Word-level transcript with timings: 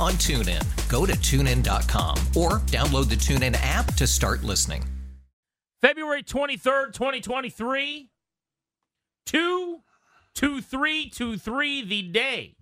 on 0.00 0.12
TuneIn. 0.14 0.88
Go 0.88 1.06
to 1.06 1.12
tunein.com 1.12 2.18
or 2.36 2.60
download 2.66 3.08
the 3.08 3.16
TuneIn 3.16 3.56
app 3.60 3.94
to 3.94 4.06
start 4.06 4.42
listening. 4.42 4.84
February 5.80 6.22
23rd, 6.22 6.92
2023. 6.92 8.10
2 9.26 9.82
2 10.34 10.60
3 10.60 11.10
2 11.10 11.36
3, 11.36 11.82
the 11.84 12.02
day 12.02 12.56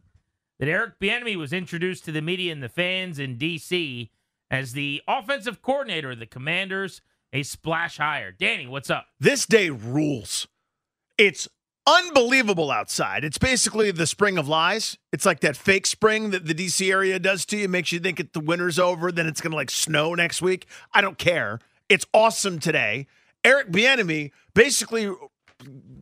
that 0.59 0.69
Eric 0.69 0.99
Bieniemy 1.01 1.37
was 1.37 1.53
introduced 1.53 2.05
to 2.05 2.13
the 2.13 2.23
media 2.23 2.53
and 2.53 2.63
the 2.63 2.69
fans 2.69 3.19
in 3.19 3.37
D.C. 3.37 4.11
as 4.51 4.73
the 4.73 5.03
offensive 5.07 5.61
coordinator 5.61 6.13
of 6.13 6.19
the 6.19 6.27
Commanders, 6.27 7.03
a 7.33 7.43
splash 7.43 7.99
hire. 7.99 8.33
Danny, 8.33 8.67
what's 8.67 8.91
up? 8.91 9.07
This 9.21 9.47
day 9.47 9.71
rules. 9.71 10.47
It's 11.19 11.49
unbelievable 11.87 12.71
outside. 12.71 13.25
It's 13.25 13.39
basically 13.39 13.91
the 13.91 14.07
spring 14.07 14.39
of 14.39 14.49
lies. 14.49 14.97
It's 15.13 15.27
like 15.27 15.41
that 15.41 15.57
fake 15.57 15.87
spring 15.87 16.31
that 16.31 16.47
the 16.47 16.55
DC 16.55 16.91
area 16.91 17.19
does 17.19 17.45
to 17.47 17.57
you, 17.57 17.69
makes 17.69 17.93
you 17.93 18.01
think 18.01 18.21
it, 18.21 18.33
the 18.33 18.41
winter's 18.41 18.79
over, 18.79 19.13
then 19.13 19.27
it's 19.27 19.41
going 19.41 19.51
to 19.51 19.57
like 19.57 19.71
snow 19.71 20.15
next 20.15 20.41
week. 20.41 20.67
I 20.93 21.01
don't 21.01 21.19
care. 21.19 21.61
It's 21.89 22.07
awesome 22.15 22.59
today. 22.59 23.07
Eric 23.45 23.71
Bieniemy 23.71 24.31
basically 24.55 25.13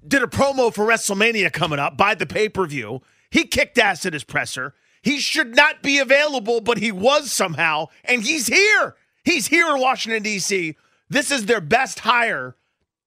did 0.07 0.23
a 0.23 0.27
promo 0.27 0.73
for 0.73 0.87
WrestleMania 0.87 1.53
coming 1.53 1.79
up 1.79 1.97
by 1.97 2.15
the 2.15 2.27
pay-per-view. 2.27 3.01
He 3.31 3.45
kicked 3.45 3.79
ass 3.79 4.07
at 4.07 4.13
his 4.13 4.25
presser. 4.25 4.75
He 5.03 5.19
should 5.19 5.57
not 5.57 5.83
be 5.83 5.99
available, 5.99 6.61
but 6.61 6.79
he 6.79 6.93
was 6.93 7.33
somehow, 7.33 7.87
and 8.05 8.23
he's 8.23 8.47
here. 8.47 8.95
He's 9.25 9.49
here 9.49 9.75
in 9.75 9.81
Washington 9.81 10.23
D.C. 10.23 10.77
This 11.09 11.31
is 11.31 11.47
their 11.47 11.61
best 11.61 12.01
hire 12.01 12.57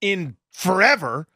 in 0.01 0.35
forever. 0.51 1.27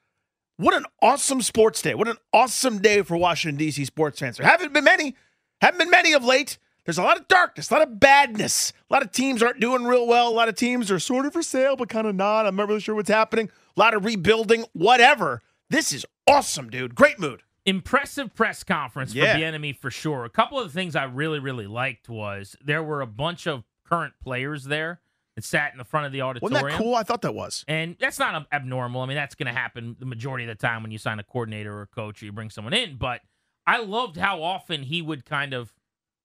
What 0.60 0.74
an 0.74 0.84
awesome 1.02 1.42
sports 1.42 1.82
day. 1.82 1.96
What 1.96 2.10
an 2.10 2.18
awesome 2.34 2.80
day 2.80 3.02
for 3.02 3.16
Washington, 3.16 3.58
D.C. 3.58 3.86
sports 3.86 4.20
fans. 4.20 4.36
There 4.36 4.46
haven't 4.46 4.74
been 4.74 4.84
many, 4.84 5.16
haven't 5.62 5.78
been 5.80 5.90
many 5.90 6.12
of 6.12 6.26
late. 6.26 6.58
There's 6.84 6.98
a 6.98 7.02
lot 7.02 7.18
of 7.18 7.30
darkness, 7.30 7.72
a 7.72 7.76
lot 7.76 7.82
of 7.84 7.98
badness. 8.02 8.74
A 8.90 8.94
lot 8.94 9.02
of 9.02 9.14
teams 9.14 9.42
aren't 9.42 9.62
doing 9.62 9.86
real 9.86 10.06
well. 10.06 10.28
A 10.28 10.36
lot 10.36 10.50
of 10.50 10.56
teams 10.56 10.92
are 10.92 11.00
sort 11.00 11.26
of 11.26 11.32
for 11.32 11.42
sale, 11.42 11.78
but 11.78 11.88
kind 11.88 12.06
of 12.08 12.14
not. 12.14 12.46
I'm 12.46 12.58
not 12.58 12.68
really 12.68 12.82
sure 12.82 12.94
what's 12.94 13.10
happening. 13.10 13.50
A 13.78 13.80
lot 13.80 13.94
of 13.94 14.04
rebuilding, 14.04 14.66
whatever. 14.74 15.42
This 15.70 15.94
is 15.94 16.06
awesome, 16.28 16.70
dude. 16.70 16.94
Great 16.94 17.20
mood. 17.20 17.44
Impressive 17.66 18.36
press 18.36 18.62
conference 18.66 19.14
Yeah. 19.14 19.32
for 19.36 19.40
Bieniemy, 19.40 19.78
for 19.78 19.90
sure. 19.92 20.26
A 20.26 20.30
couple 20.30 20.60
of 20.60 20.68
the 20.68 20.74
things 20.74 20.94
I 20.94 21.06
really, 21.06 21.40
really 21.40 21.68
liked 21.68 22.10
was 22.10 22.58
there 22.62 22.84
were 22.84 23.00
a 23.00 23.08
bunch 23.08 23.48
of 23.48 23.64
current 23.88 24.16
players 24.22 24.66
there 24.66 25.00
that 25.40 25.46
sat 25.48 25.72
in 25.72 25.78
the 25.78 25.84
front 25.84 26.06
of 26.06 26.12
the 26.12 26.22
auditorium. 26.22 26.54
Wasn't 26.54 26.72
that 26.72 26.78
cool? 26.84 26.96
I 26.96 27.04
thought 27.04 27.22
that 27.24 27.34
was. 27.34 27.64
And 27.68 27.96
that's 28.00 28.20
not 28.20 28.46
abnormal. 28.52 29.02
I 29.02 29.06
mean, 29.06 29.16
that's 29.16 29.36
going 29.36 29.54
to 29.54 29.60
happen 29.60 29.96
the 30.00 30.06
majority 30.06 30.44
of 30.46 30.50
the 30.50 30.62
time 30.62 30.82
when 30.84 30.92
you 30.92 30.98
sign 30.98 31.20
a 31.20 31.24
coordinator 31.24 31.74
or 31.78 31.82
a 31.84 31.88
coach 31.88 32.22
or 32.22 32.26
you 32.26 32.32
bring 32.32 32.50
someone 32.50 32.74
in. 32.74 32.98
But 32.98 33.22
I 33.66 33.82
loved 33.82 34.18
how 34.18 34.42
often 34.44 34.84
he 34.84 35.02
would 35.02 35.26
kind 35.26 35.54
of 35.54 35.74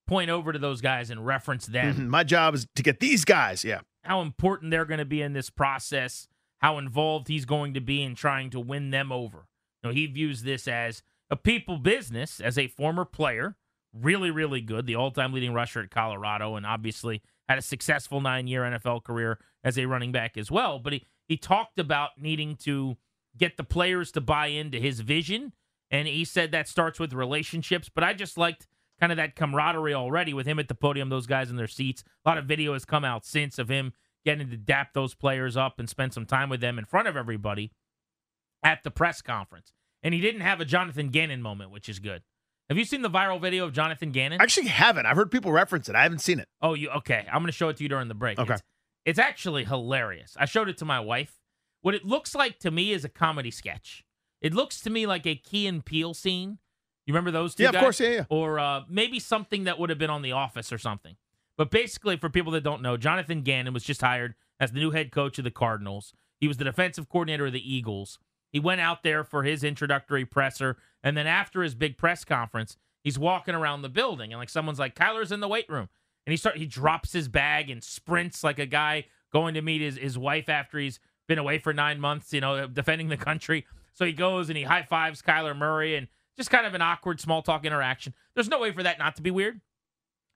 point 0.06 0.30
over 0.30 0.52
to 0.52 0.58
those 0.58 0.80
guys 0.80 1.08
and 1.10 1.24
reference 1.24 1.66
them, 1.66 1.94
Mhm. 1.94 2.06
My 2.08 2.24
job 2.24 2.54
is 2.54 2.66
to 2.76 2.82
get 2.82 3.00
these 3.00 3.24
guys. 3.24 3.64
Yeah. 3.64 3.80
how 4.02 4.20
important 4.20 4.70
they're 4.70 4.84
going 4.84 4.98
to 4.98 5.04
be 5.06 5.22
in 5.22 5.32
this 5.32 5.48
process, 5.48 6.28
how 6.60 6.76
involved 6.76 7.26
he's 7.28 7.46
going 7.46 7.72
to 7.72 7.80
be 7.80 8.02
in 8.02 8.14
trying 8.14 8.50
to 8.50 8.60
win 8.60 8.90
them 8.90 9.10
over. 9.10 9.46
You 9.82 9.88
know, 9.88 9.94
he 9.94 10.04
views 10.06 10.42
this 10.42 10.68
as 10.68 11.02
a 11.30 11.36
people 11.36 11.78
business, 11.78 12.38
as 12.38 12.58
a 12.58 12.66
former 12.68 13.06
player, 13.06 13.56
really, 13.94 14.30
really 14.30 14.60
good, 14.60 14.84
the 14.86 14.94
all 14.94 15.10
time 15.10 15.32
leading 15.32 15.54
rusher 15.54 15.80
at 15.80 15.90
Colorado, 15.90 16.54
and 16.54 16.66
obviously 16.66 17.22
had 17.48 17.58
a 17.58 17.62
successful 17.62 18.20
nine 18.20 18.46
year 18.46 18.62
NFL 18.62 19.04
career 19.04 19.38
as 19.62 19.78
a 19.78 19.86
running 19.86 20.12
back 20.12 20.36
as 20.36 20.50
well. 20.50 20.78
But 20.78 20.94
he, 20.94 21.06
he 21.26 21.36
talked 21.36 21.78
about 21.78 22.10
needing 22.18 22.56
to 22.56 22.96
get 23.36 23.56
the 23.56 23.64
players 23.64 24.12
to 24.12 24.20
buy 24.20 24.46
into 24.48 24.78
his 24.78 25.00
vision. 25.00 25.52
And 25.90 26.08
he 26.08 26.24
said 26.24 26.52
that 26.52 26.68
starts 26.68 26.98
with 26.98 27.12
relationships. 27.12 27.90
But 27.92 28.04
I 28.04 28.14
just 28.14 28.38
liked 28.38 28.66
kind 29.00 29.12
of 29.12 29.16
that 29.16 29.36
camaraderie 29.36 29.94
already 29.94 30.32
with 30.32 30.46
him 30.46 30.58
at 30.58 30.68
the 30.68 30.74
podium, 30.74 31.08
those 31.08 31.26
guys 31.26 31.50
in 31.50 31.56
their 31.56 31.66
seats. 31.66 32.04
A 32.24 32.28
lot 32.28 32.38
of 32.38 32.46
video 32.46 32.72
has 32.72 32.84
come 32.84 33.04
out 33.04 33.24
since 33.24 33.58
of 33.58 33.68
him 33.68 33.92
getting 34.24 34.48
to 34.48 34.56
dap 34.56 34.94
those 34.94 35.14
players 35.14 35.56
up 35.56 35.78
and 35.78 35.88
spend 35.88 36.14
some 36.14 36.26
time 36.26 36.48
with 36.48 36.60
them 36.60 36.78
in 36.78 36.84
front 36.84 37.08
of 37.08 37.16
everybody 37.16 37.72
at 38.62 38.82
the 38.82 38.90
press 38.90 39.20
conference. 39.20 39.72
And 40.02 40.14
he 40.14 40.20
didn't 40.20 40.40
have 40.40 40.60
a 40.60 40.64
Jonathan 40.64 41.10
Gannon 41.10 41.42
moment, 41.42 41.70
which 41.70 41.88
is 41.88 41.98
good. 41.98 42.22
Have 42.70 42.78
you 42.78 42.84
seen 42.84 43.02
the 43.02 43.10
viral 43.10 43.40
video 43.40 43.64
of 43.64 43.72
Jonathan 43.72 44.10
Gannon? 44.10 44.40
I 44.40 44.44
actually 44.44 44.68
haven't. 44.68 45.04
I've 45.04 45.16
heard 45.16 45.30
people 45.30 45.52
reference 45.52 45.88
it. 45.88 45.94
I 45.94 46.02
haven't 46.02 46.20
seen 46.20 46.38
it. 46.38 46.48
Oh, 46.62 46.74
you 46.74 46.88
okay? 46.90 47.26
I'm 47.30 47.42
going 47.42 47.46
to 47.46 47.52
show 47.52 47.68
it 47.68 47.76
to 47.76 47.82
you 47.82 47.88
during 47.88 48.08
the 48.08 48.14
break. 48.14 48.38
Okay. 48.38 48.54
It's, 48.54 48.62
it's 49.04 49.18
actually 49.18 49.64
hilarious. 49.64 50.34
I 50.38 50.46
showed 50.46 50.70
it 50.70 50.78
to 50.78 50.84
my 50.86 50.98
wife. 50.98 51.38
What 51.82 51.94
it 51.94 52.06
looks 52.06 52.34
like 52.34 52.58
to 52.60 52.70
me 52.70 52.92
is 52.92 53.04
a 53.04 53.10
comedy 53.10 53.50
sketch. 53.50 54.04
It 54.40 54.54
looks 54.54 54.80
to 54.80 54.90
me 54.90 55.06
like 55.06 55.26
a 55.26 55.34
Key 55.34 55.66
and 55.66 55.84
Peele 55.84 56.14
scene. 56.14 56.58
You 57.06 57.12
remember 57.12 57.30
those 57.30 57.54
two? 57.54 57.64
Yeah, 57.64 57.70
of 57.70 57.76
course, 57.76 58.00
yeah, 58.00 58.08
yeah. 58.08 58.24
Or 58.30 58.58
uh, 58.58 58.82
maybe 58.88 59.20
something 59.20 59.64
that 59.64 59.78
would 59.78 59.90
have 59.90 59.98
been 59.98 60.10
on 60.10 60.22
The 60.22 60.32
Office 60.32 60.72
or 60.72 60.78
something. 60.78 61.16
But 61.58 61.70
basically, 61.70 62.16
for 62.16 62.30
people 62.30 62.52
that 62.52 62.64
don't 62.64 62.80
know, 62.80 62.96
Jonathan 62.96 63.42
Gannon 63.42 63.74
was 63.74 63.84
just 63.84 64.00
hired 64.00 64.34
as 64.58 64.72
the 64.72 64.80
new 64.80 64.90
head 64.90 65.12
coach 65.12 65.36
of 65.36 65.44
the 65.44 65.50
Cardinals. 65.50 66.14
He 66.40 66.48
was 66.48 66.56
the 66.56 66.64
defensive 66.64 67.10
coordinator 67.10 67.46
of 67.46 67.52
the 67.52 67.74
Eagles. 67.74 68.18
He 68.50 68.60
went 68.60 68.80
out 68.80 69.02
there 69.02 69.22
for 69.22 69.42
his 69.42 69.62
introductory 69.62 70.24
presser, 70.24 70.78
and 71.04 71.16
then 71.16 71.28
after 71.28 71.62
his 71.62 71.76
big 71.76 71.96
press 71.96 72.24
conference, 72.24 72.76
he's 73.04 73.18
walking 73.18 73.54
around 73.54 73.82
the 73.82 73.88
building, 73.88 74.32
and 74.32 74.40
like 74.40 74.48
someone's 74.48 74.80
like, 74.80 74.96
"Kyler's 74.96 75.30
in 75.30 75.38
the 75.38 75.46
weight 75.46 75.68
room," 75.68 75.88
and 76.26 76.32
he 76.32 76.36
start 76.36 76.56
he 76.56 76.66
drops 76.66 77.12
his 77.12 77.28
bag 77.28 77.70
and 77.70 77.84
sprints 77.84 78.42
like 78.42 78.58
a 78.58 78.66
guy 78.66 79.04
going 79.32 79.54
to 79.54 79.62
meet 79.62 79.82
his 79.82 79.96
his 79.96 80.18
wife 80.18 80.48
after 80.48 80.78
he's 80.78 80.98
been 81.28 81.38
away 81.38 81.58
for 81.58 81.72
nine 81.72 82.00
months, 82.00 82.32
you 82.32 82.40
know, 82.40 82.66
defending 82.66 83.08
the 83.08 83.16
country. 83.16 83.66
So 83.92 84.04
he 84.04 84.12
goes 84.12 84.48
and 84.48 84.58
he 84.58 84.64
high 84.64 84.82
fives 84.82 85.22
Kyler 85.22 85.56
Murray, 85.56 85.94
and 85.94 86.08
just 86.36 86.50
kind 86.50 86.66
of 86.66 86.74
an 86.74 86.82
awkward 86.82 87.20
small 87.20 87.42
talk 87.42 87.64
interaction. 87.64 88.14
There's 88.34 88.48
no 88.48 88.58
way 88.58 88.72
for 88.72 88.82
that 88.82 88.98
not 88.98 89.14
to 89.16 89.22
be 89.22 89.30
weird. 89.30 89.60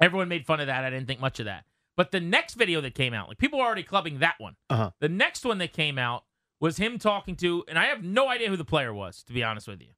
Everyone 0.00 0.28
made 0.28 0.46
fun 0.46 0.60
of 0.60 0.68
that. 0.68 0.84
I 0.84 0.90
didn't 0.90 1.08
think 1.08 1.20
much 1.20 1.40
of 1.40 1.46
that. 1.46 1.64
But 1.96 2.12
the 2.12 2.20
next 2.20 2.54
video 2.54 2.80
that 2.82 2.94
came 2.94 3.12
out, 3.12 3.28
like 3.28 3.38
people 3.38 3.58
were 3.58 3.64
already 3.64 3.82
clubbing 3.82 4.20
that 4.20 4.36
one. 4.38 4.54
Uh-huh. 4.70 4.92
The 5.00 5.08
next 5.08 5.44
one 5.44 5.58
that 5.58 5.72
came 5.72 5.98
out 5.98 6.24
was 6.60 6.76
him 6.76 6.98
talking 6.98 7.34
to, 7.36 7.64
and 7.66 7.76
I 7.78 7.86
have 7.86 8.04
no 8.04 8.28
idea 8.28 8.48
who 8.48 8.56
the 8.56 8.64
player 8.64 8.94
was, 8.94 9.24
to 9.24 9.32
be 9.32 9.42
honest 9.42 9.66
with 9.66 9.80
you. 9.80 9.88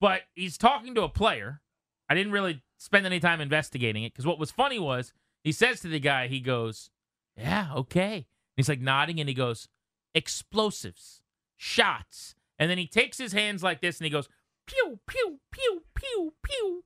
But 0.00 0.22
he's 0.34 0.56
talking 0.58 0.94
to 0.94 1.02
a 1.02 1.08
player. 1.08 1.60
I 2.08 2.14
didn't 2.14 2.32
really 2.32 2.62
spend 2.78 3.04
any 3.06 3.20
time 3.20 3.40
investigating 3.40 4.04
it 4.04 4.12
because 4.12 4.26
what 4.26 4.38
was 4.38 4.50
funny 4.50 4.78
was 4.78 5.12
he 5.42 5.52
says 5.52 5.80
to 5.80 5.88
the 5.88 6.00
guy, 6.00 6.28
he 6.28 6.40
goes, 6.40 6.90
Yeah, 7.36 7.68
okay. 7.74 8.26
He's 8.56 8.68
like 8.68 8.80
nodding 8.80 9.20
and 9.20 9.28
he 9.28 9.34
goes, 9.34 9.68
Explosives, 10.14 11.22
shots. 11.56 12.34
And 12.58 12.70
then 12.70 12.78
he 12.78 12.86
takes 12.86 13.18
his 13.18 13.32
hands 13.32 13.62
like 13.62 13.80
this 13.80 13.98
and 13.98 14.04
he 14.04 14.10
goes, 14.10 14.28
Pew, 14.66 15.00
pew, 15.06 15.40
pew, 15.50 15.82
pew, 15.94 16.32
pew. 16.42 16.84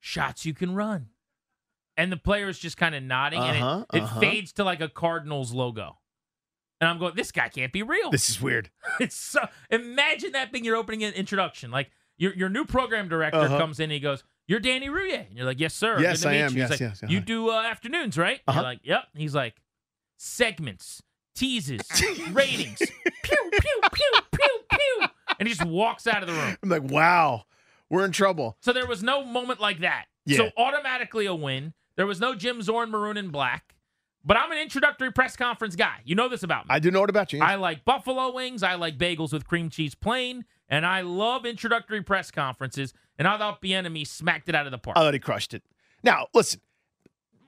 Shots 0.00 0.44
you 0.46 0.54
can 0.54 0.74
run. 0.74 1.08
And 1.96 2.10
the 2.10 2.16
player 2.16 2.48
is 2.48 2.58
just 2.58 2.76
kind 2.78 2.94
of 2.94 3.02
nodding 3.02 3.40
and 3.42 3.62
Uh-huh, 3.62 3.84
it, 3.92 3.96
it 3.98 4.02
uh-huh. 4.04 4.20
fades 4.20 4.52
to 4.54 4.64
like 4.64 4.80
a 4.80 4.88
Cardinals 4.88 5.52
logo. 5.52 5.98
And 6.80 6.88
I'm 6.88 6.98
going, 6.98 7.14
this 7.14 7.30
guy 7.30 7.48
can't 7.50 7.72
be 7.72 7.82
real. 7.82 8.10
This 8.10 8.30
is 8.30 8.40
weird. 8.40 8.70
It's 9.00 9.14
so 9.16 9.46
imagine 9.70 10.32
that 10.32 10.50
being 10.52 10.64
your 10.64 10.76
opening 10.76 11.02
in- 11.02 11.12
introduction. 11.14 11.70
Like 11.70 11.90
your 12.20 12.32
your 12.34 12.48
new 12.48 12.64
program 12.64 13.08
director 13.08 13.38
Uh-huh. 13.40 13.58
comes 13.58 13.80
in 13.80 13.84
and 13.84 13.92
he 13.92 13.98
goes, 14.00 14.22
You're 14.46 14.60
Danny 14.60 14.88
Rouhier. 14.88 15.26
And 15.26 15.36
you're 15.36 15.46
like, 15.46 15.58
Yes, 15.58 15.74
sir. 15.74 15.98
Yes, 16.00 16.24
I 16.24 16.34
am. 16.34 16.52
you." 16.52 16.58
Yes, 16.58 16.70
like, 16.70 16.80
yes, 16.80 17.02
You 17.08 17.18
uh-huh. 17.18 17.24
do 17.26 17.50
uh, 17.50 17.62
afternoons, 17.62 18.16
right? 18.16 18.40
Uh-huh. 18.46 18.60
You're 18.60 18.62
like, 18.70 18.80
Yep. 18.84 19.02
He's 19.16 19.34
like, 19.34 19.56
segments, 20.16 21.02
teases, 21.34 21.80
ratings, 22.32 22.78
pew, 22.78 23.50
pew, 23.50 23.80
pew, 23.92 24.12
pew, 24.32 24.58
pew. 24.70 25.06
And 25.38 25.48
he 25.48 25.54
just 25.54 25.66
walks 25.66 26.06
out 26.06 26.22
of 26.22 26.28
the 26.28 26.34
room. 26.34 26.56
I'm 26.62 26.68
like, 26.68 26.82
wow, 26.90 27.44
we're 27.88 28.04
in 28.04 28.12
trouble. 28.12 28.58
So 28.60 28.72
there 28.72 28.86
was 28.86 29.02
no 29.02 29.24
moment 29.24 29.60
like 29.60 29.80
that. 29.80 30.06
Yeah. 30.26 30.36
So 30.36 30.50
automatically 30.58 31.26
a 31.26 31.34
win. 31.34 31.72
There 31.96 32.06
was 32.06 32.20
no 32.20 32.34
Jim 32.34 32.60
Zorn 32.62 32.90
maroon 32.90 33.16
and 33.16 33.32
black. 33.32 33.74
But 34.22 34.36
I'm 34.36 34.52
an 34.52 34.58
introductory 34.58 35.10
press 35.10 35.34
conference 35.34 35.76
guy. 35.76 35.96
You 36.04 36.14
know 36.14 36.28
this 36.28 36.42
about 36.42 36.66
me. 36.66 36.74
I 36.74 36.78
do 36.78 36.90
know 36.90 37.00
what 37.00 37.08
about 37.08 37.32
you. 37.32 37.40
I 37.40 37.54
like 37.54 37.86
buffalo 37.86 38.34
wings. 38.34 38.62
I 38.62 38.74
like 38.74 38.98
bagels 38.98 39.32
with 39.32 39.46
cream 39.46 39.70
cheese 39.70 39.94
plain. 39.94 40.44
And 40.70 40.86
I 40.86 41.02
love 41.02 41.44
introductory 41.44 42.02
press 42.02 42.30
conferences. 42.30 42.94
And 43.18 43.28
I 43.28 43.36
thought 43.36 43.60
Bieniemy 43.60 44.06
smacked 44.06 44.48
it 44.48 44.54
out 44.54 44.66
of 44.66 44.72
the 44.72 44.78
park. 44.78 44.96
I 44.96 45.00
thought 45.00 45.14
he 45.14 45.20
crushed 45.20 45.52
it. 45.52 45.62
Now, 46.02 46.28
listen, 46.32 46.60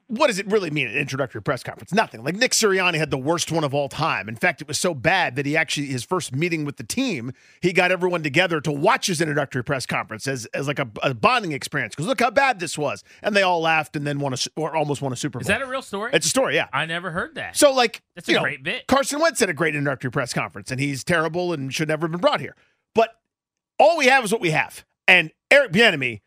what 0.08 0.26
does 0.26 0.38
it 0.38 0.46
really 0.48 0.70
mean 0.70 0.88
an 0.88 0.94
introductory 0.94 1.40
press 1.40 1.62
conference? 1.62 1.94
Nothing. 1.94 2.22
Like 2.22 2.34
Nick 2.34 2.52
Sirianni 2.52 2.96
had 2.96 3.10
the 3.10 3.16
worst 3.16 3.50
one 3.50 3.64
of 3.64 3.72
all 3.72 3.88
time. 3.88 4.28
In 4.28 4.36
fact, 4.36 4.60
it 4.60 4.68
was 4.68 4.76
so 4.76 4.92
bad 4.92 5.36
that 5.36 5.46
he 5.46 5.56
actually 5.56 5.86
his 5.86 6.04
first 6.04 6.34
meeting 6.34 6.66
with 6.66 6.76
the 6.76 6.84
team, 6.84 7.32
he 7.62 7.72
got 7.72 7.90
everyone 7.90 8.22
together 8.22 8.60
to 8.60 8.70
watch 8.70 9.06
his 9.06 9.22
introductory 9.22 9.64
press 9.64 9.86
conference 9.86 10.28
as, 10.28 10.44
as 10.52 10.66
like 10.68 10.78
a, 10.78 10.86
a 11.02 11.14
bonding 11.14 11.52
experience. 11.52 11.94
Because 11.94 12.06
look 12.06 12.20
how 12.20 12.30
bad 12.30 12.60
this 12.60 12.76
was, 12.76 13.02
and 13.22 13.34
they 13.34 13.40
all 13.40 13.62
laughed 13.62 13.96
and 13.96 14.06
then 14.06 14.18
won 14.18 14.34
a 14.34 14.36
or 14.54 14.76
almost 14.76 15.00
won 15.00 15.14
a 15.14 15.16
Super 15.16 15.38
Bowl. 15.38 15.42
Is 15.42 15.46
that 15.46 15.62
a 15.62 15.66
real 15.66 15.80
story? 15.80 16.10
It's 16.12 16.26
a 16.26 16.30
story, 16.30 16.56
yeah. 16.56 16.68
I 16.74 16.84
never 16.84 17.10
heard 17.10 17.36
that. 17.36 17.56
So 17.56 17.72
like 17.72 18.02
That's 18.14 18.28
a 18.28 18.32
know, 18.32 18.40
great 18.42 18.62
bit. 18.62 18.86
Carson 18.88 19.18
Wentz 19.18 19.40
had 19.40 19.48
a 19.48 19.54
great 19.54 19.74
introductory 19.74 20.10
press 20.10 20.34
conference, 20.34 20.70
and 20.70 20.78
he's 20.78 21.04
terrible 21.04 21.54
and 21.54 21.72
should 21.72 21.88
never 21.88 22.04
have 22.04 22.12
been 22.12 22.20
brought 22.20 22.40
here. 22.40 22.54
All 23.82 23.98
we 23.98 24.06
have 24.06 24.22
is 24.24 24.30
what 24.30 24.40
we 24.40 24.52
have, 24.52 24.84
and 25.08 25.32
Eric 25.50 25.72
Bieniemy 25.72 26.20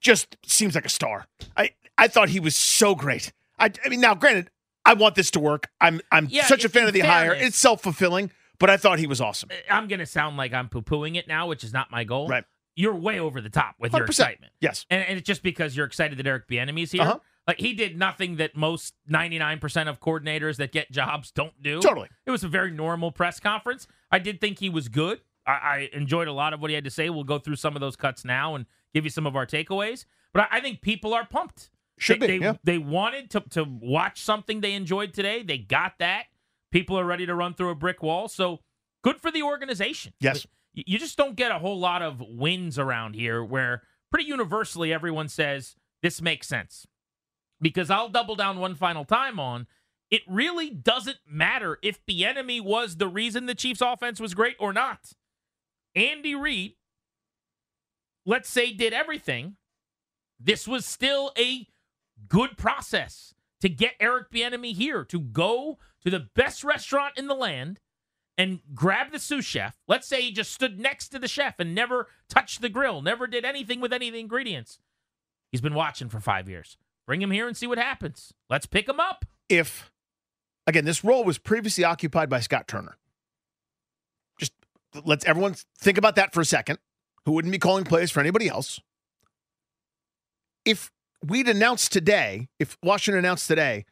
just 0.00 0.36
seems 0.44 0.74
like 0.74 0.84
a 0.84 0.88
star. 0.88 1.26
I 1.56 1.70
I 1.96 2.08
thought 2.08 2.28
he 2.30 2.40
was 2.40 2.56
so 2.56 2.96
great. 2.96 3.32
I, 3.56 3.70
I 3.84 3.88
mean, 3.88 4.00
now 4.00 4.16
granted, 4.16 4.50
I 4.84 4.94
want 4.94 5.14
this 5.14 5.30
to 5.32 5.40
work. 5.40 5.68
I'm 5.80 6.00
I'm 6.10 6.26
Yeah, 6.28 6.46
such 6.46 6.64
a 6.64 6.68
fan 6.68 6.88
of 6.88 6.92
the 6.92 7.00
hire. 7.00 7.32
It's 7.32 7.56
self 7.56 7.82
fulfilling, 7.82 8.32
but 8.58 8.68
I 8.68 8.78
thought 8.78 8.98
he 8.98 9.06
was 9.06 9.20
awesome. 9.20 9.50
I'm 9.70 9.86
going 9.86 10.00
to 10.00 10.06
sound 10.06 10.36
like 10.36 10.52
I'm 10.52 10.68
poo 10.68 10.82
pooing 10.82 11.16
it 11.16 11.28
now, 11.28 11.46
which 11.46 11.62
is 11.62 11.72
not 11.72 11.92
my 11.92 12.02
goal. 12.02 12.26
Right. 12.26 12.44
You're 12.74 12.96
way 12.96 13.20
over 13.20 13.40
the 13.40 13.50
top 13.50 13.76
with 13.78 13.92
your 13.92 14.06
100%. 14.06 14.08
excitement. 14.08 14.52
Yes, 14.60 14.86
And, 14.90 15.04
and 15.06 15.18
it's 15.18 15.26
just 15.26 15.42
because 15.42 15.76
you're 15.76 15.86
excited 15.86 16.18
that 16.18 16.26
Eric 16.26 16.48
Bieniemy's 16.48 16.90
here. 16.90 17.02
Uh-huh. 17.02 17.18
Like 17.46 17.58
he 17.60 17.74
did 17.74 17.98
nothing 17.98 18.36
that 18.36 18.56
most 18.56 18.94
99% 19.10 19.88
of 19.88 20.00
coordinators 20.00 20.56
that 20.56 20.72
get 20.72 20.90
jobs 20.90 21.30
don't 21.30 21.60
do. 21.62 21.80
Totally. 21.80 22.08
It 22.26 22.30
was 22.30 22.42
a 22.42 22.48
very 22.48 22.70
normal 22.70 23.12
press 23.12 23.38
conference. 23.40 23.86
I 24.10 24.18
did 24.18 24.40
think 24.40 24.58
he 24.60 24.68
was 24.68 24.88
good. 24.88 25.20
I, 25.46 25.52
I 25.52 25.88
enjoyed 25.92 26.28
a 26.28 26.32
lot 26.32 26.52
of 26.52 26.60
what 26.60 26.70
he 26.70 26.74
had 26.74 26.84
to 26.84 26.90
say. 26.90 27.10
We'll 27.10 27.24
go 27.24 27.38
through 27.38 27.56
some 27.56 27.74
of 27.74 27.80
those 27.80 27.96
cuts 27.96 28.24
now 28.24 28.54
and 28.54 28.66
give 28.94 29.04
you 29.04 29.10
some 29.10 29.26
of 29.26 29.36
our 29.36 29.46
takeaways. 29.46 30.04
But 30.32 30.42
I, 30.50 30.58
I 30.58 30.60
think 30.60 30.80
people 30.80 31.14
are 31.14 31.26
pumped. 31.26 31.70
Should 31.98 32.20
they, 32.20 32.26
be, 32.26 32.38
They, 32.38 32.44
yeah. 32.44 32.54
they 32.64 32.78
wanted 32.78 33.30
to, 33.30 33.40
to 33.50 33.64
watch 33.64 34.20
something 34.20 34.60
they 34.60 34.74
enjoyed 34.74 35.12
today. 35.12 35.42
They 35.42 35.58
got 35.58 35.98
that. 35.98 36.24
People 36.70 36.98
are 36.98 37.04
ready 37.04 37.26
to 37.26 37.34
run 37.34 37.54
through 37.54 37.70
a 37.70 37.74
brick 37.74 38.02
wall. 38.02 38.28
So 38.28 38.60
good 39.02 39.20
for 39.20 39.30
the 39.30 39.42
organization. 39.42 40.12
Yes. 40.20 40.46
You 40.72 40.98
just 40.98 41.16
don't 41.16 41.36
get 41.36 41.50
a 41.50 41.58
whole 41.58 41.78
lot 41.78 42.00
of 42.00 42.20
wins 42.20 42.78
around 42.78 43.14
here 43.14 43.42
where 43.44 43.82
pretty 44.10 44.28
universally 44.28 44.92
everyone 44.92 45.28
says 45.28 45.74
this 46.02 46.22
makes 46.22 46.46
sense. 46.46 46.86
Because 47.60 47.90
I'll 47.90 48.08
double 48.08 48.36
down 48.36 48.58
one 48.58 48.74
final 48.74 49.04
time 49.04 49.38
on 49.38 49.66
it 50.10 50.22
really 50.26 50.70
doesn't 50.70 51.18
matter 51.26 51.78
if 51.82 52.04
Bieniemy 52.04 52.62
was 52.62 52.96
the 52.96 53.08
reason 53.08 53.46
the 53.46 53.54
Chiefs 53.54 53.80
offense 53.80 54.20
was 54.20 54.34
great 54.34 54.56
or 54.58 54.72
not. 54.72 55.12
Andy 55.94 56.34
Reid, 56.34 56.74
let's 58.24 58.48
say, 58.48 58.72
did 58.72 58.92
everything. 58.92 59.56
This 60.38 60.66
was 60.66 60.86
still 60.86 61.32
a 61.38 61.66
good 62.28 62.56
process 62.56 63.34
to 63.60 63.68
get 63.68 63.94
Eric 64.00 64.30
Bieniemy 64.30 64.74
here 64.74 65.04
to 65.04 65.20
go 65.20 65.78
to 66.02 66.10
the 66.10 66.28
best 66.34 66.64
restaurant 66.64 67.18
in 67.18 67.26
the 67.26 67.34
land 67.34 67.80
and 68.38 68.60
grab 68.74 69.12
the 69.12 69.18
sous 69.18 69.44
chef. 69.44 69.76
Let's 69.86 70.06
say 70.06 70.22
he 70.22 70.32
just 70.32 70.52
stood 70.52 70.80
next 70.80 71.08
to 71.10 71.18
the 71.18 71.28
chef 71.28 71.60
and 71.60 71.74
never 71.74 72.08
touched 72.28 72.62
the 72.62 72.70
grill, 72.70 73.02
never 73.02 73.26
did 73.26 73.44
anything 73.44 73.80
with 73.80 73.92
any 73.92 74.08
of 74.08 74.14
the 74.14 74.20
ingredients. 74.20 74.78
He's 75.52 75.60
been 75.60 75.74
watching 75.74 76.08
for 76.08 76.20
five 76.20 76.48
years. 76.48 76.78
Bring 77.06 77.20
him 77.20 77.32
here 77.32 77.46
and 77.48 77.56
see 77.56 77.66
what 77.66 77.76
happens. 77.78 78.32
Let's 78.48 78.66
pick 78.66 78.88
him 78.88 79.00
up. 79.00 79.26
if 79.48 79.90
again 80.66 80.84
this 80.84 81.02
role 81.02 81.24
was 81.24 81.38
previously 81.38 81.84
occupied 81.84 82.30
by 82.30 82.40
Scott 82.40 82.68
Turner. 82.68 82.96
Let's 85.04 85.24
everyone 85.24 85.54
think 85.78 85.98
about 85.98 86.16
that 86.16 86.32
for 86.32 86.40
a 86.40 86.44
second. 86.44 86.78
Who 87.26 87.32
wouldn't 87.32 87.52
be 87.52 87.58
calling 87.58 87.84
plays 87.84 88.10
for 88.10 88.20
anybody 88.20 88.48
else? 88.48 88.80
If 90.64 90.90
we'd 91.24 91.48
announced 91.48 91.92
today, 91.92 92.48
if 92.58 92.76
Washington 92.82 93.18
announced 93.18 93.46
today, 93.46 93.84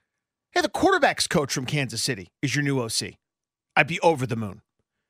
hey, 0.53 0.61
the 0.61 0.69
quarterbacks 0.69 1.29
coach 1.29 1.53
from 1.53 1.67
Kansas 1.67 2.03
City 2.03 2.29
is 2.43 2.55
your 2.55 2.65
new 2.65 2.81
OC, 2.81 3.15
I'd 3.77 3.87
be 3.87 4.01
over 4.01 4.27
the 4.27 4.37
moon. 4.37 4.63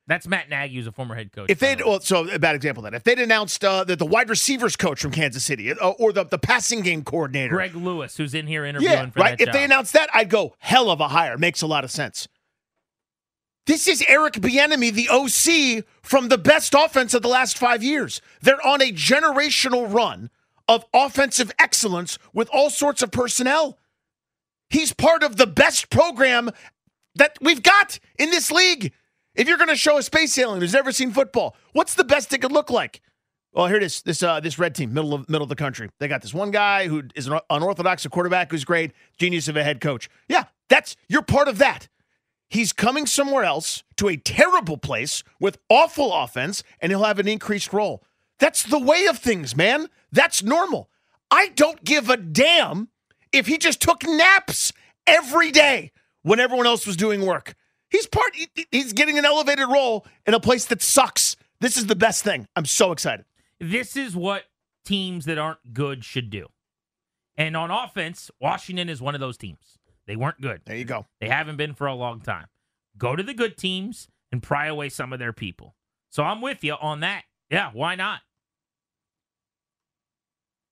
That's 0.08 0.26
Matt 0.26 0.48
Nagy, 0.48 0.74
who's 0.74 0.86
a 0.86 0.92
former 0.92 1.14
head 1.14 1.32
coach. 1.32 1.50
If 1.50 1.58
they'd, 1.58 1.82
well, 1.84 2.00
so 2.00 2.28
a 2.30 2.38
bad 2.38 2.56
example 2.56 2.82
then. 2.82 2.94
If 2.94 3.04
they'd 3.04 3.18
announced 3.18 3.62
uh, 3.62 3.84
that 3.84 3.98
the 3.98 4.06
wide 4.06 4.30
receivers 4.30 4.74
coach 4.74 5.02
from 5.02 5.10
Kansas 5.10 5.44
City 5.44 5.70
uh, 5.70 5.90
or 5.90 6.14
the, 6.14 6.24
the 6.24 6.38
passing 6.38 6.80
game 6.80 7.04
coordinator, 7.04 7.54
Greg 7.54 7.74
Lewis, 7.74 8.16
who's 8.16 8.32
in 8.32 8.46
here 8.46 8.64
interviewing 8.64 8.94
yeah, 8.94 9.10
for 9.10 9.20
right. 9.20 9.38
If 9.38 9.52
they 9.52 9.64
announced 9.64 9.92
that, 9.92 10.08
I'd 10.14 10.30
go 10.30 10.54
hell 10.60 10.90
of 10.90 11.00
a 11.00 11.08
hire. 11.08 11.36
Makes 11.36 11.60
a 11.60 11.66
lot 11.66 11.84
of 11.84 11.90
sense. 11.90 12.26
This 13.68 13.86
is 13.86 14.02
Eric 14.08 14.32
Bieniemy, 14.36 14.90
the 14.94 15.10
OC 15.10 15.84
from 16.00 16.30
the 16.30 16.38
best 16.38 16.72
offense 16.74 17.12
of 17.12 17.20
the 17.20 17.28
last 17.28 17.58
five 17.58 17.82
years. 17.82 18.22
They're 18.40 18.66
on 18.66 18.80
a 18.80 18.90
generational 18.90 19.92
run 19.92 20.30
of 20.66 20.86
offensive 20.94 21.52
excellence 21.58 22.18
with 22.32 22.48
all 22.50 22.70
sorts 22.70 23.02
of 23.02 23.10
personnel. 23.10 23.78
He's 24.70 24.94
part 24.94 25.22
of 25.22 25.36
the 25.36 25.46
best 25.46 25.90
program 25.90 26.50
that 27.16 27.36
we've 27.42 27.62
got 27.62 27.98
in 28.18 28.30
this 28.30 28.50
league. 28.50 28.94
If 29.34 29.46
you're 29.46 29.58
going 29.58 29.68
to 29.68 29.76
show 29.76 29.98
a 29.98 30.02
space 30.02 30.38
alien 30.38 30.62
who's 30.62 30.72
never 30.72 30.90
seen 30.90 31.10
football, 31.10 31.54
what's 31.74 31.92
the 31.92 32.04
best 32.04 32.32
it 32.32 32.38
could 32.38 32.52
look 32.52 32.70
like? 32.70 33.02
Well, 33.52 33.66
here 33.66 33.76
it 33.76 33.82
is. 33.82 34.00
This 34.00 34.22
uh, 34.22 34.40
this 34.40 34.58
red 34.58 34.74
team, 34.74 34.94
middle 34.94 35.12
of 35.12 35.28
middle 35.28 35.42
of 35.42 35.50
the 35.50 35.56
country. 35.56 35.90
They 36.00 36.08
got 36.08 36.22
this 36.22 36.32
one 36.32 36.52
guy 36.52 36.88
who 36.88 37.02
is 37.14 37.26
an 37.26 37.38
unorthodox 37.50 38.06
quarterback 38.06 38.50
who's 38.50 38.64
great, 38.64 38.92
genius 39.18 39.46
of 39.46 39.58
a 39.58 39.62
head 39.62 39.82
coach. 39.82 40.08
Yeah, 40.26 40.44
that's 40.70 40.96
you're 41.06 41.20
part 41.20 41.48
of 41.48 41.58
that. 41.58 41.88
He's 42.48 42.72
coming 42.72 43.06
somewhere 43.06 43.44
else 43.44 43.82
to 43.96 44.08
a 44.08 44.16
terrible 44.16 44.78
place 44.78 45.22
with 45.38 45.58
awful 45.68 46.12
offense, 46.12 46.62
and 46.80 46.90
he'll 46.90 47.04
have 47.04 47.18
an 47.18 47.28
increased 47.28 47.72
role. 47.72 48.02
That's 48.38 48.62
the 48.62 48.78
way 48.78 49.06
of 49.06 49.18
things, 49.18 49.54
man. 49.56 49.88
That's 50.12 50.42
normal. 50.42 50.88
I 51.30 51.48
don't 51.48 51.84
give 51.84 52.08
a 52.08 52.16
damn 52.16 52.88
if 53.32 53.46
he 53.46 53.58
just 53.58 53.82
took 53.82 54.02
naps 54.04 54.72
every 55.06 55.50
day 55.50 55.92
when 56.22 56.40
everyone 56.40 56.66
else 56.66 56.86
was 56.86 56.96
doing 56.96 57.26
work. 57.26 57.54
He's 57.90 58.06
part. 58.06 58.34
He's 58.70 58.92
getting 58.92 59.18
an 59.18 59.24
elevated 59.24 59.68
role 59.68 60.06
in 60.26 60.34
a 60.34 60.40
place 60.40 60.66
that 60.66 60.82
sucks. 60.82 61.36
This 61.60 61.76
is 61.76 61.86
the 61.86 61.96
best 61.96 62.22
thing. 62.22 62.46
I'm 62.54 62.66
so 62.66 62.92
excited. 62.92 63.24
this 63.60 63.96
is 63.96 64.14
what 64.14 64.44
teams 64.84 65.24
that 65.26 65.38
aren't 65.38 65.74
good 65.74 66.04
should 66.04 66.30
do. 66.30 66.46
And 67.36 67.56
on 67.56 67.70
offense, 67.70 68.30
Washington 68.40 68.88
is 68.88 69.00
one 69.00 69.14
of 69.14 69.20
those 69.20 69.36
teams. 69.36 69.77
They 70.08 70.16
weren't 70.16 70.40
good. 70.40 70.62
There 70.64 70.76
you 70.76 70.86
go. 70.86 71.06
They 71.20 71.28
haven't 71.28 71.58
been 71.58 71.74
for 71.74 71.86
a 71.86 71.94
long 71.94 72.20
time. 72.20 72.46
Go 72.96 73.14
to 73.14 73.22
the 73.22 73.34
good 73.34 73.56
teams 73.56 74.08
and 74.32 74.42
pry 74.42 74.66
away 74.66 74.88
some 74.88 75.12
of 75.12 75.18
their 75.18 75.34
people. 75.34 75.76
So 76.10 76.24
I'm 76.24 76.40
with 76.40 76.64
you 76.64 76.74
on 76.80 77.00
that. 77.00 77.24
Yeah, 77.50 77.70
why 77.72 77.94
not? 77.94 78.20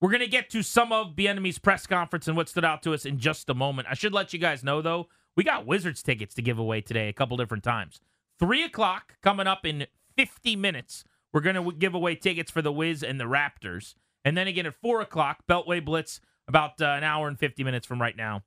We're 0.00 0.10
going 0.10 0.20
to 0.20 0.26
get 0.26 0.50
to 0.50 0.62
some 0.62 0.90
of 0.90 1.14
Bieniemy's 1.16 1.58
press 1.58 1.86
conference 1.86 2.26
and 2.28 2.36
what 2.36 2.48
stood 2.48 2.64
out 2.64 2.82
to 2.82 2.94
us 2.94 3.04
in 3.04 3.18
just 3.18 3.48
a 3.50 3.54
moment. 3.54 3.88
I 3.90 3.94
should 3.94 4.12
let 4.12 4.32
you 4.32 4.38
guys 4.38 4.64
know, 4.64 4.80
though, 4.80 5.08
we 5.36 5.44
got 5.44 5.66
Wizards 5.66 6.02
tickets 6.02 6.34
to 6.34 6.42
give 6.42 6.58
away 6.58 6.80
today 6.80 7.08
a 7.08 7.12
couple 7.12 7.36
different 7.36 7.62
times. 7.64 8.00
Three 8.38 8.64
o'clock 8.64 9.16
coming 9.22 9.46
up 9.46 9.66
in 9.66 9.86
50 10.16 10.56
minutes. 10.56 11.04
We're 11.32 11.40
going 11.42 11.56
to 11.56 11.72
give 11.72 11.94
away 11.94 12.14
tickets 12.14 12.50
for 12.50 12.62
the 12.62 12.72
Wiz 12.72 13.02
and 13.02 13.20
the 13.20 13.24
Raptors. 13.24 13.94
And 14.24 14.36
then 14.36 14.46
again 14.46 14.66
at 14.66 14.74
four 14.74 15.02
o'clock, 15.02 15.44
Beltway 15.48 15.84
Blitz, 15.84 16.20
about 16.48 16.80
uh, 16.80 16.86
an 16.86 17.04
hour 17.04 17.28
and 17.28 17.38
50 17.38 17.64
minutes 17.64 17.86
from 17.86 18.00
right 18.00 18.16
now. 18.16 18.42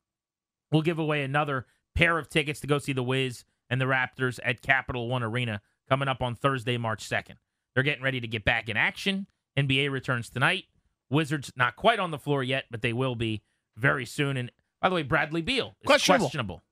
We'll 0.71 0.81
give 0.81 0.99
away 0.99 1.23
another 1.23 1.65
pair 1.95 2.17
of 2.17 2.29
tickets 2.29 2.59
to 2.61 2.67
go 2.67 2.79
see 2.79 2.93
the 2.93 3.03
Wiz 3.03 3.43
and 3.69 3.79
the 3.79 3.85
Raptors 3.85 4.39
at 4.43 4.61
Capital 4.61 5.07
One 5.07 5.23
Arena 5.23 5.61
coming 5.87 6.07
up 6.07 6.21
on 6.21 6.35
Thursday, 6.35 6.77
March 6.77 7.07
2nd. 7.07 7.35
They're 7.73 7.83
getting 7.83 8.03
ready 8.03 8.19
to 8.21 8.27
get 8.27 8.43
back 8.45 8.69
in 8.69 8.77
action. 8.77 9.27
NBA 9.57 9.91
returns 9.91 10.29
tonight. 10.29 10.65
Wizards 11.09 11.51
not 11.55 11.75
quite 11.75 11.99
on 11.99 12.11
the 12.11 12.19
floor 12.19 12.43
yet, 12.43 12.65
but 12.69 12.81
they 12.81 12.93
will 12.93 13.15
be 13.15 13.41
very 13.75 14.05
soon. 14.05 14.37
And 14.37 14.51
by 14.81 14.89
the 14.89 14.95
way, 14.95 15.03
Bradley 15.03 15.41
Beal 15.41 15.75
is 15.81 15.87
Questionable. 15.87 16.25
questionable. 16.27 16.63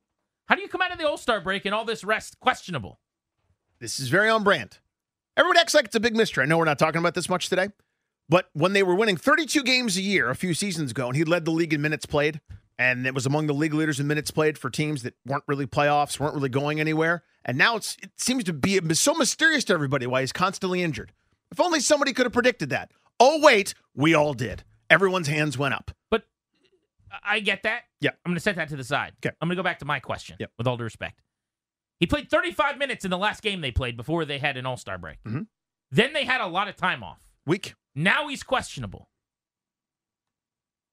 How 0.47 0.55
do 0.55 0.61
you 0.61 0.67
come 0.69 0.81
out 0.81 0.91
of 0.91 0.97
the 0.97 1.07
All 1.07 1.17
Star 1.17 1.41
break 1.41 1.65
and 1.65 1.73
all 1.75 1.85
this 1.85 2.03
rest 2.03 2.39
questionable? 2.39 2.99
This 3.79 3.99
is 3.99 4.09
very 4.09 4.29
on 4.29 4.43
brand. 4.43 4.77
Everyone 5.35 5.57
acts 5.57 5.73
like 5.73 5.85
it's 5.85 5.95
a 5.95 5.99
big 5.99 6.15
mystery. 6.15 6.43
I 6.43 6.47
know 6.47 6.57
we're 6.57 6.65
not 6.65 6.79
talking 6.79 6.99
about 6.99 7.13
this 7.13 7.29
much 7.29 7.49
today, 7.49 7.69
but 8.29 8.49
when 8.53 8.73
they 8.73 8.81
were 8.81 8.95
winning 8.95 9.17
32 9.17 9.61
games 9.63 9.97
a 9.97 10.01
year 10.01 10.29
a 10.29 10.35
few 10.35 10.53
seasons 10.53 10.91
ago 10.91 11.07
and 11.07 11.15
he 11.15 11.23
led 11.23 11.45
the 11.45 11.51
league 11.51 11.73
in 11.73 11.81
minutes 11.81 12.05
played, 12.05 12.41
and 12.79 13.05
it 13.07 13.13
was 13.13 13.25
among 13.25 13.47
the 13.47 13.53
league 13.53 13.73
leaders 13.73 13.99
in 13.99 14.07
minutes 14.07 14.31
played 14.31 14.57
for 14.57 14.69
teams 14.69 15.03
that 15.03 15.15
weren't 15.25 15.43
really 15.47 15.65
playoffs, 15.65 16.19
weren't 16.19 16.35
really 16.35 16.49
going 16.49 16.79
anywhere. 16.79 17.23
And 17.45 17.57
now 17.57 17.75
it's, 17.75 17.97
it 18.03 18.11
seems 18.17 18.43
to 18.45 18.53
be 18.53 18.79
so 18.93 19.13
mysterious 19.13 19.63
to 19.65 19.73
everybody 19.73 20.05
why 20.05 20.21
he's 20.21 20.31
constantly 20.33 20.81
injured. 20.83 21.13
If 21.51 21.59
only 21.61 21.79
somebody 21.79 22.13
could 22.13 22.25
have 22.25 22.33
predicted 22.33 22.69
that. 22.71 22.91
Oh, 23.19 23.39
wait, 23.41 23.73
we 23.95 24.13
all 24.13 24.33
did. 24.33 24.63
Everyone's 24.89 25.27
hands 25.27 25.57
went 25.57 25.73
up. 25.73 25.91
But 26.11 26.23
I 27.23 27.39
get 27.39 27.63
that. 27.63 27.83
Yeah. 28.01 28.11
I'm 28.25 28.31
going 28.31 28.35
to 28.35 28.41
set 28.41 28.57
that 28.57 28.69
to 28.69 28.75
the 28.75 28.83
side. 28.83 29.13
Okay. 29.25 29.33
I'm 29.41 29.47
going 29.47 29.55
to 29.55 29.59
go 29.59 29.63
back 29.63 29.79
to 29.79 29.85
my 29.85 29.99
question 29.99 30.35
Yep. 30.39 30.51
with 30.57 30.67
all 30.67 30.77
due 30.77 30.83
respect. 30.83 31.21
He 31.99 32.05
played 32.05 32.29
35 32.29 32.77
minutes 32.77 33.05
in 33.05 33.11
the 33.11 33.17
last 33.17 33.41
game 33.41 33.61
they 33.61 33.71
played 33.71 33.97
before 33.97 34.23
they 34.25 34.37
had 34.37 34.55
an 34.57 34.65
all 34.67 34.77
star 34.77 34.97
break. 34.97 35.17
Mhm. 35.25 35.47
Then 35.89 36.13
they 36.13 36.25
had 36.25 36.41
a 36.41 36.47
lot 36.47 36.67
of 36.67 36.75
time 36.75 37.01
off. 37.01 37.19
Weak. 37.45 37.73
Now 37.95 38.27
he's 38.27 38.43
questionable. 38.43 39.09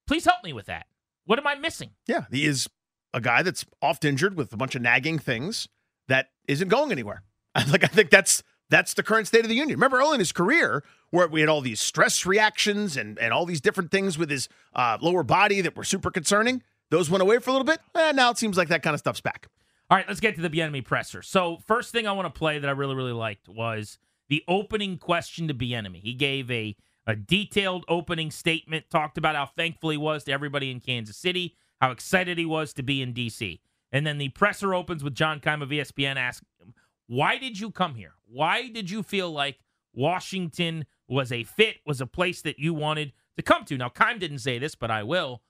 Please 0.07 0.25
help 0.25 0.43
me 0.43 0.53
with 0.53 0.65
that. 0.67 0.87
What 1.25 1.39
am 1.39 1.47
I 1.47 1.55
missing? 1.55 1.91
Yeah, 2.07 2.25
he 2.31 2.45
is 2.45 2.67
a 3.13 3.21
guy 3.21 3.41
that's 3.41 3.65
oft 3.81 4.05
injured 4.05 4.35
with 4.35 4.51
a 4.53 4.57
bunch 4.57 4.75
of 4.75 4.81
nagging 4.81 5.19
things 5.19 5.67
that 6.07 6.27
isn't 6.47 6.67
going 6.67 6.91
anywhere. 6.91 7.23
Like 7.69 7.85
I 7.85 7.87
think 7.87 8.09
that's 8.09 8.43
that's 8.69 8.93
the 8.95 9.03
current 9.03 9.27
state 9.27 9.45
of 9.45 9.49
the 9.49 9.55
union. 9.55 9.77
Remember 9.77 9.99
early 9.99 10.15
in 10.15 10.19
his 10.19 10.33
career 10.33 10.83
where 11.11 11.27
we 11.27 11.39
had 11.39 11.47
all 11.47 11.61
these 11.61 11.79
stress 11.79 12.25
reactions 12.25 12.97
and 12.97 13.17
and 13.19 13.31
all 13.31 13.45
these 13.45 13.61
different 13.61 13.91
things 13.91 14.17
with 14.17 14.29
his 14.29 14.49
uh, 14.73 14.97
lower 15.01 15.23
body 15.23 15.61
that 15.61 15.77
were 15.77 15.85
super 15.85 16.11
concerning. 16.11 16.61
Those 16.89 17.09
went 17.09 17.21
away 17.21 17.39
for 17.39 17.51
a 17.51 17.53
little 17.53 17.65
bit. 17.65 17.79
Eh, 17.95 18.11
now 18.11 18.29
it 18.31 18.37
seems 18.37 18.57
like 18.57 18.67
that 18.67 18.83
kind 18.83 18.93
of 18.93 18.99
stuff's 18.99 19.21
back. 19.21 19.47
All 19.89 19.97
right, 19.97 20.07
let's 20.07 20.19
get 20.19 20.35
to 20.35 20.41
the 20.41 20.49
Bieniemy 20.49 20.83
presser. 20.83 21.21
So, 21.21 21.57
first 21.65 21.91
thing 21.91 22.07
I 22.07 22.11
want 22.11 22.25
to 22.33 22.37
play 22.37 22.57
that 22.57 22.67
I 22.67 22.71
really, 22.71 22.95
really 22.95 23.11
liked 23.11 23.47
was 23.47 23.99
the 24.29 24.43
opening 24.47 24.97
question 24.97 25.47
to 25.47 25.53
Bieniemy. 25.53 26.01
He 26.01 26.13
gave 26.13 26.49
a, 26.49 26.75
a 27.07 27.15
detailed 27.15 27.85
opening 27.87 28.31
statement, 28.31 28.89
talked 28.89 29.17
about 29.17 29.35
how 29.35 29.45
thankful 29.45 29.89
he 29.89 29.97
was 29.97 30.23
to 30.23 30.31
everybody 30.31 30.71
in 30.71 30.79
Kansas 30.79 31.17
City, 31.17 31.55
how 31.81 31.91
excited 31.91 32.37
he 32.37 32.45
was 32.45 32.73
to 32.73 32.83
be 32.83 33.01
in 33.01 33.13
D.C. 33.13 33.61
And 33.91 34.05
then 34.05 34.17
the 34.17 34.29
presser 34.29 34.73
opens 34.73 35.03
with 35.03 35.15
John 35.15 35.39
Keim 35.39 35.61
of 35.61 35.69
ESPN 35.69 36.15
asking 36.15 36.47
him, 36.59 36.73
Why 37.07 37.37
did 37.37 37.59
you 37.59 37.71
come 37.71 37.95
here? 37.95 38.13
Why 38.25 38.69
did 38.69 38.89
you 38.89 39.03
feel 39.03 39.31
like 39.31 39.59
Washington 39.93 40.85
was 41.07 41.31
a 41.31 41.43
fit, 41.43 41.77
was 41.85 42.01
a 42.01 42.07
place 42.07 42.41
that 42.41 42.59
you 42.59 42.73
wanted 42.73 43.13
to 43.37 43.43
come 43.43 43.65
to? 43.65 43.77
Now, 43.77 43.89
Keim 43.89 44.19
didn't 44.19 44.39
say 44.39 44.57
this, 44.57 44.75
but 44.75 44.91
I 44.91 45.03
will. 45.03 45.41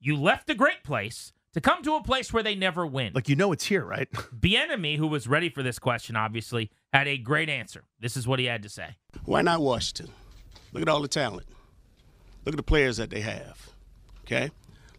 You 0.00 0.16
left 0.16 0.50
a 0.50 0.54
great 0.54 0.84
place 0.84 1.32
to 1.54 1.60
come 1.60 1.82
to 1.82 1.94
a 1.94 2.02
place 2.02 2.32
where 2.32 2.42
they 2.42 2.54
never 2.54 2.86
win. 2.86 3.12
Like 3.14 3.28
you 3.28 3.34
know 3.34 3.52
it's 3.52 3.66
here, 3.66 3.84
right? 3.84 4.10
Bieniemy, 4.12 4.96
who 4.96 5.08
was 5.08 5.26
ready 5.26 5.48
for 5.48 5.62
this 5.62 5.78
question, 5.78 6.14
obviously, 6.14 6.70
had 6.92 7.08
a 7.08 7.18
great 7.18 7.48
answer. 7.48 7.84
This 7.98 8.16
is 8.16 8.28
what 8.28 8.38
he 8.38 8.44
had 8.44 8.62
to 8.62 8.68
say. 8.68 8.96
Why 9.24 9.42
not 9.42 9.60
Washington? 9.60 10.12
Look 10.72 10.82
at 10.82 10.88
all 10.88 11.02
the 11.02 11.08
talent. 11.08 11.46
Look 12.44 12.54
at 12.54 12.56
the 12.56 12.62
players 12.62 12.96
that 12.98 13.10
they 13.10 13.20
have. 13.20 13.70
Okay? 14.24 14.50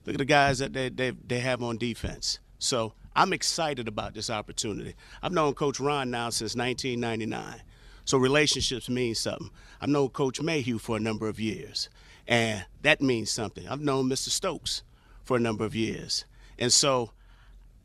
Look 0.06 0.16
at 0.16 0.20
the 0.20 0.26
guys 0.26 0.60
that 0.60 0.74
they, 0.74 0.90
they, 0.90 1.12
they 1.12 1.40
have 1.40 1.62
on 1.62 1.78
defense. 1.78 2.40
So 2.58 2.94
I'm 3.16 3.34
excited 3.34 3.88
about 3.88 4.14
this 4.14 4.30
opportunity. 4.30 4.96
I've 5.22 5.32
known 5.32 5.54
Coach 5.54 5.80
Ron 5.80 6.12
now 6.12 6.30
since 6.30 6.56
1999. 6.56 7.62
So 8.06 8.18
relationships 8.18 8.90
mean 8.90 9.14
something. 9.14 9.50
I've 9.82 9.90
known 9.90 10.10
Coach 10.10 10.42
Mayhew 10.42 10.80
for 10.80 10.98
a 10.98 11.00
number 11.00 11.28
of 11.28 11.40
years, 11.40 11.90
and 12.28 12.66
that 12.82 13.02
means 13.02 13.30
something. 13.30 13.68
I've 13.68 13.82
known 13.82 14.10
Mr. 14.10 14.30
Stokes 14.30 14.84
for 15.24 15.38
a 15.38 15.40
number 15.40 15.64
of 15.64 15.76
years. 15.76 16.26
And 16.58 16.74
so 16.74 17.12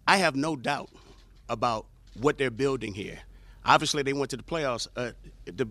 I 0.07 0.17
have 0.17 0.35
no 0.35 0.57
doubt 0.57 0.91
about 1.49 1.87
what 2.19 2.39
they're 2.39 2.51
building 2.51 2.95
here. 2.95 3.21
Obviously, 3.67 4.03
they 4.03 4.13
went 4.13 4.31
to 4.31 4.37
the 4.37 4.43
playoffs 4.43 4.89
uh, 4.97 5.13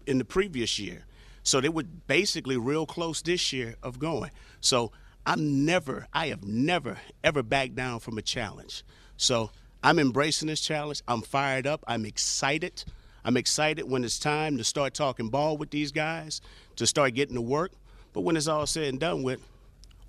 in 0.05 0.17
the 0.17 0.25
previous 0.25 0.77
year, 0.77 1.03
so 1.43 1.61
they 1.61 1.69
were 1.69 1.83
basically 1.83 2.57
real 2.57 2.85
close 2.85 3.21
this 3.21 3.53
year 3.53 3.75
of 3.83 3.99
going. 3.99 4.31
So 4.61 4.91
I'm 5.25 5.65
never, 5.65 6.07
I 6.13 6.27
have 6.27 6.43
never, 6.43 6.97
ever 7.23 7.43
backed 7.43 7.75
down 7.75 7.99
from 7.99 8.17
a 8.17 8.21
challenge. 8.21 8.83
So 9.17 9.51
I'm 9.83 9.99
embracing 9.99 10.47
this 10.47 10.61
challenge. 10.61 11.01
I'm 11.07 11.21
fired 11.21 11.67
up. 11.67 11.83
I'm 11.87 12.05
excited. 12.05 12.83
I'm 13.25 13.37
excited 13.37 13.89
when 13.89 14.03
it's 14.03 14.19
time 14.19 14.57
to 14.57 14.63
start 14.63 14.93
talking 14.93 15.29
ball 15.29 15.57
with 15.57 15.69
these 15.69 15.91
guys, 15.91 16.41
to 16.77 16.87
start 16.87 17.13
getting 17.13 17.35
to 17.35 17.41
work. 17.41 17.71
But 18.11 18.21
when 18.21 18.35
it's 18.37 18.47
all 18.47 18.65
said 18.65 18.85
and 18.85 18.99
done 18.99 19.23
with, 19.23 19.39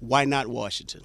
why 0.01 0.25
not 0.25 0.47
Washington? 0.47 1.03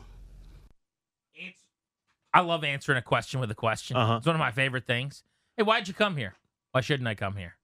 I 2.34 2.42
love 2.42 2.64
answering 2.64 2.98
a 2.98 3.02
question 3.02 3.40
with 3.40 3.50
a 3.50 3.56
question. 3.56 3.98
Uh-huh. 3.98 4.18
It's 4.18 4.26
one 4.26 4.36
of 4.36 4.40
my 4.40 4.52
favorite 4.52 4.86
things. 4.86 5.24
Hey, 5.58 5.64
why'd 5.64 5.88
you 5.88 5.94
come 5.94 6.16
here? 6.16 6.36
Why 6.72 6.82
shouldn't 6.82 7.08
I 7.08 7.16
come 7.16 7.36
here? 7.36 7.56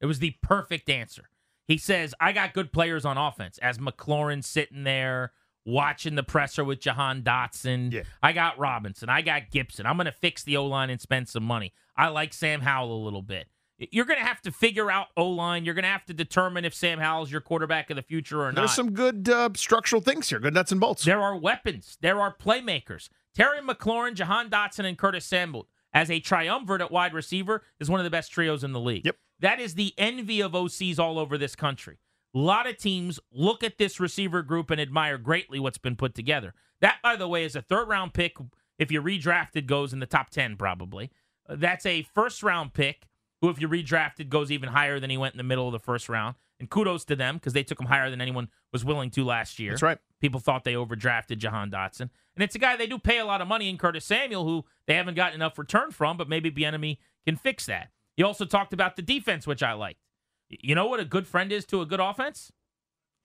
It 0.00 0.06
was 0.06 0.20
the 0.20 0.36
perfect 0.42 0.88
answer. 0.88 1.28
He 1.72 1.78
says, 1.78 2.14
I 2.20 2.32
got 2.32 2.52
good 2.52 2.70
players 2.70 3.06
on 3.06 3.16
offense. 3.16 3.56
As 3.62 3.78
McLaurin 3.78 4.44
sitting 4.44 4.84
there 4.84 5.32
watching 5.64 6.16
the 6.16 6.22
presser 6.22 6.64
with 6.64 6.80
Jahan 6.80 7.22
Dotson. 7.22 7.90
Yeah. 7.94 8.02
I 8.22 8.34
got 8.34 8.58
Robinson. 8.58 9.08
I 9.08 9.22
got 9.22 9.50
Gibson. 9.50 9.86
I'm 9.86 9.96
going 9.96 10.04
to 10.04 10.12
fix 10.12 10.42
the 10.42 10.58
O 10.58 10.66
line 10.66 10.90
and 10.90 11.00
spend 11.00 11.30
some 11.30 11.44
money. 11.44 11.72
I 11.96 12.08
like 12.08 12.34
Sam 12.34 12.60
Howell 12.60 12.94
a 12.94 13.02
little 13.02 13.22
bit. 13.22 13.46
You're 13.78 14.04
going 14.04 14.18
to 14.18 14.26
have 14.26 14.42
to 14.42 14.52
figure 14.52 14.90
out 14.90 15.06
O 15.16 15.26
line. 15.30 15.64
You're 15.64 15.72
going 15.72 15.84
to 15.84 15.88
have 15.88 16.04
to 16.04 16.12
determine 16.12 16.66
if 16.66 16.74
Sam 16.74 16.98
Howell's 16.98 17.32
your 17.32 17.40
quarterback 17.40 17.88
of 17.88 17.96
the 17.96 18.02
future 18.02 18.42
or 18.42 18.52
not. 18.52 18.56
There's 18.56 18.74
some 18.74 18.92
good 18.92 19.30
uh, 19.30 19.48
structural 19.56 20.02
things 20.02 20.28
here, 20.28 20.40
good 20.40 20.52
nuts 20.52 20.72
and 20.72 20.80
bolts. 20.80 21.06
There 21.06 21.22
are 21.22 21.38
weapons. 21.38 21.96
There 22.02 22.20
are 22.20 22.36
playmakers. 22.36 23.08
Terry 23.34 23.60
McLaurin, 23.60 24.12
Jahan 24.12 24.50
Dotson, 24.50 24.84
and 24.84 24.98
Curtis 24.98 25.24
Samuel 25.24 25.68
as 25.94 26.10
a 26.10 26.20
triumvirate 26.20 26.82
at 26.82 26.90
wide 26.90 27.14
receiver 27.14 27.62
is 27.80 27.88
one 27.88 27.98
of 27.98 28.04
the 28.04 28.10
best 28.10 28.30
trios 28.30 28.62
in 28.62 28.72
the 28.72 28.80
league. 28.80 29.06
Yep. 29.06 29.16
That 29.42 29.60
is 29.60 29.74
the 29.74 29.92
envy 29.98 30.40
of 30.40 30.52
OCs 30.52 30.98
all 30.98 31.18
over 31.18 31.36
this 31.36 31.56
country. 31.56 31.98
A 32.34 32.38
lot 32.38 32.68
of 32.68 32.78
teams 32.78 33.20
look 33.32 33.62
at 33.62 33.76
this 33.76 34.00
receiver 34.00 34.42
group 34.42 34.70
and 34.70 34.80
admire 34.80 35.18
greatly 35.18 35.58
what's 35.58 35.78
been 35.78 35.96
put 35.96 36.14
together. 36.14 36.54
That, 36.80 36.96
by 37.02 37.16
the 37.16 37.28
way, 37.28 37.44
is 37.44 37.54
a 37.56 37.60
third 37.60 37.88
round 37.88 38.14
pick. 38.14 38.36
If 38.78 38.90
you're 38.90 39.02
redrafted, 39.02 39.66
goes 39.66 39.92
in 39.92 39.98
the 39.98 40.06
top 40.06 40.30
10 40.30 40.56
probably. 40.56 41.10
Uh, 41.48 41.56
That's 41.58 41.84
a 41.84 42.02
first 42.02 42.42
round 42.42 42.72
pick 42.72 43.06
who, 43.40 43.50
if 43.50 43.60
you 43.60 43.68
redrafted, 43.68 44.28
goes 44.28 44.50
even 44.50 44.70
higher 44.70 44.98
than 44.98 45.10
he 45.10 45.18
went 45.18 45.34
in 45.34 45.38
the 45.38 45.44
middle 45.44 45.66
of 45.66 45.72
the 45.72 45.78
first 45.80 46.08
round. 46.08 46.36
And 46.60 46.70
kudos 46.70 47.04
to 47.06 47.16
them 47.16 47.34
because 47.36 47.52
they 47.52 47.64
took 47.64 47.80
him 47.80 47.88
higher 47.88 48.08
than 48.08 48.20
anyone 48.20 48.48
was 48.72 48.84
willing 48.84 49.10
to 49.10 49.24
last 49.24 49.58
year. 49.58 49.72
That's 49.72 49.82
right. 49.82 49.98
People 50.20 50.38
thought 50.38 50.62
they 50.62 50.74
overdrafted 50.74 51.38
Jahan 51.38 51.70
Dotson. 51.72 52.10
And 52.36 52.44
it's 52.44 52.54
a 52.54 52.60
guy 52.60 52.76
they 52.76 52.86
do 52.86 52.98
pay 52.98 53.18
a 53.18 53.26
lot 53.26 53.40
of 53.40 53.48
money 53.48 53.68
in 53.68 53.76
Curtis 53.76 54.04
Samuel, 54.04 54.44
who 54.44 54.64
they 54.86 54.94
haven't 54.94 55.16
gotten 55.16 55.34
enough 55.34 55.58
return 55.58 55.90
from, 55.90 56.16
but 56.16 56.28
maybe 56.28 56.52
Bieniemy 56.52 56.98
can 57.26 57.36
fix 57.36 57.66
that. 57.66 57.90
He 58.16 58.22
also 58.22 58.44
talked 58.44 58.72
about 58.72 58.96
the 58.96 59.02
defense, 59.02 59.46
which 59.46 59.62
I 59.62 59.72
liked. 59.72 60.00
You 60.48 60.74
know 60.74 60.86
what 60.86 61.00
a 61.00 61.04
good 61.04 61.26
friend 61.26 61.50
is 61.50 61.64
to 61.66 61.80
a 61.80 61.86
good 61.86 62.00
offense? 62.00 62.52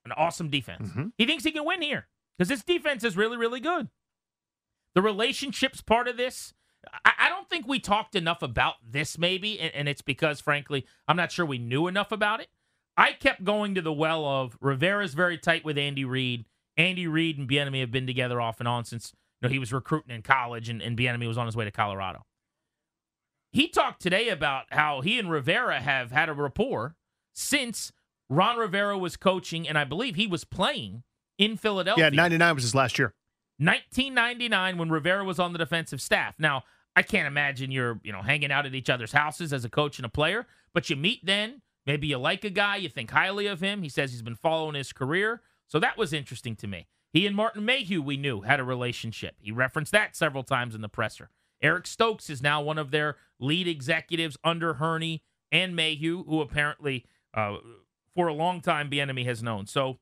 An 0.06 0.12
awesome 0.14 0.50
defense. 0.50 0.90
Mm-hmm. 0.90 1.08
He 1.18 1.26
thinks 1.26 1.44
he 1.44 1.52
can 1.52 1.66
win 1.66 1.82
here 1.82 2.08
because 2.38 2.48
this 2.48 2.64
defense 2.64 3.04
is 3.04 3.18
really, 3.18 3.38
really 3.38 3.60
good. 3.60 3.90
The 4.96 5.02
relationships 5.02 5.82
part 5.82 6.08
of 6.08 6.16
this, 6.18 6.54
I, 7.04 7.12
I 7.20 7.30
don't 7.30 7.50
think 7.50 7.68
we 7.68 7.80
talked 7.80 8.16
enough 8.16 8.42
about 8.42 8.76
this, 8.88 9.18
maybe, 9.18 9.60
and, 9.60 9.74
and 9.76 9.90
it's 9.90 10.02
because, 10.02 10.40
frankly, 10.40 10.86
I'm 11.08 11.18
not 11.18 11.32
sure 11.32 11.46
we 11.46 11.58
knew 11.58 11.88
enough 11.88 12.12
about 12.12 12.40
it. 12.40 12.48
I 12.96 13.12
kept 13.12 13.44
going 13.44 13.76
to 13.76 13.82
the 13.82 13.94
well 13.94 14.26
of 14.26 14.58
Rivera's 14.60 15.14
very 15.14 15.38
tight 15.38 15.64
with 15.64 15.78
Andy 15.78 16.06
Reid. 16.06 16.46
Andy 16.78 17.08
Reid 17.08 17.38
and 17.38 17.48
Bieniemy 17.48 17.82
have 17.82 17.92
been 17.92 18.08
together 18.08 18.40
off 18.42 18.60
and 18.60 18.68
on 18.68 18.86
since 18.86 19.14
you 19.42 19.48
know 19.48 19.52
he 19.52 19.60
was 19.60 19.74
recruiting 19.74 20.16
in 20.16 20.22
college, 20.22 20.70
and, 20.70 20.82
and 20.82 20.98
Bieniemy 20.98 21.28
was 21.28 21.38
on 21.38 21.46
his 21.46 21.56
way 21.56 21.66
to 21.66 21.72
Colorado. 21.72 22.26
He 23.52 23.68
talked 23.68 24.02
today 24.02 24.30
about 24.30 24.66
how 24.72 25.02
he 25.02 25.18
and 25.20 25.32
Rivera 25.32 25.80
have 25.80 26.12
had 26.12 26.30
a 26.30 26.34
rapport 26.34 26.96
since 27.34 27.92
Ron 28.30 28.58
Rivera 28.58 28.98
was 28.98 29.18
coaching, 29.18 29.68
and 29.68 29.78
I 29.78 29.84
believe 29.84 30.16
he 30.16 30.28
was 30.28 30.44
playing 30.44 31.04
in 31.38 31.58
Philadelphia. 31.58 32.06
Yeah, 32.06 32.10
99 32.10 32.56
was 32.56 32.64
his 32.64 32.76
last 32.76 33.00
year. 33.00 33.14
1999 33.60 34.78
when 34.78 34.90
Rivera 34.90 35.24
was 35.24 35.40
on 35.40 35.54
the 35.54 35.60
defensive 35.60 36.02
staff. 36.02 36.36
Now, 36.38 36.64
I 36.96 37.04
can't 37.04 37.28
imagine 37.28 37.72
you're, 37.72 38.00
you 38.04 38.12
know, 38.12 38.22
hanging 38.22 38.52
out 38.52 38.66
at 38.66 38.76
each 38.76 38.90
other's 38.90 39.12
houses 39.12 39.54
as 39.54 39.66
a 39.66 39.70
coach 39.70 39.98
and 39.98 40.06
a 40.06 40.10
player, 40.10 40.46
but 40.74 40.90
you 40.90 40.96
meet 40.96 41.26
then. 41.26 41.62
Maybe 41.86 42.08
you 42.08 42.18
like 42.18 42.44
a 42.44 42.50
guy, 42.50 42.76
you 42.76 42.90
think 42.90 43.12
highly 43.12 43.48
of 43.48 43.62
him. 43.62 43.82
He 43.82 43.88
says 43.90 44.12
he's 44.12 44.22
been 44.22 44.36
following 44.36 44.76
his 44.76 44.92
career. 44.92 45.42
So 45.68 45.80
that 45.80 45.98
was 45.98 46.12
interesting 46.12 46.56
to 46.58 46.68
me. 46.68 46.88
He 47.14 47.26
and 47.26 47.36
Martin 47.36 47.64
Mayhew, 47.64 48.02
we 48.02 48.18
knew, 48.18 48.42
had 48.42 48.60
a 48.60 48.64
relationship. 48.64 49.36
He 49.40 49.52
referenced 49.52 49.94
that 49.94 50.16
several 50.16 50.44
times 50.44 50.76
in 50.76 50.82
the 50.82 50.90
presser. 50.90 51.30
Eric 51.62 51.88
Stokes 51.88 52.30
is 52.30 52.42
now 52.42 52.62
one 52.62 52.78
of 52.78 52.92
their 52.92 53.18
lead 53.40 53.68
executives 53.68 54.38
under 54.44 54.76
Hurney 54.76 55.24
and 55.52 55.76
Mayhew, 55.76 56.24
who 56.26 56.42
apparently, 56.42 57.06
uh, 57.34 57.58
for 58.16 58.28
a 58.28 58.34
long 58.34 58.62
time, 58.62 58.90
Bieniemy 58.90 59.26
has 59.26 59.42
known. 59.42 59.66
So 59.66 59.98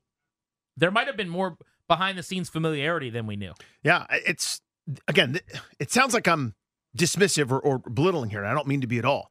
there 0.76 0.90
might 0.90 1.06
have 1.06 1.16
been 1.16 1.28
more 1.28 1.56
behind 1.88 2.18
the 2.18 2.22
scenes 2.22 2.48
familiarity 2.48 3.10
than 3.10 3.26
we 3.26 3.36
knew. 3.36 3.52
Yeah, 3.82 4.06
it's 4.10 4.60
again, 5.08 5.40
it 5.78 5.90
sounds 5.90 6.14
like 6.14 6.28
I'm 6.28 6.54
dismissive 6.96 7.50
or, 7.50 7.60
or 7.60 7.78
belittling 7.78 8.30
here. 8.30 8.44
I 8.44 8.54
don't 8.54 8.66
mean 8.66 8.80
to 8.80 8.86
be 8.86 8.98
at 8.98 9.04
all. 9.04 9.30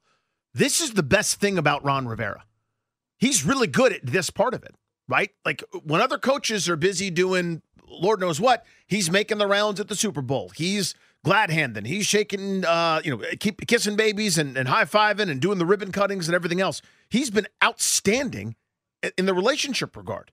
This 0.53 0.79
is 0.79 0.93
the 0.93 1.03
best 1.03 1.39
thing 1.39 1.57
about 1.57 1.83
Ron 1.83 2.07
Rivera. 2.07 2.45
He's 3.17 3.45
really 3.45 3.67
good 3.67 3.93
at 3.93 4.05
this 4.05 4.29
part 4.29 4.53
of 4.53 4.63
it, 4.63 4.75
right? 5.07 5.31
Like 5.43 5.63
when 5.83 6.01
other 6.01 6.17
coaches 6.17 6.69
are 6.69 6.75
busy 6.75 7.09
doing 7.09 7.61
Lord 7.87 8.19
knows 8.19 8.39
what, 8.39 8.65
he's 8.87 9.09
making 9.11 9.37
the 9.37 9.47
rounds 9.47 9.79
at 9.79 9.87
the 9.87 9.95
Super 9.95 10.21
Bowl. 10.21 10.51
He's 10.55 10.95
glad 11.25 11.49
handing. 11.49 11.85
He's 11.85 12.05
shaking, 12.05 12.63
uh, 12.63 13.01
you 13.03 13.17
know, 13.17 13.23
keep 13.39 13.65
kissing 13.67 13.95
babies 13.97 14.37
and, 14.37 14.55
and 14.55 14.67
high 14.69 14.85
fiving 14.85 15.29
and 15.29 15.41
doing 15.41 15.57
the 15.57 15.65
ribbon 15.65 15.91
cuttings 15.91 16.27
and 16.27 16.35
everything 16.35 16.61
else. 16.61 16.81
He's 17.09 17.31
been 17.31 17.47
outstanding 17.63 18.55
in 19.17 19.25
the 19.25 19.33
relationship 19.33 19.97
regard. 19.97 20.31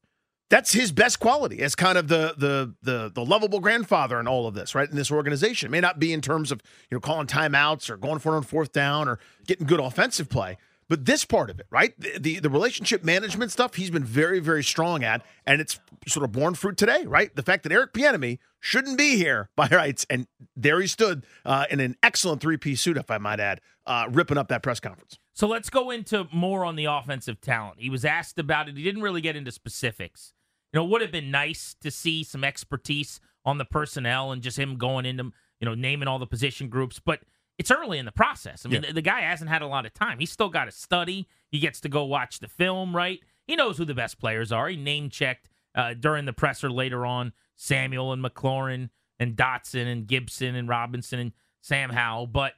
that's 0.53 0.73
his 0.73 0.93
best 0.93 1.19
quality 1.19 1.61
as 1.63 1.75
kind 1.75 1.97
of 1.97 2.09
the 2.09 2.35
the 2.37 2.75
the 2.83 3.11
the 3.15 3.25
lovable 3.25 3.59
grandfather 3.59 4.21
in 4.21 4.29
all 4.29 4.47
of 4.47 4.53
this, 4.55 4.75
right? 4.75 4.89
In 4.91 4.97
this 4.97 5.11
organization, 5.11 5.69
it 5.69 5.71
may 5.71 5.81
not 5.81 5.99
be 5.99 6.13
in 6.13 6.21
terms 6.21 6.53
of 6.53 6.61
you 6.91 6.97
know 6.97 7.01
calling 7.01 7.27
timeouts 7.27 7.89
or 7.89 7.97
going 7.97 8.19
for 8.19 8.35
it 8.35 8.37
on 8.37 8.43
fourth 8.43 8.71
down 8.71 9.09
or 9.09 9.19
getting 9.47 9.67
good 9.67 9.81
offensive 9.81 10.29
play, 10.29 10.59
but 10.93 11.07
this 11.07 11.25
part 11.25 11.49
of 11.49 11.59
it, 11.59 11.65
right? 11.71 11.99
The, 11.99 12.19
the 12.19 12.41
the 12.41 12.51
relationship 12.51 13.03
management 13.03 13.51
stuff, 13.51 13.77
he's 13.77 13.89
been 13.89 14.05
very 14.05 14.41
very 14.41 14.63
strong 14.63 15.03
at, 15.03 15.25
and 15.47 15.59
it's 15.59 15.81
sort 16.07 16.23
of 16.23 16.33
borne 16.33 16.53
fruit 16.53 16.77
today, 16.77 17.07
right? 17.07 17.35
The 17.35 17.43
fact 17.43 17.63
that 17.63 17.73
Eric 17.73 17.95
Bieniemy 17.95 18.39
shouldn't 18.61 18.99
be 18.99 19.17
here 19.17 19.49
by 19.57 19.69
rights, 19.69 20.05
and 20.11 20.27
there 20.55 20.79
he 20.83 20.87
stood 20.87 21.25
uh, 21.47 21.65
in 21.71 21.81
an 21.81 21.97
excellent 22.03 22.43
three 22.43 22.59
piece 22.59 22.83
suit, 22.83 22.99
if 22.99 23.11
I 23.11 23.17
might 23.17 23.41
add, 23.41 23.63
uh, 23.87 24.05
ripping 24.11 24.37
up 24.37 24.49
that 24.49 24.63
press 24.63 24.81
conference. 24.81 25.19
So 25.33 25.47
let's 25.49 25.71
go 25.71 25.91
into 25.91 26.29
more 26.31 26.63
on 26.63 26.77
the 26.77 26.85
offensive 26.85 27.41
talent. 27.41 27.77
He 27.79 27.89
was 27.89 28.05
asked 28.05 28.39
about 28.39 28.69
it. 28.69 28.77
He 28.77 28.83
didn't 28.83 29.01
really 29.01 29.23
get 29.23 29.35
into 29.35 29.51
specifics. 29.51 30.35
You 30.75 30.81
know, 30.81 30.85
it 30.85 30.91
would 30.91 31.01
have 31.01 31.11
been 31.11 31.31
nice 31.31 31.75
to 31.81 31.91
see 31.91 32.23
some 32.23 32.45
expertise 32.45 33.19
on 33.47 33.57
the 33.57 33.65
personnel 33.65 34.31
and 34.31 34.43
just 34.43 34.59
him 34.59 34.77
going 34.77 35.07
into, 35.07 35.33
you 35.59 35.65
know, 35.65 35.75
naming 35.75 36.07
all 36.07 36.19
the 36.19 36.27
position 36.27 36.69
groups, 36.69 37.01
but 37.03 37.21
it's 37.63 37.71
early 37.71 37.99
in 37.99 38.05
the 38.05 38.13
process. 38.13 38.67
I 38.67 38.69
mean, 38.69 38.83
Yeah. 38.83 38.89
the, 38.89 38.95
the 38.95 39.03
guy 39.03 39.21
hasn't 39.21 39.49
had 39.49 39.63
a 39.63 39.67
lot 39.69 39.87
of 39.87 39.95
time. 39.95 40.19
He's 40.19 40.33
still 40.33 40.49
got 40.49 40.65
to 40.65 40.73
study. 40.73 41.29
He 41.51 41.59
gets 41.61 41.81
to 41.83 41.89
go 41.89 42.05
watch 42.05 42.41
the 42.41 42.49
film, 42.49 42.95
right? 42.97 43.21
He 43.47 43.55
knows 43.57 43.79
who 43.79 43.85
the 43.85 43.95
best 43.95 44.19
players 44.19 44.51
are. 44.51 44.69
He 44.69 44.77
name 44.77 45.11
checked 45.11 45.49
uh, 45.75 45.95
during 45.95 46.25
the 46.25 46.33
presser 46.33 46.69
later 46.71 47.07
on 47.07 47.33
Samuel 47.57 48.13
and 48.13 48.23
McLaurin 48.25 48.91
and 49.21 49.37
Dotson 49.37 49.87
and 49.87 50.07
Gibson 50.07 50.55
and 50.57 50.69
Robinson 50.69 51.19
and 51.21 51.33
Sam 51.61 51.91
Howell, 51.91 52.27
but 52.27 52.55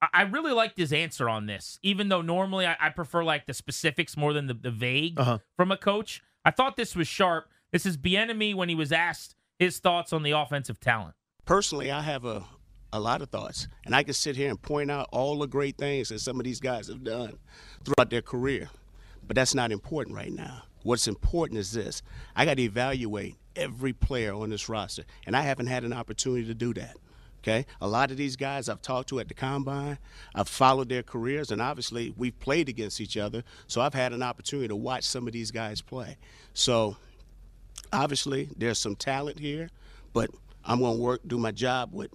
I- 0.00 0.08
I 0.12 0.22
really 0.22 0.52
liked 0.52 0.76
his 0.76 0.92
answer 0.92 1.28
on 1.28 1.46
this, 1.46 1.78
even 1.82 2.08
though 2.08 2.22
normally 2.22 2.66
I, 2.66 2.76
I 2.80 2.88
prefer 2.90 3.22
like 3.22 3.46
the 3.46 3.54
specifics 3.54 4.16
more 4.16 4.32
than 4.32 4.48
the, 4.48 4.54
the 4.54 4.70
vague 4.72 5.18
Uh-huh. 5.20 5.38
from 5.56 5.70
a 5.70 5.76
coach. 5.76 6.20
I 6.44 6.50
thought 6.50 6.76
this 6.76 6.96
was 6.96 7.06
sharp. 7.06 7.48
This 7.70 7.86
is 7.86 7.96
Bieniemy 7.96 8.54
when 8.54 8.68
he 8.68 8.74
was 8.74 8.90
asked 8.90 9.36
his 9.60 9.78
thoughts 9.78 10.12
on 10.12 10.24
the 10.24 10.32
offensive 10.32 10.80
talent. 10.80 11.14
Personally, 11.44 11.90
I 11.90 12.02
have 12.02 12.24
a, 12.24 12.44
a 12.92 13.00
lot 13.00 13.22
of 13.22 13.30
thoughts, 13.30 13.68
and 13.84 13.94
I 13.94 14.02
can 14.02 14.14
sit 14.14 14.36
here 14.36 14.50
and 14.50 14.60
point 14.60 14.90
out 14.90 15.08
all 15.12 15.38
the 15.38 15.46
great 15.46 15.78
things 15.78 16.10
that 16.10 16.20
some 16.20 16.38
of 16.38 16.44
these 16.44 16.60
guys 16.60 16.88
have 16.88 17.02
done 17.02 17.38
throughout 17.84 18.10
their 18.10 18.22
career. 18.22 18.68
But 19.26 19.36
that's 19.36 19.54
not 19.54 19.72
important 19.72 20.16
right 20.16 20.32
now. 20.32 20.62
What's 20.82 21.08
important 21.08 21.58
is 21.58 21.72
this 21.72 22.02
I 22.36 22.44
got 22.44 22.56
to 22.56 22.62
evaluate 22.62 23.36
every 23.56 23.92
player 23.92 24.34
on 24.34 24.50
this 24.50 24.68
roster, 24.68 25.04
and 25.26 25.36
I 25.36 25.42
haven't 25.42 25.68
had 25.68 25.84
an 25.84 25.92
opportunity 25.92 26.46
to 26.46 26.54
do 26.54 26.74
that. 26.74 26.96
Okay, 27.42 27.66
a 27.80 27.88
lot 27.88 28.12
of 28.12 28.16
these 28.16 28.36
guys 28.36 28.68
I've 28.68 28.82
talked 28.82 29.08
to 29.08 29.18
at 29.18 29.26
the 29.26 29.34
combine, 29.34 29.98
I've 30.32 30.48
followed 30.48 30.88
their 30.88 31.02
careers, 31.02 31.50
and 31.50 31.60
obviously 31.60 32.14
we've 32.16 32.38
played 32.38 32.68
against 32.68 33.00
each 33.00 33.16
other. 33.16 33.42
So 33.66 33.80
I've 33.80 33.94
had 33.94 34.12
an 34.12 34.22
opportunity 34.22 34.68
to 34.68 34.76
watch 34.76 35.02
some 35.02 35.26
of 35.26 35.32
these 35.32 35.50
guys 35.50 35.80
play. 35.80 36.18
So 36.54 36.96
obviously 37.92 38.48
there's 38.56 38.78
some 38.78 38.94
talent 38.94 39.40
here, 39.40 39.70
but 40.12 40.30
I'm 40.64 40.78
going 40.78 40.96
to 40.96 41.02
work, 41.02 41.20
do 41.26 41.36
my 41.36 41.50
job 41.50 41.90
with, 41.92 42.12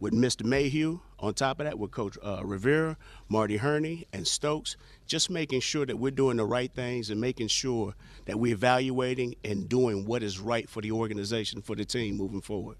with 0.00 0.12
Mr. 0.12 0.44
Mayhew. 0.44 1.00
On 1.18 1.34
top 1.34 1.60
of 1.60 1.66
that, 1.66 1.78
with 1.78 1.90
Coach 1.90 2.16
uh, 2.22 2.40
Rivera, 2.42 2.96
Marty 3.28 3.58
Hurney, 3.58 4.06
and 4.12 4.26
Stokes, 4.26 4.76
just 5.06 5.28
making 5.28 5.60
sure 5.60 5.84
that 5.84 5.98
we're 5.98 6.10
doing 6.10 6.38
the 6.38 6.46
right 6.46 6.72
things 6.74 7.10
and 7.10 7.20
making 7.20 7.48
sure 7.48 7.94
that 8.24 8.40
we're 8.40 8.54
evaluating 8.54 9.34
and 9.44 9.68
doing 9.68 10.06
what 10.06 10.22
is 10.22 10.38
right 10.38 10.68
for 10.68 10.80
the 10.80 10.92
organization, 10.92 11.60
for 11.60 11.76
the 11.76 11.84
team 11.84 12.16
moving 12.16 12.40
forward. 12.40 12.78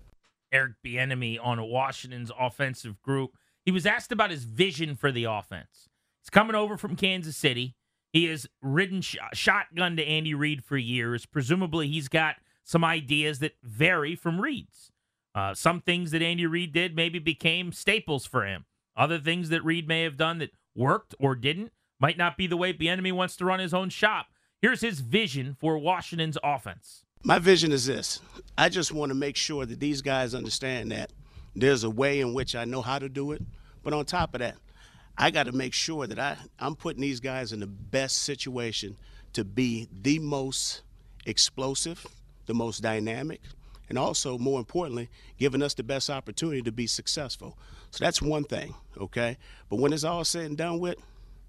Eric 0.53 0.73
Bieniemy 0.85 1.39
on 1.41 1.62
Washington's 1.62 2.33
offensive 2.39 3.00
group. 3.03 3.37
He 3.65 3.71
was 3.71 3.85
asked 3.85 4.11
about 4.11 4.31
his 4.31 4.45
vision 4.45 4.97
for 4.97 5.12
the 5.12 5.25
offense. 5.25 5.89
He's 6.23 6.31
coming 6.31 6.57
over 6.57 6.77
from 6.77 6.97
Kansas 6.97 7.37
City. 7.37 7.77
He 8.12 8.25
has 8.25 8.47
ridden 8.61 9.03
sh- 9.03 9.17
shotgun 9.35 9.97
to 9.97 10.05
Andy 10.05 10.35
Reid 10.35 10.65
for 10.65 10.77
years. 10.77 11.27
Presumably, 11.27 11.89
he's 11.89 12.09
got 12.09 12.37
some 12.65 12.85
ideas 12.85 13.39
that 13.41 13.53
vary 13.62 14.17
from 14.17 14.41
Reid's. 14.41 14.91
Uh, 15.35 15.55
some 15.55 15.81
things 15.81 16.11
that 16.11 16.23
Andy 16.23 16.47
Reid 16.47 16.73
did 16.73 16.97
maybe 16.97 17.19
became 17.19 17.73
staples 17.73 18.27
for 18.27 18.45
him. 18.45 18.65
Other 18.97 19.19
things 19.19 19.49
that 19.51 19.65
Reid 19.65 19.87
may 19.87 20.03
have 20.03 20.17
done 20.17 20.39
that 20.39 20.51
worked 20.75 21.15
or 21.19 21.35
didn't 21.35 21.73
might 22.01 22.19
not 22.19 22.37
be 22.37 22.47
the 22.47 22.57
way 22.57 22.73
Bieniemy 22.73 23.13
wants 23.13 23.37
to 23.37 23.45
run 23.45 23.61
his 23.61 23.75
own 23.75 23.91
shop. 23.91 24.27
Here's 24.61 24.81
his 24.81 25.01
vision 25.01 25.57
for 25.59 25.79
Washington's 25.79 26.38
offense. 26.43 27.05
My 27.23 27.38
vision 27.38 27.71
is 27.71 27.87
this 27.87 28.21
I 28.59 28.69
just 28.69 28.93
want 28.93 29.11
to 29.11 29.14
make 29.14 29.37
sure 29.37 29.66
that 29.66 29.81
these 29.81 30.03
guys 30.03 30.35
understand 30.35 30.90
that 30.93 31.12
there's 31.55 31.85
a 31.85 31.90
way 31.90 32.21
in 32.21 32.35
which 32.35 32.55
I 32.55 32.64
know 32.64 32.83
how 32.83 32.99
to 32.99 33.09
do 33.09 33.33
it. 33.33 33.43
But 33.83 33.93
on 33.93 34.05
top 34.05 34.35
of 34.35 34.40
that, 34.40 34.57
I 35.16 35.31
got 35.31 35.45
to 35.45 35.53
make 35.53 35.75
sure 35.75 36.07
that 36.07 36.19
I, 36.19 36.37
I'm 36.59 36.75
putting 36.75 37.03
these 37.03 37.21
guys 37.21 37.53
in 37.53 37.61
the 37.61 37.66
best 37.66 38.19
situation 38.19 38.97
to 39.33 39.45
be 39.45 39.88
the 40.03 40.19
most 40.19 40.83
explosive, 41.27 42.07
the 42.47 42.55
most 42.55 42.81
dynamic, 42.81 43.40
and 43.90 43.98
also, 43.98 44.38
more 44.38 44.61
importantly, 44.61 45.11
giving 45.37 45.62
us 45.62 45.74
the 45.74 45.83
best 45.83 46.09
opportunity 46.09 46.62
to 46.62 46.70
be 46.70 46.87
successful. 46.87 47.59
So 47.90 48.05
that's 48.05 48.22
one 48.22 48.44
thing, 48.44 48.74
okay? 48.96 49.37
But 49.68 49.81
when 49.81 49.92
it's 49.92 50.05
all 50.05 50.24
said 50.24 50.44
and 50.44 50.57
done 50.57 50.79
with, 50.79 50.96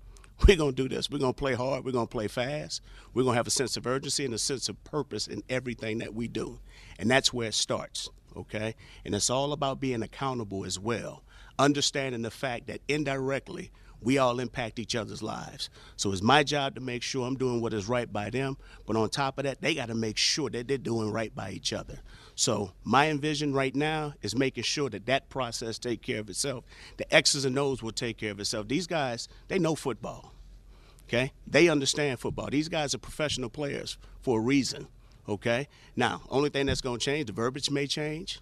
we're 0.47 0.58
going 0.58 0.73
to 0.73 0.84
do 0.84 0.89
this. 0.93 1.08
We're 1.08 1.19
going 1.19 1.36
to 1.36 1.39
play 1.39 1.54
hard. 1.54 1.86
We're 1.86 1.91
going 1.91 2.08
to 2.08 2.12
play 2.12 2.27
fast. 2.27 2.82
We're 3.13 3.21
going 3.21 3.36
to 3.36 3.38
have 3.38 3.45
a 3.45 3.51
sense 3.51 3.77
of 3.77 3.86
urgency 3.86 4.25
and 4.25 4.34
a 4.34 4.39
sense 4.39 4.69
of 4.69 4.84
purpose 4.84 5.27
in 5.27 5.43
everything 5.49 5.99
that 5.99 6.15
we 6.15 6.27
do. 6.27 6.60
And 6.97 7.12
that's 7.12 7.32
where 7.32 7.49
it 7.49 7.54
starts, 7.54 8.10
okay? 8.36 8.73
And 9.06 9.13
it's 9.13 9.30
all 9.30 9.54
about 9.54 9.80
being 9.80 10.01
accountable 10.01 10.65
as 10.65 10.80
well, 10.80 11.21
understanding 11.60 12.23
the 12.23 12.32
fact 12.32 12.65
that 12.67 12.82
indirectly, 12.88 13.71
we 14.02 14.18
all 14.18 14.40
impact 14.40 14.80
each 14.80 14.96
other's 14.96 15.22
lives. 15.22 15.70
So 15.96 16.12
it's 16.12 16.22
my 16.22 16.44
job 16.44 16.76
to 16.76 16.82
make 16.82 17.04
sure 17.04 17.26
I'm 17.26 17.38
doing 17.38 17.62
what 17.62 17.74
is 17.74 17.88
right 17.88 18.12
by 18.12 18.30
them. 18.30 18.58
But 18.86 18.96
on 18.96 19.10
top 19.10 19.38
of 19.38 19.44
that, 19.44 19.62
they 19.62 19.76
got 19.76 19.88
to 19.88 19.96
make 19.96 20.18
sure 20.18 20.50
that 20.50 20.68
they're 20.68 20.78
doing 20.78 21.12
right 21.12 21.34
by 21.34 21.52
each 21.52 21.72
other. 21.72 22.00
So 22.36 22.72
my 22.84 23.10
envision 23.10 23.54
right 23.54 23.76
now 23.76 24.14
is 24.22 24.36
making 24.36 24.64
sure 24.64 24.90
that 24.90 25.06
that 25.06 25.30
process 25.30 25.78
take 25.78 26.02
care 26.02 26.20
of 26.20 26.30
itself. 26.30 26.64
The 26.98 27.14
X's 27.14 27.46
and 27.46 27.58
O's 27.60 27.84
will 27.84 27.92
take 27.92 28.18
care 28.18 28.32
of 28.32 28.40
itself. 28.40 28.68
These 28.68 28.88
guys, 28.88 29.28
they 29.48 29.60
know 29.60 29.76
football. 29.76 30.34
Okay? 31.08 31.34
They 31.46 31.68
understand 31.70 32.20
football. 32.20 32.50
These 32.50 32.70
guys 32.70 32.96
are 32.96 33.00
professional 33.00 33.50
players 33.50 33.98
for 34.22 34.40
a 34.40 34.42
reason. 34.42 34.88
Okay? 35.28 35.68
Now, 35.96 36.22
only 36.30 36.50
thing 36.50 36.66
that's 36.66 36.82
going 36.82 37.00
to 37.00 37.06
change, 37.06 37.28
the 37.28 37.34
verbiage 37.34 37.70
may 37.70 37.86
change. 37.86 38.40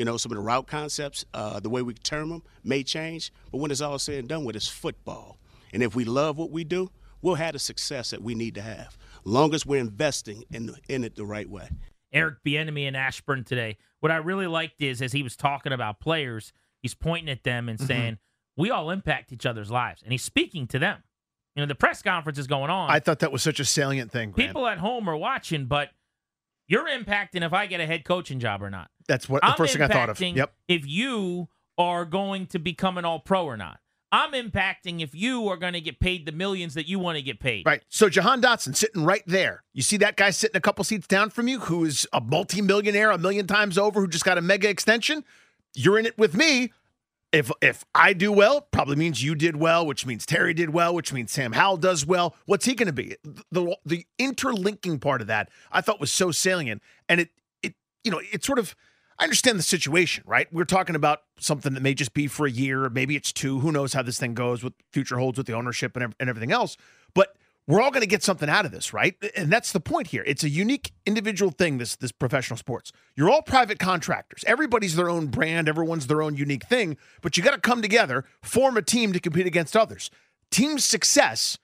You 0.00 0.06
know, 0.06 0.16
some 0.16 0.32
of 0.32 0.36
the 0.36 0.42
route 0.42 0.66
concepts, 0.66 1.26
uh, 1.34 1.60
the 1.60 1.68
way 1.68 1.82
we 1.82 1.92
term 1.92 2.30
them, 2.30 2.42
may 2.64 2.82
change. 2.82 3.30
But 3.52 3.58
when 3.58 3.70
it's 3.70 3.82
all 3.82 3.98
said 3.98 4.14
and 4.14 4.28
done 4.30 4.46
with, 4.46 4.56
it's 4.56 4.66
football. 4.66 5.38
And 5.74 5.82
if 5.82 5.94
we 5.94 6.06
love 6.06 6.38
what 6.38 6.50
we 6.50 6.64
do, 6.64 6.90
we'll 7.20 7.34
have 7.34 7.52
the 7.52 7.58
success 7.58 8.08
that 8.08 8.22
we 8.22 8.34
need 8.34 8.54
to 8.54 8.62
have, 8.62 8.96
long 9.24 9.52
as 9.52 9.66
we're 9.66 9.78
investing 9.78 10.44
in, 10.50 10.74
in 10.88 11.04
it 11.04 11.16
the 11.16 11.26
right 11.26 11.50
way. 11.50 11.68
Eric 12.14 12.36
Bieniemy 12.46 12.86
in 12.86 12.96
Ashburn 12.96 13.44
today. 13.44 13.76
What 13.98 14.10
I 14.10 14.16
really 14.16 14.46
liked 14.46 14.80
is 14.80 15.02
as 15.02 15.12
he 15.12 15.22
was 15.22 15.36
talking 15.36 15.74
about 15.74 16.00
players, 16.00 16.54
he's 16.80 16.94
pointing 16.94 17.28
at 17.28 17.44
them 17.44 17.68
and 17.68 17.78
saying, 17.78 18.16
"We 18.56 18.70
all 18.70 18.88
impact 18.88 19.34
each 19.34 19.44
other's 19.44 19.70
lives," 19.70 20.02
and 20.02 20.12
he's 20.12 20.24
speaking 20.24 20.66
to 20.68 20.78
them. 20.78 21.02
You 21.54 21.60
know, 21.60 21.66
the 21.66 21.74
press 21.74 22.00
conference 22.00 22.38
is 22.38 22.46
going 22.46 22.70
on. 22.70 22.88
I 22.90 23.00
thought 23.00 23.18
that 23.18 23.32
was 23.32 23.42
such 23.42 23.60
a 23.60 23.66
salient 23.66 24.10
thing. 24.10 24.30
Grant. 24.30 24.48
People 24.48 24.66
at 24.66 24.78
home 24.78 25.10
are 25.10 25.16
watching, 25.16 25.66
but 25.66 25.90
you're 26.70 26.86
impacting 26.86 27.44
if 27.44 27.52
I 27.52 27.66
get 27.66 27.80
a 27.80 27.86
head 27.86 28.04
coaching 28.04 28.38
job 28.38 28.62
or 28.62 28.70
not. 28.70 28.90
That's 29.08 29.28
what 29.28 29.42
the 29.42 29.48
I'm 29.48 29.56
first 29.56 29.72
thing 29.72 29.82
I 29.82 29.88
thought 29.88 30.08
of. 30.08 30.20
Yep. 30.20 30.54
If 30.68 30.86
you 30.86 31.48
are 31.76 32.04
going 32.04 32.46
to 32.46 32.58
become 32.58 32.96
an 32.96 33.04
All 33.04 33.18
Pro 33.18 33.44
or 33.44 33.56
not. 33.56 33.80
I'm 34.12 34.32
impacting 34.32 35.00
if 35.00 35.14
you 35.14 35.48
are 35.48 35.56
going 35.56 35.72
to 35.74 35.80
get 35.80 36.00
paid 36.00 36.26
the 36.26 36.32
millions 36.32 36.74
that 36.74 36.88
you 36.88 36.98
want 36.98 37.16
to 37.16 37.22
get 37.22 37.38
paid. 37.38 37.64
Right. 37.64 37.82
So 37.88 38.08
Jahan 38.08 38.42
Dotson 38.42 38.74
sitting 38.74 39.04
right 39.04 39.22
there. 39.24 39.62
You 39.72 39.82
see 39.82 39.96
that 39.98 40.16
guy 40.16 40.30
sitting 40.30 40.56
a 40.56 40.60
couple 40.60 40.82
seats 40.84 41.06
down 41.06 41.30
from 41.30 41.46
you 41.46 41.60
who 41.60 41.84
is 41.84 42.08
a 42.12 42.20
multimillionaire 42.20 43.12
a 43.12 43.18
million 43.18 43.46
times 43.46 43.78
over 43.78 44.00
who 44.00 44.08
just 44.08 44.24
got 44.24 44.36
a 44.36 44.42
mega 44.42 44.68
extension? 44.68 45.24
You're 45.74 45.98
in 45.98 46.06
it 46.06 46.18
with 46.18 46.34
me. 46.34 46.72
If 47.32 47.50
if 47.62 47.84
I 47.94 48.12
do 48.12 48.32
well, 48.32 48.62
probably 48.72 48.96
means 48.96 49.22
you 49.22 49.34
did 49.36 49.56
well, 49.56 49.86
which 49.86 50.04
means 50.04 50.26
Terry 50.26 50.52
did 50.52 50.70
well, 50.70 50.94
which 50.94 51.12
means 51.12 51.30
Sam 51.30 51.52
Howell 51.52 51.76
does 51.76 52.04
well. 52.04 52.34
What's 52.46 52.64
he 52.64 52.74
going 52.74 52.88
to 52.88 52.92
be? 52.92 53.16
The 53.52 53.76
the 53.84 54.04
interlinking 54.18 54.98
part 54.98 55.20
of 55.20 55.28
that 55.28 55.48
I 55.70 55.80
thought 55.80 56.00
was 56.00 56.10
so 56.10 56.32
salient, 56.32 56.82
and 57.08 57.20
it 57.20 57.30
it 57.62 57.74
you 58.02 58.10
know 58.10 58.20
it 58.32 58.44
sort 58.44 58.58
of 58.58 58.74
I 59.20 59.24
understand 59.24 59.58
the 59.58 59.62
situation, 59.62 60.24
right? 60.26 60.50
We're 60.50 60.64
talking 60.64 60.96
about 60.96 61.20
something 61.38 61.74
that 61.74 61.82
may 61.82 61.92
just 61.92 62.14
be 62.14 62.26
for 62.26 62.46
a 62.46 62.50
year, 62.50 62.88
maybe 62.88 63.16
it's 63.16 63.32
two. 63.32 63.60
Who 63.60 63.70
knows 63.70 63.92
how 63.92 64.02
this 64.02 64.18
thing 64.18 64.32
goes, 64.32 64.64
what 64.64 64.72
future 64.92 65.18
holds 65.18 65.36
with 65.36 65.46
the 65.46 65.52
ownership 65.52 65.94
and, 65.94 66.14
and 66.18 66.30
everything 66.30 66.52
else. 66.52 66.78
But 67.12 67.36
we're 67.70 67.80
all 67.80 67.90
going 67.90 68.02
to 68.02 68.06
get 68.06 68.22
something 68.22 68.48
out 68.48 68.64
of 68.64 68.72
this, 68.72 68.92
right? 68.92 69.14
And 69.36 69.50
that's 69.50 69.72
the 69.72 69.80
point 69.80 70.08
here. 70.08 70.24
It's 70.26 70.42
a 70.42 70.48
unique 70.48 70.92
individual 71.06 71.50
thing. 71.50 71.78
This 71.78 71.96
this 71.96 72.12
professional 72.12 72.56
sports. 72.56 72.92
You're 73.16 73.30
all 73.30 73.42
private 73.42 73.78
contractors. 73.78 74.44
Everybody's 74.46 74.96
their 74.96 75.10
own 75.10 75.26
brand. 75.26 75.68
Everyone's 75.68 76.06
their 76.06 76.22
own 76.22 76.36
unique 76.36 76.64
thing. 76.64 76.96
But 77.22 77.36
you 77.36 77.42
got 77.42 77.54
to 77.54 77.60
come 77.60 77.82
together, 77.82 78.24
form 78.42 78.76
a 78.76 78.82
team 78.82 79.12
to 79.12 79.20
compete 79.20 79.46
against 79.46 79.76
others. 79.76 80.10
Team 80.50 80.78
success 80.78 81.58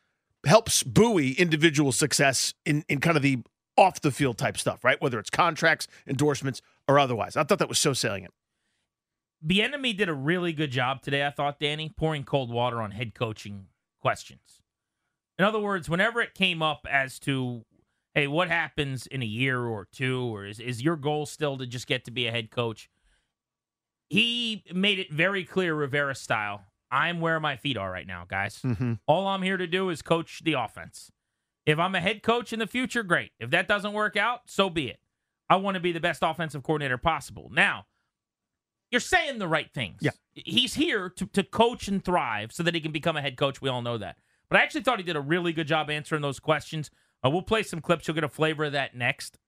helps 0.45 0.83
buoy 0.83 1.33
individual 1.33 1.93
success 1.93 2.55
in 2.65 2.85
in 2.89 3.01
kind 3.01 3.17
of 3.17 3.23
the 3.23 3.39
off 3.77 4.01
the 4.01 4.11
field 4.11 4.39
type 4.39 4.57
stuff, 4.57 4.85
right? 4.85 5.01
Whether 5.03 5.19
it's 5.19 5.31
contracts, 5.31 5.87
endorsements, 6.07 6.63
or 6.89 6.99
otherwise. 6.99 7.37
I 7.37 7.45
thought 7.45 7.59
that 7.59 7.69
was 7.69 7.79
so 7.79 7.93
salient. 7.93 8.33
Bieniemy 9.47 9.97
did 9.97 10.09
a 10.09 10.15
really 10.15 10.53
good 10.53 10.71
job 10.71 11.03
today, 11.03 11.27
I 11.27 11.31
thought, 11.31 11.61
Danny, 11.61 11.93
pouring 11.95 12.25
cold 12.25 12.51
water 12.51 12.81
on 12.81 12.93
head 12.93 13.15
coaching 13.15 13.67
questions. 14.01 14.63
In 15.39 15.45
other 15.45 15.59
words, 15.59 15.89
whenever 15.89 16.21
it 16.21 16.35
came 16.35 16.63
up 16.63 16.87
as 16.91 17.19
to, 17.21 17.65
hey, 18.15 18.27
what 18.27 18.49
happens 18.49 19.07
in 19.07 19.23
a 19.23 19.27
year 19.27 19.65
or 19.65 19.87
two, 19.93 20.35
or 20.35 20.47
is, 20.47 20.59
is 20.59 20.83
your 20.83 20.97
goal 20.97 21.27
still 21.27 21.59
to 21.59 21.67
just 21.67 21.87
get 21.87 22.05
to 22.07 22.11
be 22.11 22.27
a 22.27 22.31
head 22.31 22.51
coach? 22.51 22.89
He 24.09 24.65
made 24.73 24.99
it 24.99 25.13
very 25.13 25.45
clear, 25.45 25.75
Rivera 25.75 26.15
style. 26.15 26.65
I'm 26.91 27.21
where 27.21 27.41
my 27.41 27.57
feet 27.57 27.77
are 27.77 27.91
right 27.91 28.07
now, 28.07 28.25
guys. 28.27 28.61
Mm-hmm. 28.65 28.95
All 29.07 29.27
I'm 29.27 29.43
here 29.43 29.57
to 29.57 29.67
do 29.67 29.91
is 29.91 30.03
coach 30.03 30.43
the 30.45 30.55
offense. 30.55 31.11
If 31.67 31.79
I'm 31.79 31.95
a 31.97 32.01
head 32.01 32.23
coach 32.23 32.53
in 32.53 32.61
the 32.61 32.67
future, 32.67 33.03
great. 33.03 33.33
If 33.41 33.51
that 33.51 33.67
doesn't 33.67 33.93
work 33.93 34.17
out, 34.17 34.43
so 34.47 34.71
be 34.71 34.89
it. 34.89 35.01
I 35.51 35.57
want 35.57 35.75
to 35.75 35.81
be 35.81 35.93
the 35.93 36.01
best 36.01 36.23
offensive 36.23 36.63
coordinator 36.63 36.99
possible. 36.99 37.51
Now, 37.53 37.87
you're 38.91 39.01
saying 39.01 39.39
the 39.39 39.49
right 39.49 39.69
things. 39.75 39.99
Yeah. 40.01 40.13
He's 40.33 40.75
here 40.75 41.09
to, 41.11 41.27
to 41.27 41.43
coach 41.43 41.89
and 41.89 42.05
thrive 42.05 42.53
so 42.53 42.63
that 42.63 42.75
he 42.75 42.81
can 42.81 42.93
become 42.93 43.17
a 43.17 43.23
head 43.23 43.37
coach. 43.37 43.61
We 43.61 43.69
all 43.69 43.83
know 43.83 43.99
that. 43.99 44.17
But 44.49 44.61
I 44.61 44.63
actually 44.63 44.83
thought 44.83 44.99
he 44.99 45.05
did 45.05 45.17
a 45.17 45.21
really 45.21 45.53
good 45.53 45.67
job 45.67 45.91
answering 45.91 46.23
those 46.23 46.39
questions. 46.39 46.91
Uh, 47.25 47.31
we'll 47.31 47.43
play 47.43 47.63
some 47.63 47.81
clips. 47.81 48.07
You'll 48.07 48.15
get 48.15 48.25
a 48.25 48.29
flavor 48.29 48.65
of 48.65 48.73
that 48.73 48.95
next. 48.95 49.39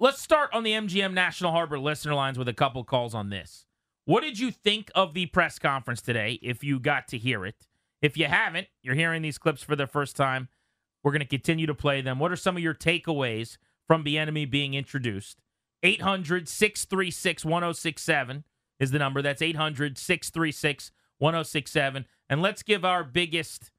Let's 0.00 0.20
start 0.20 0.50
on 0.52 0.62
the 0.62 0.72
MGM 0.72 1.12
National 1.12 1.52
Harbor 1.52 1.78
listener 1.78 2.14
lines 2.14 2.38
with 2.38 2.48
a 2.48 2.52
couple 2.52 2.84
calls 2.84 3.14
on 3.14 3.30
this. 3.30 3.66
What 4.04 4.22
did 4.22 4.38
you 4.38 4.50
think 4.50 4.90
of 4.94 5.12
the 5.12 5.26
press 5.26 5.58
conference 5.58 6.00
today 6.00 6.38
if 6.42 6.62
you 6.62 6.78
got 6.78 7.08
to 7.08 7.18
hear 7.18 7.44
it? 7.44 7.66
If 8.00 8.16
you 8.16 8.26
haven't, 8.26 8.68
you're 8.82 8.94
hearing 8.94 9.22
these 9.22 9.38
clips 9.38 9.62
for 9.62 9.76
the 9.76 9.86
first 9.86 10.16
time. 10.16 10.48
We're 11.02 11.12
going 11.12 11.20
to 11.20 11.26
continue 11.26 11.66
to 11.66 11.74
play 11.74 12.00
them. 12.00 12.18
What 12.18 12.32
are 12.32 12.36
some 12.36 12.56
of 12.56 12.62
your 12.62 12.74
takeaways 12.74 13.58
from 13.86 14.04
Bieniemy 14.04 14.50
being 14.50 14.74
introduced? 14.74 15.42
800 15.82 16.48
636 16.48 17.44
1067 17.44 18.44
is 18.80 18.90
the 18.90 18.98
number. 18.98 19.22
That's 19.22 19.42
800 19.42 19.98
636 19.98 20.90
1067. 21.18 22.06
And 22.28 22.42
let's 22.42 22.62
give 22.62 22.84
our 22.84 23.04
biggest 23.04 23.70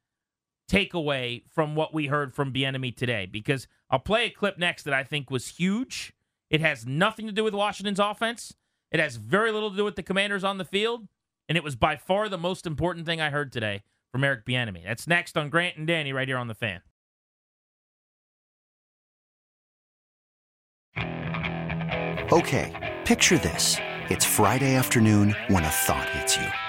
takeaway 0.69 1.43
from 1.49 1.75
what 1.75 1.93
we 1.93 2.07
heard 2.07 2.33
from 2.33 2.53
Bieniemy 2.53 2.95
today 2.95 3.25
because 3.25 3.67
I'll 3.89 3.99
play 3.99 4.25
a 4.25 4.29
clip 4.29 4.57
next 4.57 4.83
that 4.83 4.93
I 4.93 5.03
think 5.03 5.31
was 5.31 5.47
huge. 5.47 6.13
It 6.49 6.61
has 6.61 6.85
nothing 6.85 7.25
to 7.27 7.31
do 7.31 7.43
with 7.43 7.53
Washington's 7.53 7.99
offense. 7.99 8.53
It 8.91 8.99
has 8.99 9.17
very 9.17 9.51
little 9.51 9.71
to 9.71 9.77
do 9.77 9.85
with 9.85 9.95
the 9.95 10.03
commanders 10.03 10.43
on 10.43 10.57
the 10.57 10.65
field. 10.65 11.07
And 11.47 11.57
it 11.57 11.63
was 11.63 11.75
by 11.75 11.95
far 11.95 12.29
the 12.29 12.37
most 12.37 12.67
important 12.67 13.05
thing 13.05 13.19
I 13.19 13.31
heard 13.31 13.51
today 13.51 13.81
from 14.11 14.23
Eric 14.23 14.45
Bieniemy. 14.45 14.83
That's 14.83 15.07
next 15.07 15.37
on 15.37 15.49
Grant 15.49 15.77
and 15.77 15.87
Danny 15.87 16.13
right 16.13 16.27
here 16.27 16.37
on 16.37 16.47
the 16.47 16.55
fan. 16.55 16.81
Okay, 22.31 22.95
picture 23.05 23.39
this. 23.39 23.77
It's 24.09 24.25
Friday 24.25 24.75
afternoon 24.75 25.35
when 25.47 25.63
a 25.63 25.69
thought 25.69 26.07
hits 26.09 26.37
you. 26.37 26.68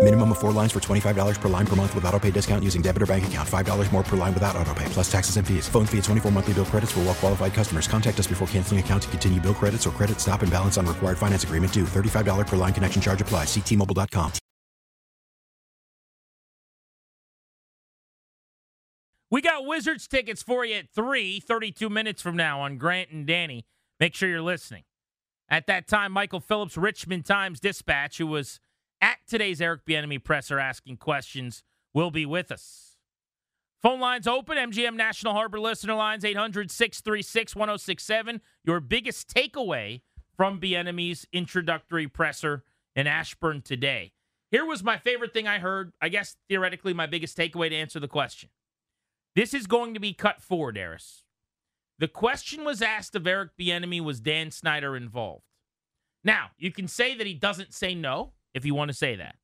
Minimum 0.00 0.30
of 0.30 0.38
four 0.38 0.52
lines 0.52 0.72
for 0.72 0.80
$25 0.80 1.40
per 1.40 1.48
line 1.48 1.66
per 1.66 1.74
month 1.74 1.92
with 1.92 2.04
auto 2.04 2.18
pay 2.20 2.30
discount 2.30 2.62
using 2.62 2.80
debit 2.80 3.02
or 3.02 3.06
bank 3.06 3.26
account. 3.26 3.48
$5 3.48 3.92
more 3.92 4.04
per 4.04 4.16
line 4.16 4.32
without 4.32 4.54
auto 4.54 4.72
pay, 4.72 4.84
plus 4.86 5.10
taxes 5.10 5.36
and 5.36 5.46
fees. 5.46 5.68
Phone 5.68 5.86
fee 5.86 5.98
at 5.98 6.04
24 6.04 6.30
monthly 6.30 6.54
bill 6.54 6.64
credits 6.64 6.92
for 6.92 7.00
all 7.00 7.06
well 7.06 7.14
qualified 7.14 7.52
customers. 7.52 7.88
Contact 7.88 8.16
us 8.20 8.28
before 8.28 8.46
canceling 8.46 8.78
account 8.78 9.02
to 9.02 9.08
continue 9.08 9.40
bill 9.40 9.54
credits 9.54 9.88
or 9.88 9.90
credit 9.90 10.20
stop 10.20 10.42
and 10.42 10.52
balance 10.52 10.78
on 10.78 10.86
required 10.86 11.18
finance 11.18 11.42
agreement 11.42 11.72
due. 11.72 11.84
$35 11.84 12.46
per 12.46 12.54
line 12.54 12.72
connection 12.72 13.02
charge 13.02 13.20
apply. 13.20 13.44
Ctmobile.com. 13.44 14.30
We 19.30 19.42
got 19.42 19.66
Wizards 19.66 20.06
tickets 20.06 20.44
for 20.44 20.64
you 20.64 20.76
at 20.76 20.90
3, 20.94 21.40
32 21.40 21.90
minutes 21.90 22.22
from 22.22 22.36
now 22.36 22.60
on 22.60 22.78
Grant 22.78 23.10
and 23.10 23.26
Danny. 23.26 23.66
Make 23.98 24.14
sure 24.14 24.28
you're 24.28 24.42
listening. 24.42 24.84
At 25.50 25.66
that 25.66 25.88
time, 25.88 26.12
Michael 26.12 26.40
Phillips, 26.40 26.76
Richmond 26.76 27.26
Times 27.26 27.58
Dispatch, 27.58 28.18
who 28.18 28.26
was 28.28 28.60
at 29.00 29.18
today's 29.28 29.60
Eric 29.60 29.84
Bieniemy 29.86 30.22
presser 30.22 30.58
asking 30.58 30.96
questions, 30.96 31.62
will 31.94 32.10
be 32.10 32.26
with 32.26 32.50
us. 32.50 32.96
Phone 33.80 34.00
lines 34.00 34.26
open. 34.26 34.58
MGM 34.58 34.94
National 34.94 35.34
Harbor 35.34 35.60
listener 35.60 35.94
lines 35.94 36.24
800 36.24 36.70
636 36.70 37.54
1067. 37.54 38.40
Your 38.64 38.80
biggest 38.80 39.32
takeaway 39.32 40.00
from 40.36 40.60
Bieniemy's 40.60 41.26
introductory 41.32 42.08
presser 42.08 42.64
in 42.96 43.06
Ashburn 43.06 43.62
today. 43.62 44.12
Here 44.50 44.64
was 44.64 44.82
my 44.82 44.96
favorite 44.96 45.32
thing 45.32 45.46
I 45.46 45.58
heard. 45.58 45.92
I 46.00 46.08
guess 46.08 46.36
theoretically, 46.48 46.94
my 46.94 47.06
biggest 47.06 47.36
takeaway 47.36 47.68
to 47.68 47.76
answer 47.76 48.00
the 48.00 48.08
question. 48.08 48.48
This 49.36 49.54
is 49.54 49.66
going 49.66 49.94
to 49.94 50.00
be 50.00 50.12
cut 50.12 50.40
forward, 50.42 50.76
Eris. 50.76 51.22
The 51.98 52.08
question 52.08 52.64
was 52.64 52.80
asked 52.80 53.14
of 53.14 53.26
Eric 53.26 53.50
Bieniemy, 53.58 54.00
was 54.00 54.20
Dan 54.20 54.50
Snyder 54.50 54.96
involved? 54.96 55.44
Now, 56.24 56.50
you 56.56 56.72
can 56.72 56.88
say 56.88 57.14
that 57.16 57.26
he 57.26 57.34
doesn't 57.34 57.74
say 57.74 57.94
no 57.94 58.32
if 58.54 58.64
you 58.64 58.74
want 58.74 58.90
to 58.90 58.96
say 58.96 59.16
that. 59.16 59.36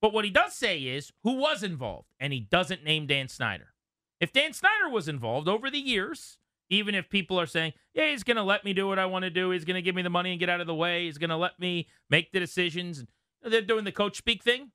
But 0.00 0.12
what 0.12 0.24
he 0.24 0.30
does 0.30 0.54
say 0.54 0.80
is 0.80 1.12
who 1.22 1.34
was 1.34 1.62
involved, 1.62 2.08
and 2.20 2.32
he 2.32 2.40
doesn't 2.40 2.84
name 2.84 3.06
Dan 3.06 3.28
Snyder. 3.28 3.74
If 4.20 4.32
Dan 4.32 4.52
Snyder 4.52 4.88
was 4.90 5.08
involved 5.08 5.48
over 5.48 5.70
the 5.70 5.78
years, 5.78 6.38
even 6.70 6.94
if 6.94 7.08
people 7.08 7.38
are 7.40 7.46
saying, 7.46 7.72
yeah, 7.94 8.10
he's 8.10 8.22
going 8.22 8.36
to 8.36 8.42
let 8.42 8.64
me 8.64 8.72
do 8.72 8.86
what 8.86 8.98
I 8.98 9.06
want 9.06 9.24
to 9.24 9.30
do, 9.30 9.50
he's 9.50 9.64
going 9.64 9.76
to 9.76 9.82
give 9.82 9.94
me 9.94 10.02
the 10.02 10.10
money 10.10 10.30
and 10.30 10.40
get 10.40 10.48
out 10.48 10.60
of 10.60 10.66
the 10.66 10.74
way, 10.74 11.06
he's 11.06 11.18
going 11.18 11.30
to 11.30 11.36
let 11.36 11.58
me 11.58 11.88
make 12.10 12.32
the 12.32 12.40
decisions, 12.40 13.04
they're 13.42 13.62
doing 13.62 13.84
the 13.84 13.92
coach 13.92 14.16
speak 14.16 14.42
thing. 14.42 14.70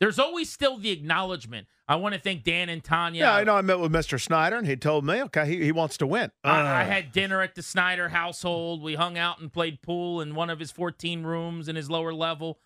There's 0.00 0.18
always 0.18 0.50
still 0.50 0.78
the 0.78 0.90
acknowledgement. 0.90 1.66
I 1.86 1.96
want 1.96 2.14
to 2.14 2.20
thank 2.20 2.42
Dan 2.42 2.68
and 2.68 2.82
Tanya. 2.82 3.20
Yeah, 3.20 3.34
I 3.34 3.44
know. 3.44 3.54
I 3.56 3.60
met 3.60 3.80
with 3.80 3.92
Mr. 3.92 4.18
Snyder, 4.20 4.56
and 4.56 4.66
he 4.66 4.76
told 4.76 5.04
me, 5.04 5.22
okay, 5.24 5.44
he, 5.46 5.62
he 5.64 5.72
wants 5.72 5.96
to 5.98 6.06
win. 6.06 6.30
I, 6.42 6.60
I 6.60 6.82
Uh, 6.82 6.86
had 6.86 7.12
dinner 7.12 7.42
at 7.42 7.54
the 7.54 7.62
Snyder 7.62 8.08
household. 8.08 8.82
We 8.82 8.94
hung 8.94 9.18
out 9.18 9.40
and 9.40 9.52
played 9.52 9.82
pool 9.82 10.20
in 10.20 10.34
one 10.34 10.48
of 10.50 10.58
his 10.58 10.70
14 10.70 11.22
rooms 11.24 11.68
in 11.68 11.76
his 11.76 11.90
lower 11.90 12.14
level. 12.14 12.58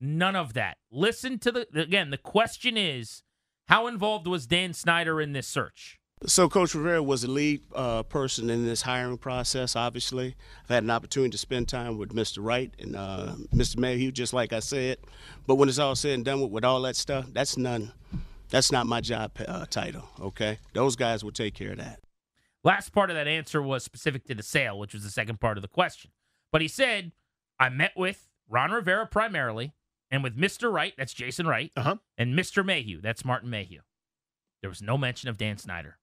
None 0.00 0.34
of 0.36 0.54
that. 0.54 0.78
Listen 0.90 1.38
to 1.40 1.52
the 1.52 1.66
again. 1.74 2.10
The 2.10 2.16
question 2.18 2.76
is, 2.76 3.22
how 3.66 3.86
involved 3.86 4.26
was 4.26 4.46
Dan 4.46 4.72
Snyder 4.72 5.20
in 5.20 5.32
this 5.32 5.46
search? 5.48 5.97
So 6.26 6.48
Coach 6.48 6.74
Rivera 6.74 7.02
was 7.02 7.22
the 7.22 7.30
lead 7.30 7.60
uh, 7.74 8.02
person 8.02 8.50
in 8.50 8.64
this 8.64 8.82
hiring 8.82 9.18
process. 9.18 9.76
Obviously, 9.76 10.34
I've 10.64 10.70
had 10.70 10.82
an 10.82 10.90
opportunity 10.90 11.30
to 11.30 11.38
spend 11.38 11.68
time 11.68 11.96
with 11.96 12.10
Mr. 12.10 12.38
Wright 12.40 12.72
and 12.78 12.96
uh, 12.96 13.34
Mr. 13.54 13.78
Mayhew, 13.78 14.10
just 14.10 14.32
like 14.32 14.52
I 14.52 14.58
said. 14.58 14.98
But 15.46 15.54
when 15.56 15.68
it's 15.68 15.78
all 15.78 15.94
said 15.94 16.12
and 16.12 16.24
done 16.24 16.40
with, 16.40 16.50
with 16.50 16.64
all 16.64 16.82
that 16.82 16.96
stuff, 16.96 17.26
that's 17.32 17.56
none. 17.56 17.92
That's 18.50 18.72
not 18.72 18.86
my 18.86 19.00
job 19.00 19.32
uh, 19.46 19.66
title. 19.66 20.08
Okay, 20.20 20.58
those 20.72 20.96
guys 20.96 21.22
will 21.22 21.30
take 21.30 21.54
care 21.54 21.72
of 21.72 21.78
that. 21.78 22.00
Last 22.64 22.90
part 22.90 23.10
of 23.10 23.16
that 23.16 23.28
answer 23.28 23.62
was 23.62 23.84
specific 23.84 24.24
to 24.26 24.34
the 24.34 24.42
sale, 24.42 24.78
which 24.78 24.94
was 24.94 25.04
the 25.04 25.10
second 25.10 25.38
part 25.40 25.56
of 25.56 25.62
the 25.62 25.68
question. 25.68 26.10
But 26.50 26.62
he 26.62 26.68
said, 26.68 27.12
I 27.60 27.68
met 27.68 27.92
with 27.96 28.28
Ron 28.48 28.72
Rivera 28.72 29.06
primarily 29.06 29.72
and 30.10 30.22
with 30.22 30.36
Mr. 30.36 30.72
Wright, 30.72 30.94
that's 30.96 31.12
Jason 31.12 31.46
Wright, 31.46 31.70
uh-huh. 31.76 31.96
and 32.16 32.34
Mr. 32.34 32.64
Mayhew, 32.64 33.00
that's 33.00 33.24
Martin 33.24 33.50
Mayhew. 33.50 33.80
There 34.62 34.70
was 34.70 34.82
no 34.82 34.98
mention 34.98 35.28
of 35.28 35.36
Dan 35.36 35.58
Snyder. 35.58 35.98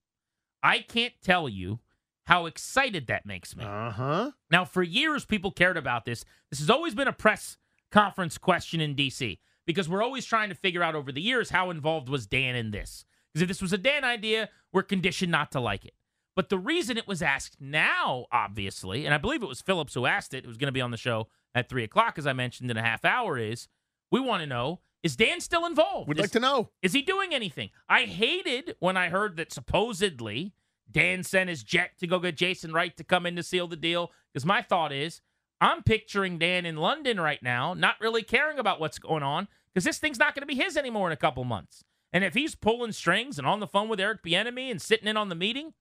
I 0.62 0.80
can't 0.80 1.14
tell 1.22 1.48
you 1.48 1.80
how 2.24 2.46
excited 2.46 3.06
that 3.06 3.26
makes 3.26 3.56
me. 3.56 3.64
Uh 3.64 3.90
huh. 3.90 4.30
Now, 4.50 4.64
for 4.64 4.82
years, 4.82 5.24
people 5.24 5.50
cared 5.50 5.76
about 5.76 6.04
this. 6.04 6.24
This 6.50 6.58
has 6.58 6.70
always 6.70 6.94
been 6.94 7.08
a 7.08 7.12
press 7.12 7.56
conference 7.92 8.36
question 8.36 8.80
in 8.80 8.94
D.C. 8.94 9.38
because 9.66 9.88
we're 9.88 10.02
always 10.02 10.24
trying 10.24 10.48
to 10.48 10.54
figure 10.54 10.82
out 10.82 10.94
over 10.94 11.12
the 11.12 11.20
years 11.20 11.50
how 11.50 11.70
involved 11.70 12.08
was 12.08 12.26
Dan 12.26 12.56
in 12.56 12.72
this. 12.72 13.04
Because 13.32 13.42
if 13.42 13.48
this 13.48 13.62
was 13.62 13.72
a 13.72 13.78
Dan 13.78 14.04
idea, 14.04 14.48
we're 14.72 14.82
conditioned 14.82 15.30
not 15.30 15.52
to 15.52 15.60
like 15.60 15.84
it. 15.84 15.94
But 16.34 16.50
the 16.50 16.58
reason 16.58 16.98
it 16.98 17.08
was 17.08 17.22
asked 17.22 17.56
now, 17.60 18.26
obviously, 18.30 19.06
and 19.06 19.14
I 19.14 19.18
believe 19.18 19.42
it 19.42 19.48
was 19.48 19.62
Phillips 19.62 19.94
who 19.94 20.04
asked 20.04 20.34
it, 20.34 20.44
it 20.44 20.46
was 20.46 20.58
going 20.58 20.68
to 20.68 20.72
be 20.72 20.82
on 20.82 20.90
the 20.90 20.96
show 20.98 21.28
at 21.54 21.68
three 21.68 21.84
o'clock, 21.84 22.18
as 22.18 22.26
I 22.26 22.34
mentioned 22.34 22.70
in 22.70 22.76
a 22.76 22.82
half 22.82 23.04
hour, 23.04 23.38
is 23.38 23.68
we 24.10 24.20
want 24.20 24.42
to 24.42 24.46
know 24.46 24.80
is 25.06 25.14
Dan 25.14 25.40
still 25.40 25.64
involved? 25.64 26.08
We'd 26.08 26.18
is, 26.18 26.22
like 26.22 26.30
to 26.32 26.40
know. 26.40 26.70
Is 26.82 26.92
he 26.92 27.00
doing 27.00 27.32
anything? 27.32 27.70
I 27.88 28.02
hated 28.02 28.74
when 28.80 28.96
I 28.96 29.08
heard 29.08 29.36
that 29.36 29.52
supposedly 29.52 30.52
Dan 30.90 31.22
sent 31.22 31.48
his 31.48 31.62
jet 31.62 31.92
to 32.00 32.08
go 32.08 32.18
get 32.18 32.36
Jason 32.36 32.72
Wright 32.72 32.96
to 32.96 33.04
come 33.04 33.24
in 33.24 33.36
to 33.36 33.44
seal 33.44 33.68
the 33.68 33.76
deal. 33.76 34.10
Because 34.32 34.44
my 34.44 34.62
thought 34.62 34.92
is, 34.92 35.20
I'm 35.60 35.84
picturing 35.84 36.38
Dan 36.38 36.66
in 36.66 36.76
London 36.76 37.20
right 37.20 37.40
now, 37.40 37.72
not 37.72 37.94
really 38.00 38.24
caring 38.24 38.58
about 38.58 38.80
what's 38.80 38.98
going 38.98 39.22
on, 39.22 39.46
because 39.72 39.84
this 39.84 39.98
thing's 39.98 40.18
not 40.18 40.34
going 40.34 40.42
to 40.42 40.46
be 40.46 40.60
his 40.60 40.76
anymore 40.76 41.06
in 41.06 41.12
a 41.12 41.16
couple 41.16 41.44
months. 41.44 41.84
And 42.12 42.24
if 42.24 42.34
he's 42.34 42.56
pulling 42.56 42.92
strings 42.92 43.38
and 43.38 43.46
on 43.46 43.60
the 43.60 43.66
phone 43.68 43.88
with 43.88 44.00
Eric 44.00 44.24
Bieniemy 44.24 44.72
and 44.72 44.82
sitting 44.82 45.06
in 45.06 45.16
on 45.16 45.28
the 45.28 45.36
meeting, 45.36 45.72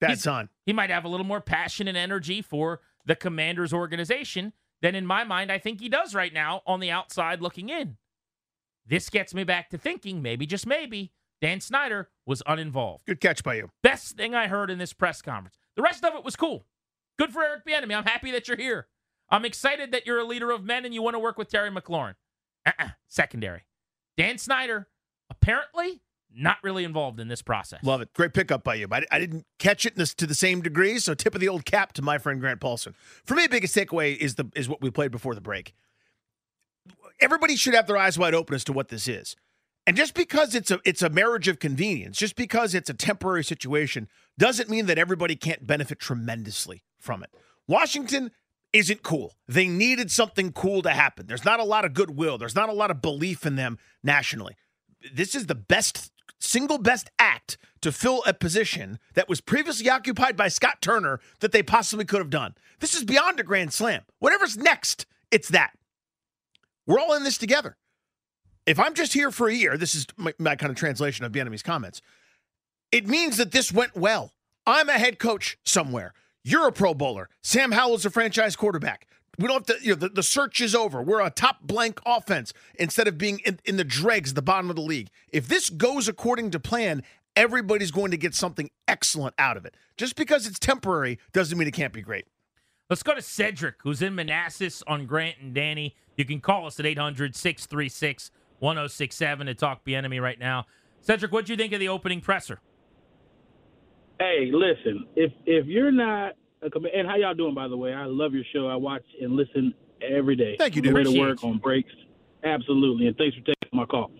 that's 0.00 0.28
on. 0.28 0.48
He 0.64 0.72
might 0.72 0.90
have 0.90 1.04
a 1.04 1.08
little 1.08 1.26
more 1.26 1.40
passion 1.40 1.88
and 1.88 1.96
energy 1.96 2.40
for 2.40 2.80
the 3.04 3.16
Commanders 3.16 3.72
organization 3.72 4.52
than 4.80 4.94
in 4.94 5.04
my 5.04 5.24
mind 5.24 5.50
I 5.50 5.58
think 5.58 5.80
he 5.80 5.88
does 5.88 6.14
right 6.14 6.32
now 6.32 6.62
on 6.66 6.78
the 6.78 6.90
outside 6.90 7.42
looking 7.42 7.68
in. 7.68 7.96
This 8.90 9.08
gets 9.08 9.32
me 9.32 9.44
back 9.44 9.70
to 9.70 9.78
thinking 9.78 10.20
maybe 10.20 10.46
just 10.46 10.66
maybe 10.66 11.12
Dan 11.40 11.60
Snyder 11.60 12.08
was 12.26 12.42
uninvolved. 12.44 13.06
Good 13.06 13.20
catch 13.20 13.44
by 13.44 13.54
you. 13.54 13.70
Best 13.84 14.16
thing 14.16 14.34
I 14.34 14.48
heard 14.48 14.68
in 14.68 14.78
this 14.78 14.92
press 14.92 15.22
conference. 15.22 15.56
The 15.76 15.82
rest 15.82 16.04
of 16.04 16.16
it 16.16 16.24
was 16.24 16.34
cool. 16.34 16.66
Good 17.16 17.32
for 17.32 17.42
Eric 17.42 17.64
Bieniemy. 17.64 17.96
I'm 17.96 18.04
happy 18.04 18.32
that 18.32 18.48
you're 18.48 18.56
here. 18.56 18.88
I'm 19.30 19.44
excited 19.44 19.92
that 19.92 20.06
you're 20.06 20.18
a 20.18 20.24
leader 20.24 20.50
of 20.50 20.64
men 20.64 20.84
and 20.84 20.92
you 20.92 21.02
want 21.02 21.14
to 21.14 21.20
work 21.20 21.38
with 21.38 21.48
Terry 21.48 21.70
McLaurin. 21.70 22.16
Uh-uh. 22.66 22.88
Secondary. 23.06 23.62
Dan 24.16 24.38
Snyder, 24.38 24.88
apparently 25.30 26.02
not 26.34 26.56
really 26.64 26.82
involved 26.82 27.20
in 27.20 27.28
this 27.28 27.42
process. 27.42 27.84
Love 27.84 28.00
it. 28.00 28.12
Great 28.12 28.34
pickup 28.34 28.64
by 28.64 28.74
you. 28.74 28.88
I, 28.90 29.04
I 29.12 29.20
didn't 29.20 29.46
catch 29.60 29.86
it 29.86 29.94
this, 29.94 30.14
to 30.14 30.26
the 30.26 30.34
same 30.34 30.62
degree, 30.62 30.98
so 30.98 31.14
tip 31.14 31.34
of 31.36 31.40
the 31.40 31.48
old 31.48 31.64
cap 31.64 31.92
to 31.94 32.02
my 32.02 32.18
friend 32.18 32.40
Grant 32.40 32.60
Paulsen. 32.60 32.94
For 33.24 33.36
me, 33.36 33.46
biggest 33.46 33.76
takeaway 33.76 34.16
is 34.16 34.34
the 34.34 34.50
is 34.56 34.68
what 34.68 34.82
we 34.82 34.90
played 34.90 35.12
before 35.12 35.36
the 35.36 35.40
break. 35.40 35.74
Everybody 37.20 37.56
should 37.56 37.74
have 37.74 37.86
their 37.86 37.96
eyes 37.96 38.18
wide 38.18 38.34
open 38.34 38.54
as 38.54 38.64
to 38.64 38.72
what 38.72 38.88
this 38.88 39.08
is. 39.08 39.36
And 39.86 39.96
just 39.96 40.14
because 40.14 40.54
it's 40.54 40.70
a 40.70 40.80
it's 40.84 41.02
a 41.02 41.08
marriage 41.08 41.48
of 41.48 41.58
convenience, 41.58 42.18
just 42.18 42.36
because 42.36 42.74
it's 42.74 42.90
a 42.90 42.94
temporary 42.94 43.42
situation, 43.42 44.08
doesn't 44.38 44.68
mean 44.68 44.86
that 44.86 44.98
everybody 44.98 45.36
can't 45.36 45.66
benefit 45.66 45.98
tremendously 45.98 46.82
from 46.98 47.22
it. 47.22 47.30
Washington 47.66 48.30
isn't 48.72 49.02
cool. 49.02 49.34
They 49.48 49.66
needed 49.66 50.10
something 50.10 50.52
cool 50.52 50.82
to 50.82 50.90
happen. 50.90 51.26
There's 51.26 51.44
not 51.44 51.60
a 51.60 51.64
lot 51.64 51.84
of 51.84 51.94
goodwill. 51.94 52.38
There's 52.38 52.54
not 52.54 52.68
a 52.68 52.74
lot 52.74 52.90
of 52.90 53.02
belief 53.02 53.44
in 53.44 53.56
them 53.56 53.78
nationally. 54.02 54.56
This 55.12 55.34
is 55.34 55.46
the 55.46 55.54
best 55.54 56.12
single 56.38 56.78
best 56.78 57.10
act 57.18 57.58
to 57.80 57.92
fill 57.92 58.22
a 58.26 58.34
position 58.34 58.98
that 59.14 59.28
was 59.28 59.40
previously 59.40 59.88
occupied 59.88 60.36
by 60.36 60.48
Scott 60.48 60.80
Turner 60.80 61.20
that 61.40 61.52
they 61.52 61.62
possibly 61.62 62.04
could 62.04 62.20
have 62.20 62.30
done. 62.30 62.54
This 62.80 62.94
is 62.94 63.04
beyond 63.04 63.40
a 63.40 63.42
grand 63.42 63.72
slam. 63.72 64.02
Whatever's 64.18 64.56
next, 64.56 65.06
it's 65.30 65.48
that. 65.48 65.72
We're 66.90 66.98
all 66.98 67.14
in 67.14 67.22
this 67.22 67.38
together. 67.38 67.76
If 68.66 68.80
I'm 68.80 68.94
just 68.94 69.12
here 69.12 69.30
for 69.30 69.48
a 69.48 69.54
year, 69.54 69.76
this 69.76 69.94
is 69.94 70.08
my, 70.16 70.34
my 70.40 70.56
kind 70.56 70.70
of 70.70 70.76
translation 70.76 71.24
of 71.24 71.30
Bieniemy's 71.30 71.62
comments. 71.62 72.02
It 72.90 73.06
means 73.06 73.36
that 73.36 73.52
this 73.52 73.70
went 73.70 73.94
well. 73.94 74.32
I'm 74.66 74.88
a 74.88 74.94
head 74.98 75.20
coach 75.20 75.56
somewhere. 75.64 76.14
You're 76.42 76.66
a 76.66 76.72
Pro 76.72 76.92
Bowler. 76.92 77.28
Sam 77.42 77.70
Howell's 77.70 78.04
a 78.06 78.10
franchise 78.10 78.56
quarterback. 78.56 79.06
We 79.38 79.46
don't 79.46 79.68
have 79.68 79.78
to, 79.78 79.84
you 79.84 79.90
know, 79.90 80.00
the, 80.00 80.08
the 80.08 80.22
search 80.24 80.60
is 80.60 80.74
over. 80.74 81.00
We're 81.00 81.24
a 81.24 81.30
top 81.30 81.58
blank 81.62 82.00
offense 82.04 82.52
instead 82.74 83.06
of 83.06 83.16
being 83.16 83.38
in, 83.46 83.60
in 83.64 83.76
the 83.76 83.84
dregs, 83.84 84.34
the 84.34 84.42
bottom 84.42 84.68
of 84.68 84.74
the 84.74 84.82
league. 84.82 85.10
If 85.28 85.46
this 85.46 85.70
goes 85.70 86.08
according 86.08 86.50
to 86.50 86.58
plan, 86.58 87.04
everybody's 87.36 87.92
going 87.92 88.10
to 88.10 88.16
get 88.16 88.34
something 88.34 88.68
excellent 88.88 89.36
out 89.38 89.56
of 89.56 89.64
it. 89.64 89.76
Just 89.96 90.16
because 90.16 90.44
it's 90.44 90.58
temporary 90.58 91.20
doesn't 91.32 91.56
mean 91.56 91.68
it 91.68 91.74
can't 91.74 91.92
be 91.92 92.02
great. 92.02 92.26
Let's 92.90 93.04
go 93.04 93.14
to 93.14 93.22
Cedric, 93.22 93.76
who's 93.84 94.02
in 94.02 94.16
Manassas 94.16 94.82
on 94.88 95.06
Grant 95.06 95.36
and 95.40 95.54
Danny. 95.54 95.94
You 96.20 96.26
can 96.26 96.40
call 96.40 96.66
us 96.66 96.78
at 96.78 96.84
800 96.84 97.34
636 97.34 98.30
1067 98.58 99.46
to 99.46 99.54
talk 99.54 99.86
Bieniemy 99.86 100.20
right 100.20 100.38
now. 100.38 100.66
Cedric, 101.00 101.32
what 101.32 101.46
do 101.46 101.54
you 101.54 101.56
think 101.56 101.72
of 101.72 101.80
the 101.80 101.88
opening 101.88 102.20
presser? 102.20 102.60
Hey, 104.18 104.50
listen, 104.52 105.06
if 105.16 105.32
if 105.46 105.64
you're 105.66 105.90
not 105.90 106.34
a 106.60 106.68
and 106.94 107.08
how 107.08 107.16
y'all 107.16 107.32
doing 107.32 107.54
by 107.54 107.68
the 107.68 107.76
way? 107.76 107.94
I 107.94 108.04
love 108.04 108.34
your 108.34 108.44
show. 108.52 108.68
I 108.68 108.76
watch 108.76 109.02
and 109.18 109.32
listen 109.32 109.72
every 110.02 110.36
day. 110.36 110.56
Thank 110.58 110.76
you, 110.76 110.82
dude. 110.82 110.92
Way 110.92 111.04
to 111.04 111.18
work 111.18 111.42
on 111.42 111.56
breaks. 111.56 111.90
Absolutely, 112.44 113.06
and 113.06 113.16
thanks 113.16 113.34
for 113.38 113.42
taking 113.42 113.70
my 113.72 113.86
call. 113.86 114.10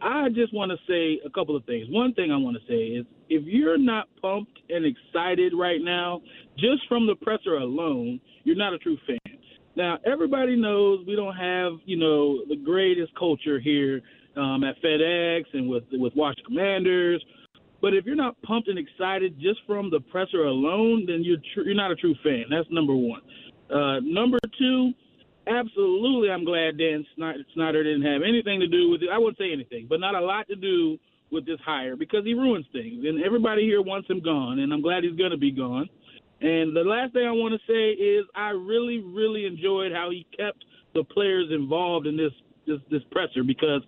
I 0.00 0.28
just 0.28 0.54
want 0.54 0.70
to 0.70 0.78
say 0.86 1.20
a 1.26 1.30
couple 1.30 1.56
of 1.56 1.64
things. 1.64 1.86
One 1.90 2.14
thing 2.14 2.30
I 2.30 2.36
want 2.36 2.56
to 2.56 2.62
say 2.68 2.94
is 2.94 3.06
if 3.28 3.42
you're 3.44 3.76
not 3.76 4.06
pumped 4.22 4.56
and 4.68 4.86
excited 4.86 5.52
right 5.52 5.80
now, 5.82 6.22
just 6.56 6.86
from 6.88 7.08
the 7.08 7.16
presser 7.16 7.56
alone, 7.56 8.20
you're 8.44 8.56
not 8.56 8.72
a 8.72 8.78
true 8.78 8.96
fan. 9.04 9.40
Now, 9.76 9.98
everybody 10.04 10.56
knows 10.56 11.04
we 11.06 11.16
don't 11.16 11.36
have, 11.36 11.72
you 11.84 11.96
know, 11.96 12.44
the 12.48 12.56
greatest 12.56 13.14
culture 13.18 13.60
here 13.60 14.02
um, 14.36 14.64
at 14.64 14.80
FedEx 14.82 15.44
and 15.52 15.68
with 15.68 15.84
with 15.92 16.12
Washington 16.16 16.44
Commanders. 16.46 17.24
But 17.80 17.94
if 17.94 18.04
you're 18.04 18.16
not 18.16 18.40
pumped 18.42 18.68
and 18.68 18.78
excited 18.78 19.40
just 19.40 19.60
from 19.66 19.90
the 19.90 20.00
presser 20.00 20.44
alone, 20.44 21.04
then 21.06 21.22
you're 21.22 21.38
tr- 21.54 21.62
you're 21.62 21.74
not 21.74 21.90
a 21.90 21.96
true 21.96 22.14
fan. 22.22 22.44
That's 22.50 22.68
number 22.70 22.94
one. 22.94 23.22
Uh, 23.70 24.00
number 24.02 24.38
two, 24.58 24.92
absolutely, 25.46 26.30
I'm 26.30 26.44
glad 26.44 26.76
Dan 26.76 27.06
Snyder 27.16 27.84
didn't 27.84 28.02
have 28.02 28.22
anything 28.22 28.60
to 28.60 28.66
do 28.66 28.90
with 28.90 29.02
it. 29.02 29.08
I 29.12 29.18
wouldn't 29.18 29.38
say 29.38 29.52
anything, 29.52 29.86
but 29.88 30.00
not 30.00 30.14
a 30.14 30.20
lot 30.20 30.48
to 30.48 30.56
do 30.56 30.98
with 31.30 31.46
this 31.46 31.60
hire 31.64 31.96
because 31.96 32.24
he 32.24 32.34
ruins 32.34 32.66
things, 32.72 33.04
and 33.06 33.22
everybody 33.22 33.62
here 33.62 33.80
wants 33.80 34.10
him 34.10 34.20
gone, 34.20 34.58
and 34.58 34.72
I'm 34.72 34.82
glad 34.82 35.04
he's 35.04 35.16
going 35.16 35.30
to 35.30 35.38
be 35.38 35.52
gone. 35.52 35.88
And 36.40 36.74
the 36.74 36.84
last 36.84 37.12
thing 37.12 37.26
I 37.26 37.32
want 37.32 37.54
to 37.54 37.60
say 37.72 37.90
is 37.90 38.24
I 38.34 38.50
really, 38.50 38.98
really 38.98 39.46
enjoyed 39.46 39.92
how 39.92 40.10
he 40.10 40.26
kept 40.36 40.64
the 40.94 41.04
players 41.04 41.48
involved 41.50 42.06
in 42.06 42.16
this 42.16 42.32
this, 42.66 42.78
this 42.90 43.02
presser 43.10 43.42
because 43.42 43.82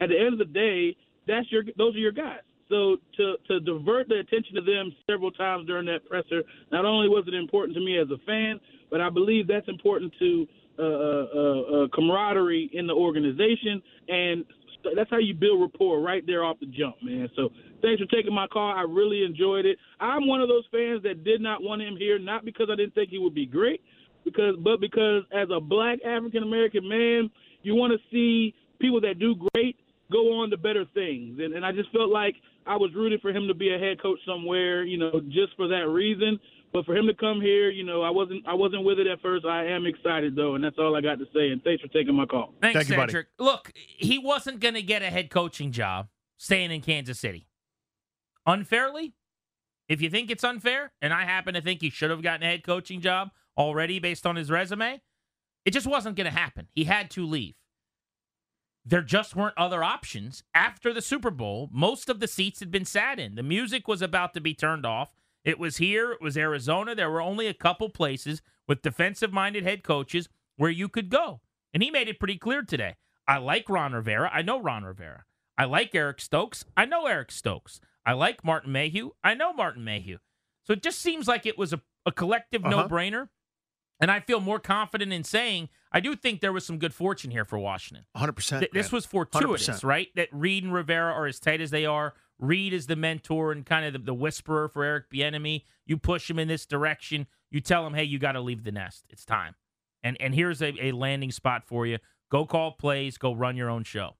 at 0.00 0.08
the 0.08 0.18
end 0.18 0.32
of 0.32 0.38
the 0.38 0.52
day, 0.52 0.96
that's 1.26 1.50
your 1.50 1.64
those 1.76 1.94
are 1.94 1.98
your 1.98 2.12
guys. 2.12 2.40
So 2.68 2.96
to 3.16 3.36
to 3.48 3.60
divert 3.60 4.08
the 4.08 4.20
attention 4.20 4.54
to 4.54 4.60
them 4.60 4.94
several 5.10 5.30
times 5.30 5.66
during 5.66 5.86
that 5.86 6.08
presser, 6.08 6.42
not 6.72 6.84
only 6.84 7.08
was 7.08 7.24
it 7.26 7.34
important 7.34 7.76
to 7.76 7.84
me 7.84 7.98
as 7.98 8.08
a 8.10 8.18
fan, 8.26 8.60
but 8.90 9.00
I 9.00 9.10
believe 9.10 9.46
that's 9.46 9.68
important 9.68 10.12
to 10.18 10.46
uh, 10.78 10.82
uh, 10.82 10.84
uh, 10.84 11.88
camaraderie 11.92 12.70
in 12.72 12.86
the 12.86 12.92
organization, 12.92 13.82
and 14.08 14.44
that's 14.84 15.10
how 15.10 15.18
you 15.18 15.34
build 15.34 15.60
rapport 15.60 16.00
right 16.00 16.24
there 16.26 16.44
off 16.44 16.58
the 16.60 16.66
jump, 16.66 16.96
man. 17.02 17.28
So 17.36 17.50
thanks 17.82 18.00
for 18.00 18.06
taking 18.06 18.34
my 18.34 18.46
call. 18.46 18.72
I 18.72 18.82
really 18.82 19.24
enjoyed 19.24 19.66
it. 19.66 19.78
I'm 20.00 20.26
one 20.26 20.40
of 20.40 20.48
those 20.48 20.64
fans 20.70 21.02
that 21.02 21.24
did 21.24 21.40
not 21.40 21.62
want 21.62 21.82
him 21.82 21.96
here, 21.96 22.18
not 22.18 22.44
because 22.44 22.68
I 22.70 22.76
didn't 22.76 22.94
think 22.94 23.10
he 23.10 23.18
would 23.18 23.34
be 23.34 23.46
great, 23.46 23.82
because 24.24 24.54
but 24.62 24.80
because 24.80 25.24
as 25.32 25.48
a 25.54 25.60
black 25.60 25.98
African 26.04 26.42
American 26.42 26.88
man, 26.88 27.30
you 27.62 27.74
want 27.74 27.92
to 27.92 27.98
see 28.10 28.54
people 28.80 29.00
that 29.00 29.18
do 29.18 29.34
great 29.54 29.76
go 30.10 30.40
on 30.40 30.50
to 30.50 30.56
better 30.56 30.84
things. 30.94 31.38
And, 31.38 31.54
and 31.54 31.64
I 31.64 31.72
just 31.72 31.90
felt 31.92 32.10
like 32.10 32.34
I 32.66 32.76
was 32.76 32.90
rooting 32.94 33.18
for 33.20 33.30
him 33.30 33.46
to 33.48 33.54
be 33.54 33.74
a 33.74 33.78
head 33.78 34.00
coach 34.00 34.18
somewhere, 34.26 34.82
you 34.84 34.98
know, 34.98 35.20
just 35.28 35.54
for 35.56 35.68
that 35.68 35.88
reason. 35.88 36.38
But 36.72 36.84
for 36.84 36.94
him 36.94 37.06
to 37.06 37.14
come 37.14 37.40
here, 37.40 37.70
you 37.70 37.84
know, 37.84 38.02
I 38.02 38.10
wasn't 38.10 38.46
I 38.46 38.54
wasn't 38.54 38.84
with 38.84 38.98
it 38.98 39.06
at 39.06 39.20
first. 39.20 39.46
I 39.46 39.64
am 39.66 39.86
excited 39.86 40.36
though, 40.36 40.54
and 40.54 40.62
that's 40.62 40.78
all 40.78 40.96
I 40.96 41.00
got 41.00 41.18
to 41.18 41.24
say. 41.34 41.48
And 41.48 41.62
thanks 41.62 41.82
for 41.82 41.88
taking 41.88 42.14
my 42.14 42.26
call. 42.26 42.54
Thanks, 42.60 42.76
Thank 42.76 42.88
you, 42.90 42.96
buddy. 42.96 43.10
Cedric. 43.10 43.28
Look, 43.38 43.72
he 43.74 44.18
wasn't 44.18 44.60
going 44.60 44.74
to 44.74 44.82
get 44.82 45.02
a 45.02 45.06
head 45.06 45.30
coaching 45.30 45.72
job 45.72 46.08
staying 46.36 46.70
in 46.70 46.82
Kansas 46.82 47.18
City. 47.18 47.48
Unfairly, 48.46 49.14
if 49.88 50.02
you 50.02 50.10
think 50.10 50.30
it's 50.30 50.44
unfair, 50.44 50.92
and 51.00 51.12
I 51.12 51.24
happen 51.24 51.54
to 51.54 51.62
think 51.62 51.80
he 51.80 51.90
should 51.90 52.10
have 52.10 52.22
gotten 52.22 52.42
a 52.42 52.50
head 52.50 52.64
coaching 52.64 53.00
job 53.00 53.30
already 53.56 53.98
based 53.98 54.26
on 54.26 54.36
his 54.36 54.50
resume, 54.50 55.00
it 55.64 55.70
just 55.70 55.86
wasn't 55.86 56.16
going 56.16 56.30
to 56.30 56.38
happen. 56.38 56.68
He 56.74 56.84
had 56.84 57.10
to 57.12 57.26
leave. 57.26 57.54
There 58.84 59.02
just 59.02 59.36
weren't 59.36 59.58
other 59.58 59.82
options. 59.84 60.42
After 60.54 60.94
the 60.94 61.02
Super 61.02 61.30
Bowl, 61.30 61.68
most 61.72 62.08
of 62.08 62.20
the 62.20 62.28
seats 62.28 62.60
had 62.60 62.70
been 62.70 62.86
sat 62.86 63.18
in. 63.18 63.34
The 63.34 63.42
music 63.42 63.86
was 63.86 64.00
about 64.00 64.32
to 64.34 64.40
be 64.40 64.54
turned 64.54 64.86
off. 64.86 65.14
It 65.44 65.58
was 65.58 65.76
here, 65.78 66.12
it 66.12 66.20
was 66.20 66.36
Arizona. 66.36 66.94
There 66.94 67.10
were 67.10 67.22
only 67.22 67.46
a 67.46 67.54
couple 67.54 67.88
places 67.88 68.42
with 68.66 68.82
defensive 68.82 69.32
minded 69.32 69.64
head 69.64 69.82
coaches 69.82 70.28
where 70.56 70.70
you 70.70 70.88
could 70.88 71.08
go. 71.08 71.40
And 71.72 71.82
he 71.82 71.90
made 71.90 72.08
it 72.08 72.18
pretty 72.18 72.36
clear 72.36 72.62
today. 72.62 72.96
I 73.26 73.38
like 73.38 73.68
Ron 73.68 73.92
Rivera. 73.92 74.30
I 74.32 74.42
know 74.42 74.60
Ron 74.60 74.84
Rivera. 74.84 75.24
I 75.56 75.64
like 75.64 75.94
Eric 75.94 76.20
Stokes. 76.20 76.64
I 76.76 76.84
know 76.84 77.06
Eric 77.06 77.30
Stokes. 77.30 77.80
I 78.06 78.12
like 78.12 78.44
Martin 78.44 78.72
Mayhew. 78.72 79.10
I 79.22 79.34
know 79.34 79.52
Martin 79.52 79.84
Mayhew. 79.84 80.18
So 80.64 80.72
it 80.72 80.82
just 80.82 80.98
seems 81.00 81.28
like 81.28 81.46
it 81.46 81.58
was 81.58 81.72
a, 81.72 81.80
a 82.06 82.12
collective 82.12 82.64
Uh-huh. 82.64 82.82
no 82.82 82.88
brainer. 82.88 83.28
And 84.00 84.10
I 84.10 84.20
feel 84.20 84.40
more 84.40 84.60
confident 84.60 85.12
in 85.12 85.24
saying 85.24 85.68
I 85.90 86.00
do 86.00 86.14
think 86.14 86.40
there 86.40 86.52
was 86.52 86.64
some 86.64 86.78
good 86.78 86.94
fortune 86.94 87.30
here 87.30 87.44
for 87.44 87.58
Washington. 87.58 88.04
100%. 88.16 88.60
Th- 88.60 88.70
this 88.72 88.92
was 88.92 89.04
fortuitous, 89.06 89.68
100%. 89.80 89.84
right? 89.84 90.08
That 90.14 90.28
Reid 90.32 90.62
and 90.64 90.72
Rivera 90.72 91.12
are 91.12 91.26
as 91.26 91.40
tight 91.40 91.60
as 91.60 91.70
they 91.70 91.84
are. 91.86 92.14
Reid 92.38 92.72
is 92.72 92.86
the 92.86 92.96
mentor 92.96 93.52
and 93.52 93.66
kind 93.66 93.84
of 93.84 93.92
the, 93.92 93.98
the 93.98 94.14
whisperer 94.14 94.68
for 94.68 94.84
Eric 94.84 95.10
Bieniemy. 95.10 95.64
You 95.86 95.96
push 95.96 96.30
him 96.30 96.38
in 96.38 96.48
this 96.48 96.66
direction. 96.66 97.26
You 97.50 97.60
tell 97.60 97.86
him, 97.86 97.94
hey, 97.94 98.04
you 98.04 98.18
got 98.18 98.32
to 98.32 98.40
leave 98.40 98.64
the 98.64 98.72
nest. 98.72 99.04
It's 99.10 99.24
time. 99.24 99.54
And 100.02 100.16
and 100.20 100.34
here's 100.34 100.62
a, 100.62 100.72
a 100.80 100.92
landing 100.92 101.32
spot 101.32 101.64
for 101.66 101.86
you. 101.86 101.98
Go 102.30 102.46
call 102.46 102.72
plays. 102.72 103.18
Go 103.18 103.34
run 103.34 103.56
your 103.56 103.70
own 103.70 103.84
show. 103.84 104.16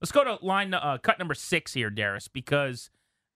Let's 0.00 0.12
go 0.12 0.24
to 0.24 0.44
line 0.44 0.74
uh, 0.74 0.98
cut 0.98 1.18
number 1.18 1.34
six 1.34 1.72
here, 1.72 1.88
Darius, 1.88 2.28
because 2.28 2.90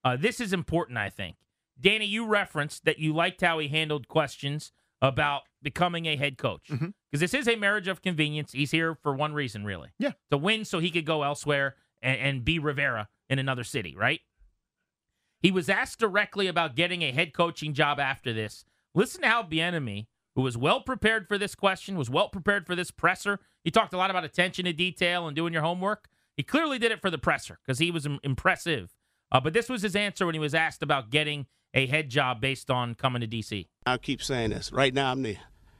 uh, 0.04 0.16
this 0.16 0.40
is 0.40 0.52
important. 0.52 0.98
I 0.98 1.08
think, 1.08 1.36
Danny, 1.80 2.04
you 2.04 2.26
referenced 2.26 2.84
that 2.84 2.98
you 2.98 3.14
liked 3.14 3.40
how 3.40 3.58
he 3.60 3.68
handled 3.68 4.08
questions 4.08 4.72
about 5.00 5.42
becoming 5.62 6.06
a 6.06 6.16
head 6.16 6.38
coach 6.38 6.68
because 6.68 7.20
this 7.20 7.34
is 7.34 7.46
a 7.48 7.56
marriage 7.56 7.88
of 7.88 8.02
convenience. 8.02 8.52
He's 8.52 8.70
here 8.70 8.96
for 9.02 9.14
one 9.14 9.32
reason, 9.32 9.64
really. 9.64 9.90
Yeah. 9.98 10.12
To 10.30 10.36
win 10.36 10.64
so 10.64 10.78
he 10.78 10.90
could 10.90 11.06
go 11.06 11.22
elsewhere 11.22 11.76
and, 12.02 12.18
and 12.18 12.44
be 12.44 12.58
Rivera 12.58 13.08
in 13.28 13.38
another 13.38 13.64
city, 13.64 13.94
right? 13.96 14.20
He 15.40 15.50
was 15.50 15.68
asked 15.68 15.98
directly 15.98 16.46
about 16.46 16.76
getting 16.76 17.02
a 17.02 17.12
head 17.12 17.32
coaching 17.32 17.74
job 17.74 18.00
after 18.00 18.32
this. 18.32 18.64
Listen 18.94 19.22
to 19.22 19.28
how 19.28 19.42
Bieniemy, 19.42 20.06
who 20.34 20.42
was 20.42 20.56
well 20.56 20.80
prepared 20.80 21.28
for 21.28 21.38
this 21.38 21.54
question, 21.54 21.96
was 21.96 22.10
well 22.10 22.28
prepared 22.28 22.66
for 22.66 22.74
this 22.74 22.90
presser. 22.90 23.40
He 23.62 23.70
talked 23.70 23.92
a 23.92 23.98
lot 23.98 24.10
about 24.10 24.24
attention 24.24 24.64
to 24.64 24.72
detail 24.72 25.26
and 25.26 25.36
doing 25.36 25.52
your 25.52 25.62
homework. 25.62 26.08
He 26.36 26.42
clearly 26.42 26.78
did 26.78 26.92
it 26.92 27.00
for 27.00 27.10
the 27.10 27.18
presser 27.18 27.58
because 27.64 27.78
he 27.78 27.90
was 27.90 28.06
im- 28.06 28.20
impressive. 28.22 28.94
Uh, 29.32 29.40
but 29.40 29.52
this 29.52 29.68
was 29.68 29.82
his 29.82 29.96
answer 29.96 30.24
when 30.26 30.34
he 30.34 30.40
was 30.40 30.54
asked 30.54 30.82
about 30.82 31.10
getting 31.10 31.46
a 31.74 31.86
head 31.86 32.08
job 32.08 32.40
based 32.40 32.70
on 32.70 32.94
coming 32.94 33.20
to 33.20 33.26
DC. 33.26 33.66
I'll 33.84 33.98
keep 33.98 34.22
saying 34.22 34.50
this. 34.50 34.72
Right 34.72 34.94
now, 34.94 35.10
I'm 35.10 35.22
the, 35.22 35.36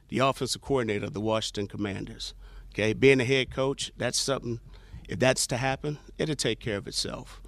the 0.09 0.19
offensive 0.19 0.61
coordinator 0.61 1.05
of 1.05 1.13
the 1.13 1.21
Washington 1.21 1.67
Commanders. 1.67 2.33
Okay, 2.73 2.93
being 2.93 3.19
a 3.19 3.25
head 3.25 3.51
coach, 3.51 3.91
that's 3.97 4.19
something. 4.19 4.59
If 5.07 5.19
that's 5.19 5.47
to 5.47 5.57
happen, 5.57 5.99
it'll 6.17 6.35
take 6.35 6.59
care 6.59 6.77
of 6.77 6.87
itself. 6.87 7.41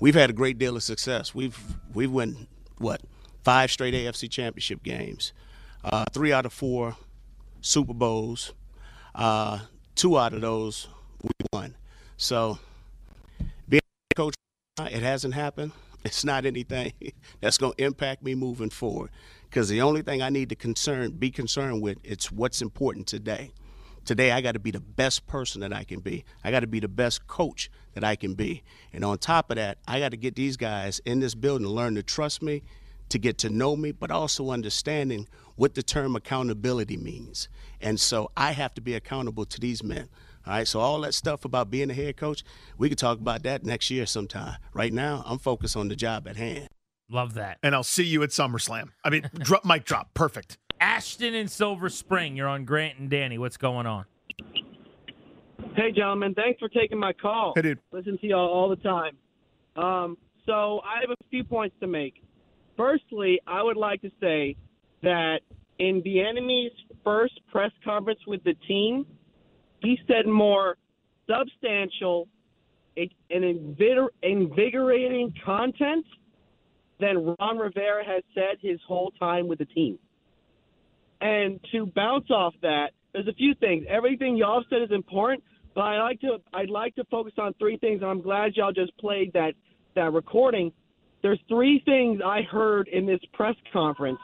We've 0.00 0.14
had 0.14 0.30
a 0.30 0.32
great 0.32 0.58
deal 0.58 0.76
of 0.76 0.82
success. 0.82 1.34
We've 1.34 1.58
we've 1.94 2.10
won 2.10 2.48
what 2.78 3.02
five 3.44 3.70
straight 3.70 3.94
AFC 3.94 4.30
Championship 4.30 4.82
games, 4.82 5.32
uh, 5.84 6.04
three 6.12 6.32
out 6.32 6.46
of 6.46 6.52
four 6.52 6.96
Super 7.60 7.94
Bowls, 7.94 8.52
uh, 9.14 9.60
two 9.94 10.18
out 10.18 10.32
of 10.32 10.40
those 10.40 10.88
we 11.22 11.30
won. 11.52 11.76
So 12.16 12.58
being 13.68 13.82
a 14.10 14.14
coach, 14.14 14.34
it 14.80 15.02
hasn't 15.02 15.34
happened. 15.34 15.72
It's 16.04 16.24
not 16.24 16.46
anything 16.46 16.92
that's 17.40 17.58
going 17.58 17.74
to 17.74 17.84
impact 17.84 18.24
me 18.24 18.34
moving 18.34 18.70
forward. 18.70 19.10
Because 19.48 19.68
the 19.68 19.82
only 19.82 20.02
thing 20.02 20.20
I 20.20 20.30
need 20.30 20.48
to 20.48 20.56
concern, 20.56 21.12
be 21.12 21.30
concerned 21.30 21.80
with, 21.80 21.98
it's 22.02 22.32
what's 22.32 22.60
important 22.60 23.06
today. 23.06 23.52
Today, 24.04 24.32
I 24.32 24.40
got 24.40 24.52
to 24.52 24.58
be 24.58 24.72
the 24.72 24.80
best 24.80 25.26
person 25.28 25.60
that 25.60 25.72
I 25.72 25.84
can 25.84 26.00
be. 26.00 26.24
I 26.42 26.50
got 26.50 26.60
to 26.60 26.66
be 26.66 26.80
the 26.80 26.88
best 26.88 27.26
coach 27.28 27.70
that 27.94 28.02
I 28.02 28.16
can 28.16 28.34
be. 28.34 28.64
And 28.92 29.04
on 29.04 29.18
top 29.18 29.50
of 29.50 29.56
that, 29.56 29.78
I 29.86 30.00
got 30.00 30.10
to 30.10 30.16
get 30.16 30.34
these 30.34 30.56
guys 30.56 31.00
in 31.04 31.20
this 31.20 31.36
building 31.36 31.66
to 31.66 31.72
learn 31.72 31.94
to 31.94 32.02
trust 32.02 32.42
me, 32.42 32.62
to 33.10 33.18
get 33.18 33.38
to 33.38 33.50
know 33.50 33.76
me, 33.76 33.92
but 33.92 34.10
also 34.10 34.50
understanding 34.50 35.28
what 35.54 35.74
the 35.74 35.82
term 35.82 36.16
accountability 36.16 36.96
means. 36.96 37.48
And 37.80 38.00
so 38.00 38.30
I 38.36 38.52
have 38.52 38.74
to 38.74 38.80
be 38.80 38.94
accountable 38.94 39.44
to 39.44 39.60
these 39.60 39.84
men. 39.84 40.08
All 40.44 40.54
right, 40.54 40.66
so 40.66 40.80
all 40.80 41.00
that 41.02 41.14
stuff 41.14 41.44
about 41.44 41.70
being 41.70 41.88
a 41.88 41.94
head 41.94 42.16
coach, 42.16 42.42
we 42.76 42.88
could 42.88 42.98
talk 42.98 43.20
about 43.20 43.44
that 43.44 43.64
next 43.64 43.90
year 43.90 44.06
sometime. 44.06 44.56
Right 44.74 44.92
now, 44.92 45.22
I'm 45.24 45.38
focused 45.38 45.76
on 45.76 45.86
the 45.86 45.94
job 45.94 46.26
at 46.26 46.36
hand. 46.36 46.68
Love 47.08 47.34
that. 47.34 47.58
And 47.62 47.74
I'll 47.74 47.84
see 47.84 48.04
you 48.04 48.22
at 48.22 48.30
SummerSlam. 48.30 48.88
I 49.04 49.10
mean, 49.10 49.28
drop, 49.34 49.64
mic 49.64 49.84
drop. 49.84 50.14
Perfect. 50.14 50.58
Ashton 50.82 51.32
in 51.32 51.46
Silver 51.46 51.88
Spring. 51.88 52.36
You're 52.36 52.48
on 52.48 52.64
Grant 52.64 52.98
and 52.98 53.08
Danny. 53.08 53.38
What's 53.38 53.56
going 53.56 53.86
on? 53.86 54.04
Hey, 55.76 55.92
gentlemen, 55.94 56.34
thanks 56.34 56.58
for 56.58 56.68
taking 56.68 56.98
my 56.98 57.12
call. 57.12 57.52
Hey, 57.54 57.62
dude. 57.62 57.78
Listen 57.92 58.18
to 58.18 58.26
y'all 58.26 58.52
all 58.52 58.68
the 58.68 58.76
time. 58.76 59.16
Um, 59.76 60.18
so 60.44 60.80
I 60.84 61.00
have 61.00 61.10
a 61.10 61.16
few 61.30 61.44
points 61.44 61.76
to 61.80 61.86
make. 61.86 62.24
Firstly, 62.76 63.40
I 63.46 63.62
would 63.62 63.76
like 63.76 64.02
to 64.02 64.10
say 64.20 64.56
that 65.04 65.42
in 65.78 66.02
Bieniemy's 66.02 66.72
first 67.04 67.40
press 67.52 67.70
conference 67.84 68.20
with 68.26 68.42
the 68.42 68.54
team, 68.66 69.06
he 69.82 69.96
said 70.08 70.26
more 70.26 70.78
substantial 71.30 72.26
and 72.96 73.08
invigor- 73.30 74.08
invigorating 74.24 75.32
content 75.44 76.04
than 76.98 77.36
Ron 77.38 77.56
Rivera 77.56 78.04
has 78.04 78.24
said 78.34 78.56
his 78.60 78.80
whole 78.86 79.12
time 79.12 79.46
with 79.46 79.60
the 79.60 79.64
team. 79.66 79.96
And 81.22 81.60
to 81.70 81.86
bounce 81.86 82.30
off 82.30 82.52
that, 82.62 82.90
there's 83.12 83.28
a 83.28 83.32
few 83.34 83.54
things. 83.54 83.86
Everything 83.88 84.36
y'all 84.36 84.64
said 84.68 84.82
is 84.82 84.90
important, 84.90 85.44
but 85.72 85.82
I 85.82 86.02
like 86.02 86.20
to 86.20 86.38
I'd 86.52 86.68
like 86.68 86.96
to 86.96 87.04
focus 87.04 87.34
on 87.38 87.54
three 87.60 87.76
things. 87.78 88.02
And 88.02 88.10
I'm 88.10 88.20
glad 88.20 88.56
y'all 88.56 88.72
just 88.72 88.96
played 88.98 89.32
that 89.34 89.54
that 89.94 90.12
recording. 90.12 90.72
There's 91.22 91.38
three 91.48 91.80
things 91.84 92.20
I 92.24 92.42
heard 92.42 92.88
in 92.88 93.06
this 93.06 93.20
press 93.32 93.54
conference 93.72 94.18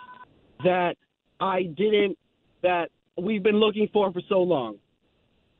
that 0.64 0.96
I 1.38 1.62
didn't 1.62 2.18
that 2.62 2.90
we've 3.16 3.44
been 3.44 3.60
looking 3.60 3.88
for 3.92 4.12
for 4.12 4.20
so 4.28 4.40
long. 4.40 4.78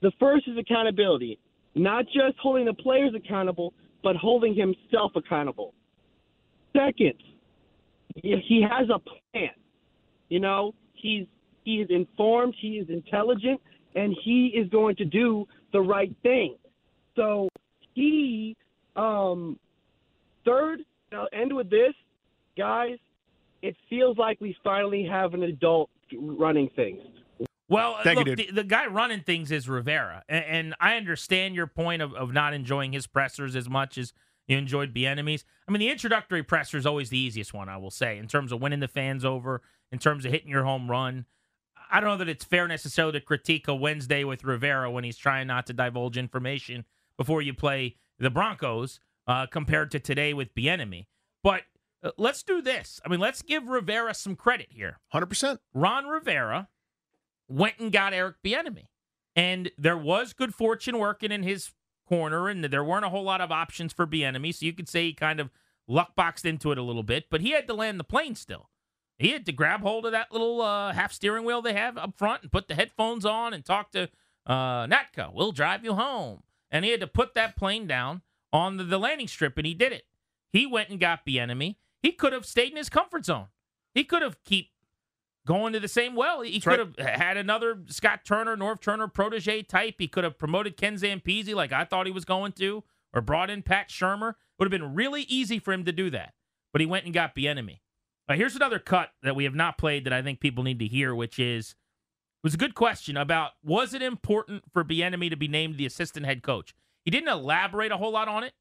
The 0.03 0.11
first 0.18 0.48
is 0.48 0.59
accountability, 0.59 1.38
not 1.77 2.07
just 2.07 2.37
holding 2.42 2.64
the 2.64 2.74
players 2.74 3.12
accountable, 3.14 3.74
but 4.03 4.16
holding 4.16 4.57
himself 4.57 5.12
accountable. 5.14 5.72
Second, 6.72 7.14
he 8.16 8.66
has 8.68 8.88
a 8.92 8.98
plan. 8.98 9.51
You 10.29 10.40
know, 10.40 10.74
he's 11.01 11.27
he 11.65 11.77
is 11.77 11.89
informed, 11.91 12.55
he 12.61 12.79
is 12.79 12.89
intelligent, 12.89 13.61
and 13.95 14.17
he 14.25 14.47
is 14.49 14.69
going 14.71 14.97
to 14.97 15.05
do 15.05 15.47
the 15.73 15.81
right 15.81 16.15
thing. 16.23 16.57
So 17.17 17.49
he 17.95 18.57
um 18.97 19.59
third, 20.45 20.81
I'll 21.13 21.29
end 21.33 21.55
with 21.55 21.71
this, 21.71 21.95
guys, 22.57 22.99
it 23.63 23.77
feels 23.91 24.17
like 24.19 24.41
we 24.41 24.57
finally 24.65 25.05
have 25.05 25.35
an 25.35 25.43
adult 25.43 25.91
running 26.13 26.71
things. 26.75 27.01
Well, 27.69 27.99
Thank 28.03 28.19
look, 28.19 28.27
dude. 28.27 28.39
the, 28.39 28.51
the 28.53 28.65
guy 28.65 28.87
running 28.87 29.21
things 29.21 29.51
is 29.51 29.69
Rivera, 29.69 30.23
and, 30.29 30.45
and 30.45 30.75
I 30.81 30.97
understand 30.97 31.55
your 31.55 31.67
point 31.67 32.01
of, 32.01 32.15
of 32.15 32.33
not 32.33 32.55
enjoying 32.55 32.93
his 32.93 33.07
pressers 33.07 33.55
as 33.55 33.69
much 33.69 33.99
as 33.99 34.15
you 34.47 34.57
enjoyed 34.57 34.95
Bieniemy's. 34.95 35.45
I 35.67 35.73
mean, 35.73 35.81
the 35.81 35.91
introductory 35.91 36.43
presser 36.43 36.79
is 36.79 36.87
always 36.87 37.11
the 37.11 37.19
easiest 37.19 37.53
one, 37.53 37.69
I 37.69 37.77
will 37.77 37.91
say, 37.91 38.17
in 38.17 38.27
terms 38.27 38.53
of 38.53 38.63
winning 38.63 38.81
the 38.81 38.89
fans 38.89 39.23
over, 39.23 39.61
in 39.92 39.98
terms 39.98 40.24
of 40.24 40.33
hitting 40.33 40.51
your 40.51 40.64
home 40.64 40.90
run. 40.90 41.27
I 41.90 42.01
don't 42.01 42.11
know 42.11 42.16
that 42.18 42.29
it's 42.29 42.44
fair 42.44 42.68
necessarily 42.68 43.12
to 43.12 43.20
critique 43.20 43.68
a 43.68 43.74
Wednesday 43.74 44.24
with 44.24 44.44
Rivera 44.44 44.90
when 44.90 45.05
he's 45.05 45.16
trying 45.16 45.46
not 45.46 45.66
to 45.66 45.72
divulge 45.72 46.18
information 46.18 46.85
before 47.16 47.40
you 47.40 47.55
play 47.55 47.96
the 48.18 48.31
Broncos 48.31 49.01
uh, 49.27 49.46
compared 49.46 49.90
to 49.92 50.01
today 50.01 50.35
with 50.35 50.55
Bieniemy. 50.55 51.07
But 51.42 51.62
uh, 52.03 52.11
let's 52.18 52.42
do 52.42 52.61
this. 52.61 53.01
I 53.05 53.09
mean, 53.09 53.20
let's 53.20 53.42
give 53.42 53.68
Rivera 53.68 54.14
some 54.14 54.37
credit 54.37 54.68
here. 54.70 54.98
100%. 55.14 55.59
Ron 55.72 56.07
Rivera 56.07 56.68
went 57.48 57.79
and 57.79 57.90
got 57.90 58.12
Eric 58.12 58.37
Bieniemy, 58.44 58.87
and 59.35 59.70
there 59.79 59.96
was 59.96 60.33
good 60.33 60.55
fortune 60.55 60.98
working 60.98 61.33
in 61.33 61.42
his 61.42 61.72
corner, 62.07 62.48
and 62.48 62.64
there 62.64 62.85
weren't 62.85 63.05
a 63.05 63.11
whole 63.11 63.24
lot 63.24 63.40
of 63.40 63.51
options 63.51 63.92
for 63.92 64.07
Bieniemy, 64.07 64.55
so 64.55 64.66
you 64.66 64.72
could 64.72 64.88
say 64.88 65.07
he 65.07 65.12
kind 65.12 65.40
of 65.40 65.51
luck 65.87 66.14
boxed 66.14 66.44
into 66.44 66.70
it 66.70 66.79
a 66.79 66.83
little 66.83 67.03
bit, 67.03 67.27
but 67.31 67.40
he 67.40 67.53
had 67.53 67.66
to 67.66 67.74
land 67.74 67.98
the 67.98 68.05
plane 68.05 68.35
still. 68.35 68.68
He 69.18 69.31
had 69.31 69.46
to 69.46 69.52
grab 69.52 69.81
hold 69.81 70.07
of 70.07 70.12
that 70.12 70.31
little 70.33 70.61
uh, 70.62 70.92
half 70.92 71.12
steering 71.12 71.44
wheel 71.44 71.61
they 71.61 71.72
have 71.72 71.98
up 71.98 72.16
front 72.16 72.42
and 72.42 72.52
put 72.52 72.68
the 72.68 72.74
headphones 72.74 73.24
on 73.24 73.52
and 73.52 73.64
talk 73.64 73.90
to 73.92 74.09
uh, 74.46 74.87
Natka. 74.87 75.33
We'll 75.33 75.52
drive 75.52 75.85
you 75.85 75.94
home, 75.94 76.42
and 76.70 76.85
he 76.85 76.92
had 76.92 77.00
to 77.00 77.07
put 77.07 77.35
that 77.35 77.57
plane 77.57 77.87
down 77.87 78.22
on 78.52 78.76
the, 78.76 78.85
the 78.85 78.98
landing 78.98 79.28
strip, 79.28 79.59
and 79.59 79.66
he 79.66 79.74
did 79.74 79.92
it. 79.92 80.04
He 80.52 80.66
went 80.66 80.88
and 80.88 81.00
got 81.00 81.26
Bieniemy. 81.26 81.76
He 82.00 82.12
could 82.12 82.33
have 82.33 82.46
stayed 82.46 82.70
in 82.70 82.76
his 82.76 82.88
comfort 82.88 83.24
zone. 83.24 83.48
He 83.94 84.04
could 84.04 84.22
have 84.22 84.42
keep 84.44 84.70
going 85.46 85.72
to 85.72 85.81
the 85.81 85.88
same 85.88 86.14
well. 86.14 86.42
He 86.42 86.52
That's 86.52 86.64
could 86.64 86.78
have 86.78 86.98
had 86.98 87.37
another 87.37 87.78
Scott 87.88 88.20
Turner, 88.24 88.57
Norv 88.57 88.81
Turner 88.81 89.09
protege 89.09 89.62
type. 89.62 89.96
He 89.98 90.07
could 90.07 90.24
have 90.24 90.38
promoted 90.38 90.76
Ken 90.76 90.94
Zampese 90.94 91.54
like 91.54 91.72
I 91.72 91.85
thought 91.85 92.07
he 92.07 92.12
was 92.12 92.24
going 92.24 92.52
to, 92.52 92.85
or 93.12 93.21
brought 93.21 93.50
in 93.50 93.62
Pat 93.62 93.88
Shurmur. 93.88 94.31
It 94.31 94.37
would 94.58 94.73
have 94.73 94.81
been 94.81 94.94
really 94.94 95.23
easy 95.23 95.58
for 95.58 95.73
him 95.73 95.85
to 95.87 95.92
do 95.92 96.10
that. 96.10 96.35
But 96.73 96.81
he 96.81 96.87
went 96.87 97.06
and 97.06 97.14
got 97.14 97.35
Bieniemy. 97.35 97.81
Uh, 98.29 98.35
here's 98.35 98.54
another 98.54 98.79
cut 98.79 99.10
that 99.22 99.35
we 99.35 99.44
have 99.44 99.54
not 99.54 99.79
played 99.79 100.04
that 100.04 100.12
I 100.12 100.22
think 100.22 100.40
people 100.40 100.62
need 100.62 100.79
to 100.81 100.87
hear, 100.87 101.14
which 101.14 101.38
is 101.38 101.70
it 101.70 102.44
was 102.44 102.54
a 102.54 102.58
good 102.58 102.74
question 102.74 103.16
about 103.16 103.52
was 103.64 103.94
it 103.94 104.02
important 104.02 104.64
for 104.72 104.85
Bieniemy 104.85 105.31
to 105.31 105.37
be 105.37 105.48
named 105.48 105.76
the 105.76 105.87
assistant 105.87 106.26
head 106.26 106.42
coach? 106.42 106.74
He 107.04 107.10
didn't 107.10 107.29
elaborate 107.29 107.90
a 107.90 107.96
whole 107.96 108.12
lot 108.12 108.29
on 108.29 108.44
it, 108.44 108.52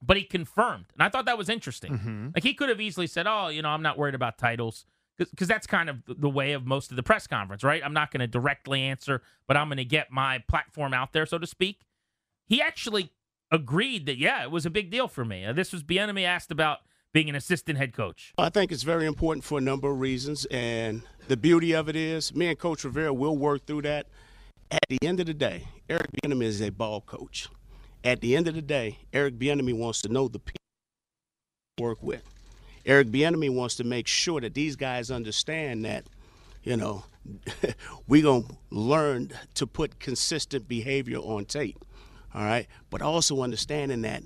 but 0.00 0.16
he 0.16 0.22
confirmed, 0.22 0.86
and 0.94 1.02
I 1.02 1.08
thought 1.08 1.24
that 1.24 1.36
was 1.36 1.48
interesting. 1.48 1.92
Mm-hmm. 1.94 2.28
Like 2.34 2.44
he 2.44 2.54
could 2.54 2.68
have 2.68 2.80
easily 2.80 3.06
said, 3.08 3.26
"Oh, 3.26 3.48
you 3.48 3.60
know, 3.62 3.70
I'm 3.70 3.82
not 3.82 3.98
worried 3.98 4.14
about 4.14 4.38
titles." 4.38 4.86
Because 5.18 5.46
that's 5.46 5.66
kind 5.66 5.90
of 5.90 5.98
the 6.08 6.28
way 6.28 6.52
of 6.52 6.66
most 6.66 6.90
of 6.90 6.96
the 6.96 7.02
press 7.02 7.26
conference, 7.26 7.62
right? 7.62 7.82
I'm 7.84 7.92
not 7.92 8.10
going 8.10 8.20
to 8.20 8.26
directly 8.26 8.80
answer, 8.80 9.20
but 9.46 9.58
I'm 9.58 9.68
going 9.68 9.76
to 9.76 9.84
get 9.84 10.10
my 10.10 10.42
platform 10.48 10.94
out 10.94 11.12
there, 11.12 11.26
so 11.26 11.38
to 11.38 11.46
speak. 11.46 11.82
He 12.46 12.62
actually 12.62 13.10
agreed 13.50 14.06
that, 14.06 14.16
yeah, 14.16 14.42
it 14.42 14.50
was 14.50 14.64
a 14.64 14.70
big 14.70 14.90
deal 14.90 15.06
for 15.08 15.24
me. 15.24 15.46
This 15.52 15.70
was 15.70 15.82
Bieniemy 15.82 16.24
asked 16.24 16.50
about 16.50 16.78
being 17.12 17.28
an 17.28 17.34
assistant 17.34 17.78
head 17.78 17.92
coach. 17.92 18.32
I 18.38 18.48
think 18.48 18.72
it's 18.72 18.82
very 18.82 19.06
important 19.06 19.44
for 19.44 19.58
a 19.58 19.60
number 19.60 19.90
of 19.90 20.00
reasons, 20.00 20.46
and 20.46 21.02
the 21.28 21.36
beauty 21.36 21.72
of 21.72 21.88
it 21.88 21.96
is, 21.96 22.34
me 22.34 22.46
and 22.48 22.58
Coach 22.58 22.84
Rivera 22.84 23.12
will 23.12 23.36
work 23.36 23.66
through 23.66 23.82
that. 23.82 24.06
At 24.70 24.84
the 24.88 24.98
end 25.02 25.20
of 25.20 25.26
the 25.26 25.34
day, 25.34 25.68
Eric 25.90 26.08
Bieniemy 26.12 26.44
is 26.44 26.62
a 26.62 26.70
ball 26.70 27.02
coach. 27.02 27.48
At 28.02 28.20
the 28.22 28.34
end 28.34 28.48
of 28.48 28.54
the 28.54 28.62
day, 28.62 28.98
Eric 29.12 29.38
Bieniemy 29.38 29.76
wants 29.76 30.00
to 30.02 30.08
know 30.08 30.28
the 30.28 30.38
people 30.38 30.56
work 31.78 32.02
with. 32.02 32.22
Eric 32.86 33.08
Bieniemy 33.08 33.54
wants 33.54 33.76
to 33.76 33.84
make 33.84 34.06
sure 34.06 34.40
that 34.40 34.54
these 34.54 34.74
guys 34.74 35.10
understand 35.10 35.84
that, 35.84 36.06
you 36.64 36.76
know, 36.76 37.04
we're 38.08 38.22
going 38.22 38.44
to 38.44 38.56
learn 38.70 39.30
to 39.54 39.66
put 39.66 40.00
consistent 40.00 40.66
behavior 40.66 41.18
on 41.18 41.44
tape. 41.44 41.78
All 42.34 42.44
right? 42.44 42.66
But 42.88 43.02
also 43.02 43.42
understanding 43.42 44.02
that 44.02 44.22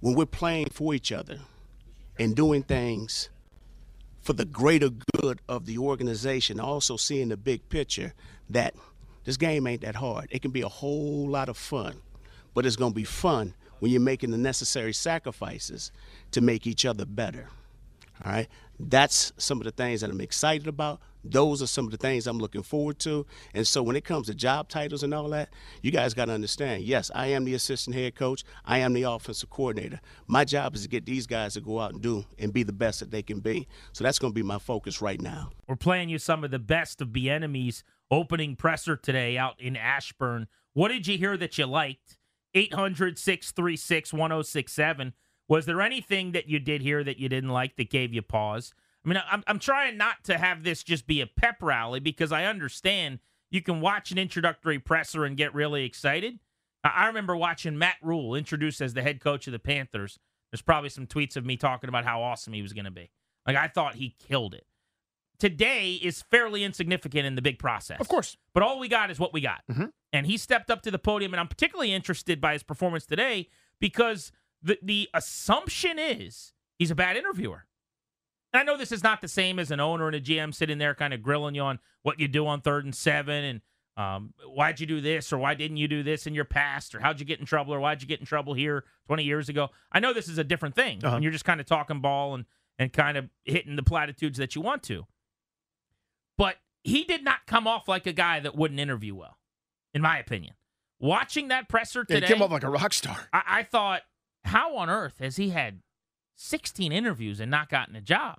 when 0.00 0.14
we're 0.14 0.26
playing 0.26 0.68
for 0.70 0.94
each 0.94 1.12
other 1.12 1.38
and 2.18 2.34
doing 2.34 2.62
things 2.62 3.30
for 4.20 4.32
the 4.32 4.44
greater 4.44 4.90
good 5.20 5.40
of 5.48 5.66
the 5.66 5.78
organization, 5.78 6.60
also 6.60 6.96
seeing 6.96 7.28
the 7.28 7.36
big 7.36 7.68
picture 7.68 8.14
that 8.50 8.74
this 9.24 9.36
game 9.36 9.66
ain't 9.66 9.82
that 9.82 9.96
hard. 9.96 10.28
It 10.30 10.42
can 10.42 10.50
be 10.50 10.62
a 10.62 10.68
whole 10.68 11.28
lot 11.28 11.48
of 11.48 11.56
fun, 11.56 12.00
but 12.54 12.66
it's 12.66 12.76
going 12.76 12.92
to 12.92 12.96
be 12.96 13.04
fun 13.04 13.54
when 13.78 13.90
you're 13.92 14.00
making 14.00 14.30
the 14.30 14.38
necessary 14.38 14.92
sacrifices 14.92 15.92
to 16.32 16.40
make 16.40 16.66
each 16.66 16.84
other 16.84 17.04
better. 17.04 17.48
All 18.24 18.32
right? 18.32 18.48
That's 18.80 19.32
some 19.36 19.58
of 19.58 19.64
the 19.64 19.70
things 19.70 20.00
that 20.00 20.10
I'm 20.10 20.20
excited 20.20 20.66
about. 20.66 21.00
Those 21.30 21.62
are 21.62 21.66
some 21.66 21.84
of 21.84 21.90
the 21.90 21.96
things 21.96 22.26
I'm 22.26 22.38
looking 22.38 22.62
forward 22.62 22.98
to. 23.00 23.26
And 23.54 23.66
so 23.66 23.82
when 23.82 23.96
it 23.96 24.04
comes 24.04 24.26
to 24.26 24.34
job 24.34 24.68
titles 24.68 25.02
and 25.02 25.12
all 25.12 25.28
that, 25.30 25.50
you 25.82 25.90
guys 25.90 26.14
got 26.14 26.26
to 26.26 26.32
understand 26.32 26.84
yes, 26.84 27.10
I 27.14 27.28
am 27.28 27.44
the 27.44 27.54
assistant 27.54 27.96
head 27.96 28.14
coach, 28.14 28.44
I 28.64 28.78
am 28.78 28.92
the 28.92 29.04
offensive 29.04 29.50
coordinator. 29.50 30.00
My 30.26 30.44
job 30.44 30.74
is 30.74 30.82
to 30.82 30.88
get 30.88 31.06
these 31.06 31.26
guys 31.26 31.54
to 31.54 31.60
go 31.60 31.80
out 31.80 31.92
and 31.92 32.02
do 32.02 32.24
and 32.38 32.52
be 32.52 32.62
the 32.62 32.72
best 32.72 33.00
that 33.00 33.10
they 33.10 33.22
can 33.22 33.40
be. 33.40 33.68
So 33.92 34.04
that's 34.04 34.18
going 34.18 34.32
to 34.32 34.34
be 34.34 34.42
my 34.42 34.58
focus 34.58 35.00
right 35.02 35.20
now. 35.20 35.50
We're 35.66 35.76
playing 35.76 36.08
you 36.08 36.18
some 36.18 36.44
of 36.44 36.50
the 36.50 36.58
best 36.58 37.00
of 37.00 37.08
Bieniemy's 37.08 37.84
opening 38.10 38.56
presser 38.56 38.96
today 38.96 39.36
out 39.36 39.60
in 39.60 39.76
Ashburn. 39.76 40.48
What 40.72 40.88
did 40.88 41.06
you 41.06 41.18
hear 41.18 41.36
that 41.36 41.58
you 41.58 41.66
liked? 41.66 42.16
800 42.54 43.18
636 43.18 44.12
1067. 44.12 45.12
Was 45.48 45.66
there 45.66 45.80
anything 45.80 46.32
that 46.32 46.48
you 46.48 46.58
did 46.58 46.82
hear 46.82 47.02
that 47.04 47.18
you 47.18 47.28
didn't 47.28 47.50
like 47.50 47.76
that 47.76 47.90
gave 47.90 48.12
you 48.12 48.22
pause? 48.22 48.74
I 49.04 49.08
mean, 49.08 49.22
I'm, 49.30 49.42
I'm 49.46 49.58
trying 49.58 49.96
not 49.96 50.24
to 50.24 50.36
have 50.38 50.64
this 50.64 50.82
just 50.82 51.06
be 51.06 51.20
a 51.20 51.26
pep 51.26 51.62
rally 51.62 52.00
because 52.00 52.32
I 52.32 52.44
understand 52.44 53.20
you 53.50 53.62
can 53.62 53.80
watch 53.80 54.10
an 54.10 54.18
introductory 54.18 54.78
presser 54.78 55.24
and 55.24 55.36
get 55.36 55.54
really 55.54 55.84
excited. 55.84 56.38
I 56.84 57.06
remember 57.06 57.36
watching 57.36 57.78
Matt 57.78 57.96
Rhule 58.02 58.34
introduced 58.34 58.80
as 58.80 58.94
the 58.94 59.02
head 59.02 59.20
coach 59.20 59.46
of 59.46 59.52
the 59.52 59.58
Panthers. 59.58 60.18
There's 60.50 60.62
probably 60.62 60.90
some 60.90 61.06
tweets 61.06 61.36
of 61.36 61.44
me 61.44 61.56
talking 61.56 61.88
about 61.88 62.04
how 62.04 62.22
awesome 62.22 62.52
he 62.52 62.62
was 62.62 62.72
going 62.72 62.84
to 62.84 62.90
be. 62.90 63.10
Like, 63.46 63.56
I 63.56 63.68
thought 63.68 63.96
he 63.96 64.16
killed 64.28 64.54
it. 64.54 64.66
Today 65.38 65.92
is 65.94 66.22
fairly 66.22 66.64
insignificant 66.64 67.24
in 67.24 67.36
the 67.36 67.42
big 67.42 67.58
process. 67.58 68.00
Of 68.00 68.08
course. 68.08 68.36
But 68.54 68.62
all 68.62 68.78
we 68.78 68.88
got 68.88 69.10
is 69.10 69.18
what 69.20 69.32
we 69.32 69.40
got. 69.40 69.62
Mhm. 69.70 69.92
And 70.12 70.26
he 70.26 70.36
stepped 70.36 70.70
up 70.70 70.82
to 70.82 70.90
the 70.90 70.98
podium, 70.98 71.32
and 71.32 71.40
I'm 71.40 71.48
particularly 71.48 71.92
interested 71.92 72.40
by 72.40 72.54
his 72.54 72.62
performance 72.62 73.06
today 73.06 73.48
because 73.80 74.32
the, 74.62 74.78
the 74.82 75.08
assumption 75.14 75.98
is 75.98 76.54
he's 76.78 76.90
a 76.90 76.94
bad 76.96 77.16
interviewer. 77.16 77.66
And 78.52 78.60
I 78.60 78.64
know 78.64 78.78
this 78.78 78.92
is 78.92 79.02
not 79.02 79.20
the 79.20 79.28
same 79.28 79.58
as 79.58 79.70
an 79.70 79.80
owner 79.80 80.06
and 80.06 80.16
a 80.16 80.20
GM 80.20 80.54
sitting 80.54 80.78
there 80.78 80.94
kind 80.94 81.12
of 81.12 81.22
grilling 81.22 81.54
you 81.54 81.62
on 81.62 81.78
what 82.02 82.18
you 82.18 82.28
do 82.28 82.46
on 82.46 82.60
third 82.60 82.84
and 82.84 82.94
seven 82.94 83.44
and 83.44 83.60
um, 83.98 84.32
why'd 84.46 84.78
you 84.78 84.86
do 84.86 85.00
this 85.00 85.32
or 85.32 85.38
why 85.38 85.54
didn't 85.54 85.76
you 85.76 85.88
do 85.88 86.04
this 86.04 86.26
in 86.26 86.34
your 86.34 86.44
past 86.44 86.94
or 86.94 87.00
how'd 87.00 87.18
you 87.18 87.26
get 87.26 87.40
in 87.40 87.46
trouble 87.46 87.74
or 87.74 87.80
why'd 87.80 88.00
you 88.00 88.06
get 88.06 88.20
in 88.20 88.26
trouble 88.26 88.54
here 88.54 88.84
20 89.08 89.24
years 89.24 89.48
ago. 89.48 89.70
I 89.90 89.98
know 89.98 90.12
this 90.14 90.28
is 90.28 90.38
a 90.38 90.44
different 90.44 90.76
thing. 90.76 91.04
Uh-huh. 91.04 91.16
And 91.16 91.24
you're 91.24 91.32
just 91.32 91.44
kind 91.44 91.60
of 91.60 91.66
talking 91.66 92.00
ball 92.00 92.34
and, 92.34 92.44
and 92.78 92.92
kind 92.92 93.18
of 93.18 93.28
hitting 93.44 93.74
the 93.74 93.82
platitudes 93.82 94.38
that 94.38 94.54
you 94.54 94.62
want 94.62 94.84
to. 94.84 95.04
But 96.36 96.56
he 96.84 97.02
did 97.02 97.24
not 97.24 97.38
come 97.46 97.66
off 97.66 97.88
like 97.88 98.06
a 98.06 98.12
guy 98.12 98.38
that 98.38 98.54
wouldn't 98.54 98.78
interview 98.78 99.16
well, 99.16 99.36
in 99.92 100.00
my 100.00 100.18
opinion. 100.18 100.54
Watching 101.00 101.48
that 101.48 101.68
presser 101.68 102.04
Yeah, 102.08 102.16
today, 102.16 102.26
he 102.28 102.32
came 102.34 102.42
off 102.42 102.52
like 102.52 102.62
a 102.62 102.70
rock 102.70 102.92
star. 102.92 103.16
I, 103.32 103.42
I 103.46 103.62
thought, 103.64 104.02
how 104.44 104.76
on 104.76 104.88
earth 104.88 105.18
has 105.18 105.36
he 105.36 105.50
had 105.50 105.80
16 106.38 106.92
interviews 106.92 107.40
and 107.40 107.50
not 107.50 107.68
gotten 107.68 107.96
a 107.96 108.00
job? 108.00 108.38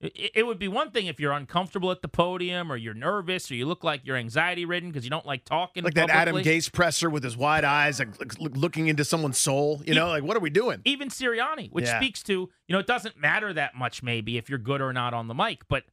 It, 0.00 0.30
it 0.34 0.46
would 0.46 0.58
be 0.58 0.68
one 0.68 0.90
thing 0.90 1.06
if 1.06 1.18
you're 1.18 1.32
uncomfortable 1.32 1.90
at 1.90 2.02
the 2.02 2.08
podium 2.08 2.70
or 2.70 2.76
you're 2.76 2.92
nervous 2.94 3.50
or 3.50 3.54
you 3.54 3.64
look 3.66 3.82
like 3.82 4.02
you're 4.04 4.16
anxiety 4.16 4.64
ridden 4.66 4.90
because 4.90 5.04
you 5.04 5.10
don't 5.10 5.24
like 5.24 5.44
talking. 5.44 5.82
Like 5.84 5.94
that 5.94 6.10
Adam 6.10 6.34
publicly. 6.34 6.58
Gase 6.58 6.70
presser 6.70 7.08
with 7.08 7.24
his 7.24 7.34
wide 7.36 7.64
eyes, 7.64 7.98
like 7.98 8.18
like, 8.20 8.38
looking 8.38 8.88
into 8.88 9.04
someone's 9.04 9.38
soul. 9.38 9.80
You 9.86 9.94
know, 9.94 10.08
like 10.08 10.22
what 10.22 10.36
are 10.36 10.40
we 10.40 10.50
doing? 10.50 10.82
even 10.84 11.08
Sirianni, 11.08 11.72
which 11.72 11.86
Yeah. 11.86 11.98
speaks 11.98 12.22
to, 12.24 12.32
you 12.32 12.72
know, 12.72 12.78
it 12.78 12.86
doesn't 12.86 13.18
matter 13.18 13.52
that 13.54 13.74
much 13.74 14.02
maybe 14.02 14.36
if 14.36 14.50
you're 14.50 14.58
good 14.58 14.80
or 14.82 14.92
not 14.92 15.14
on 15.14 15.28
the 15.28 15.34
mic, 15.34 15.66
but 15.68 15.84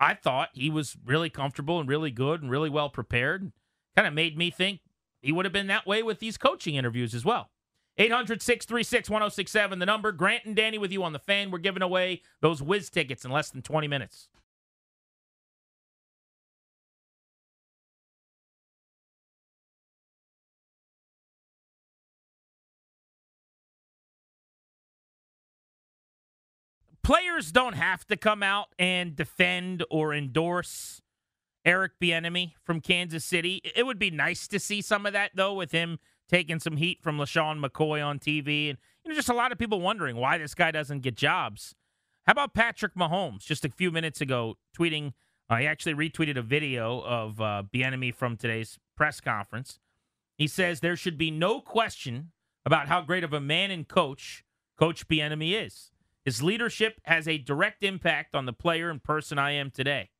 I 0.00 0.14
thought 0.14 0.48
he 0.54 0.70
was 0.70 0.96
really 1.04 1.28
comfortable 1.30 1.78
and 1.78 1.88
really 1.88 2.10
good 2.10 2.40
and 2.42 2.50
really 2.50 2.70
well 2.70 2.88
prepared. 2.88 3.52
Kind 3.94 4.08
of 4.08 4.14
made 4.14 4.36
me 4.38 4.50
think 4.50 4.80
he 5.20 5.30
would 5.30 5.44
have 5.44 5.52
been 5.52 5.66
that 5.66 5.86
way 5.86 6.02
with 6.02 6.18
these 6.20 6.38
coaching 6.38 6.74
interviews 6.74 7.14
as 7.14 7.24
well. 7.24 7.50
800 7.98 8.40
636 8.42 9.10
1067, 9.10 9.78
the 9.78 9.86
number. 9.86 10.12
Grant 10.12 10.44
and 10.44 10.56
Danny 10.56 10.78
with 10.78 10.92
you 10.92 11.02
on 11.04 11.12
the 11.12 11.18
fan. 11.18 11.50
We're 11.50 11.58
giving 11.58 11.82
away 11.82 12.22
those 12.40 12.62
whiz 12.62 12.88
tickets 12.90 13.24
in 13.24 13.30
less 13.30 13.50
than 13.50 13.62
20 13.62 13.86
minutes. 13.88 14.28
players 27.02 27.52
don't 27.52 27.74
have 27.74 28.06
to 28.06 28.16
come 28.16 28.42
out 28.42 28.68
and 28.78 29.14
defend 29.16 29.84
or 29.90 30.14
endorse 30.14 31.02
Eric 31.64 31.92
Bieniemy 32.00 32.52
from 32.64 32.80
Kansas 32.80 33.24
City. 33.24 33.60
It 33.76 33.86
would 33.86 33.98
be 33.98 34.10
nice 34.10 34.48
to 34.48 34.58
see 34.58 34.80
some 34.80 35.06
of 35.06 35.12
that 35.12 35.32
though, 35.34 35.54
with 35.54 35.72
him 35.72 35.98
taking 36.32 36.58
some 36.58 36.78
heat 36.78 37.02
from 37.02 37.18
LeSean 37.18 37.62
McCoy 37.62 38.04
on 38.04 38.18
TV, 38.18 38.70
and 38.70 38.78
you 39.04 39.10
know, 39.10 39.14
just 39.14 39.28
a 39.28 39.34
lot 39.34 39.52
of 39.52 39.58
people 39.58 39.80
wondering 39.80 40.16
why 40.16 40.38
this 40.38 40.54
guy 40.54 40.70
doesn't 40.70 41.00
get 41.00 41.14
jobs. 41.14 41.74
How 42.26 42.32
about 42.32 42.54
Patrick 42.54 42.94
Mahomes? 42.94 43.40
Just 43.40 43.66
a 43.66 43.68
few 43.68 43.90
minutes 43.90 44.20
ago, 44.20 44.56
tweeting. 44.76 45.12
Uh, 45.50 45.56
he 45.56 45.66
actually 45.66 45.92
retweeted 45.92 46.38
a 46.38 46.42
video 46.42 47.00
of 47.02 47.38
uh, 47.38 47.62
Bieniemy 47.74 48.14
from 48.14 48.38
today's 48.38 48.78
press 48.96 49.20
conference. 49.20 49.78
He 50.38 50.46
says 50.46 50.80
there 50.80 50.96
should 50.96 51.18
be 51.18 51.30
no 51.30 51.60
question 51.60 52.30
about 52.64 52.88
how 52.88 53.02
great 53.02 53.24
of 53.24 53.34
a 53.34 53.40
man 53.40 53.70
and 53.70 53.86
coach 53.86 54.44
Coach 54.78 55.06
Bieniemy 55.08 55.66
is. 55.66 55.90
His 56.24 56.42
leadership 56.42 57.00
has 57.04 57.28
a 57.28 57.36
direct 57.36 57.82
impact 57.82 58.34
on 58.34 58.46
the 58.46 58.52
player 58.52 58.88
and 58.88 59.02
person 59.02 59.38
I 59.38 59.52
am 59.52 59.70
today. 59.70 60.10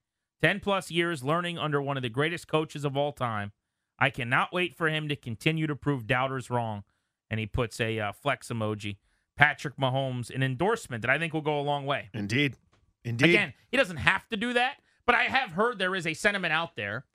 10 0.43 0.61
plus 0.61 0.91
years 0.91 1.25
learning 1.25 1.59
under 1.59 1.81
one 1.81 1.97
of 1.97 2.03
the 2.03 2.09
greatest 2.09 2.49
coaches 2.49 2.85
of 2.85 2.97
all 2.97 3.13
time. 3.13 3.53
I 3.99 4.11
cannot 4.11 4.53
wait 4.53 4.75
for 4.75 4.89
him 4.89 5.09
to 5.09 5.17
continue 5.17 5.67
to 5.67 5.77
prove 5.77 6.07
doubters 6.07 6.51
wrong. 6.51 6.85
And 7.31 7.41
he 7.41 7.47
puts 7.47 7.81
a 7.81 7.99
uh, 7.99 8.13
flex 8.13 8.49
emoji. 8.49 8.97
Patrick 9.37 9.77
Mahomes, 9.77 10.33
an 10.35 10.43
endorsement 10.43 11.03
that 11.03 11.11
I 11.11 11.19
think 11.19 11.33
will 11.33 11.41
go 11.41 11.59
a 11.59 11.63
long 11.63 11.87
way. 11.87 12.11
Indeed. 12.13 12.57
Indeed. 13.05 13.31
Again, 13.31 13.55
he 13.71 13.77
doesn't 13.77 13.97
have 13.97 14.29
to 14.29 14.37
do 14.37 14.53
that, 14.53 14.77
but 15.07 15.15
I 15.15 15.25
have 15.25 15.53
heard 15.53 15.79
there 15.79 15.95
is 15.95 16.07
a 16.07 16.15
sentiment 16.15 16.53
out 16.53 16.77
there, 16.77 17.07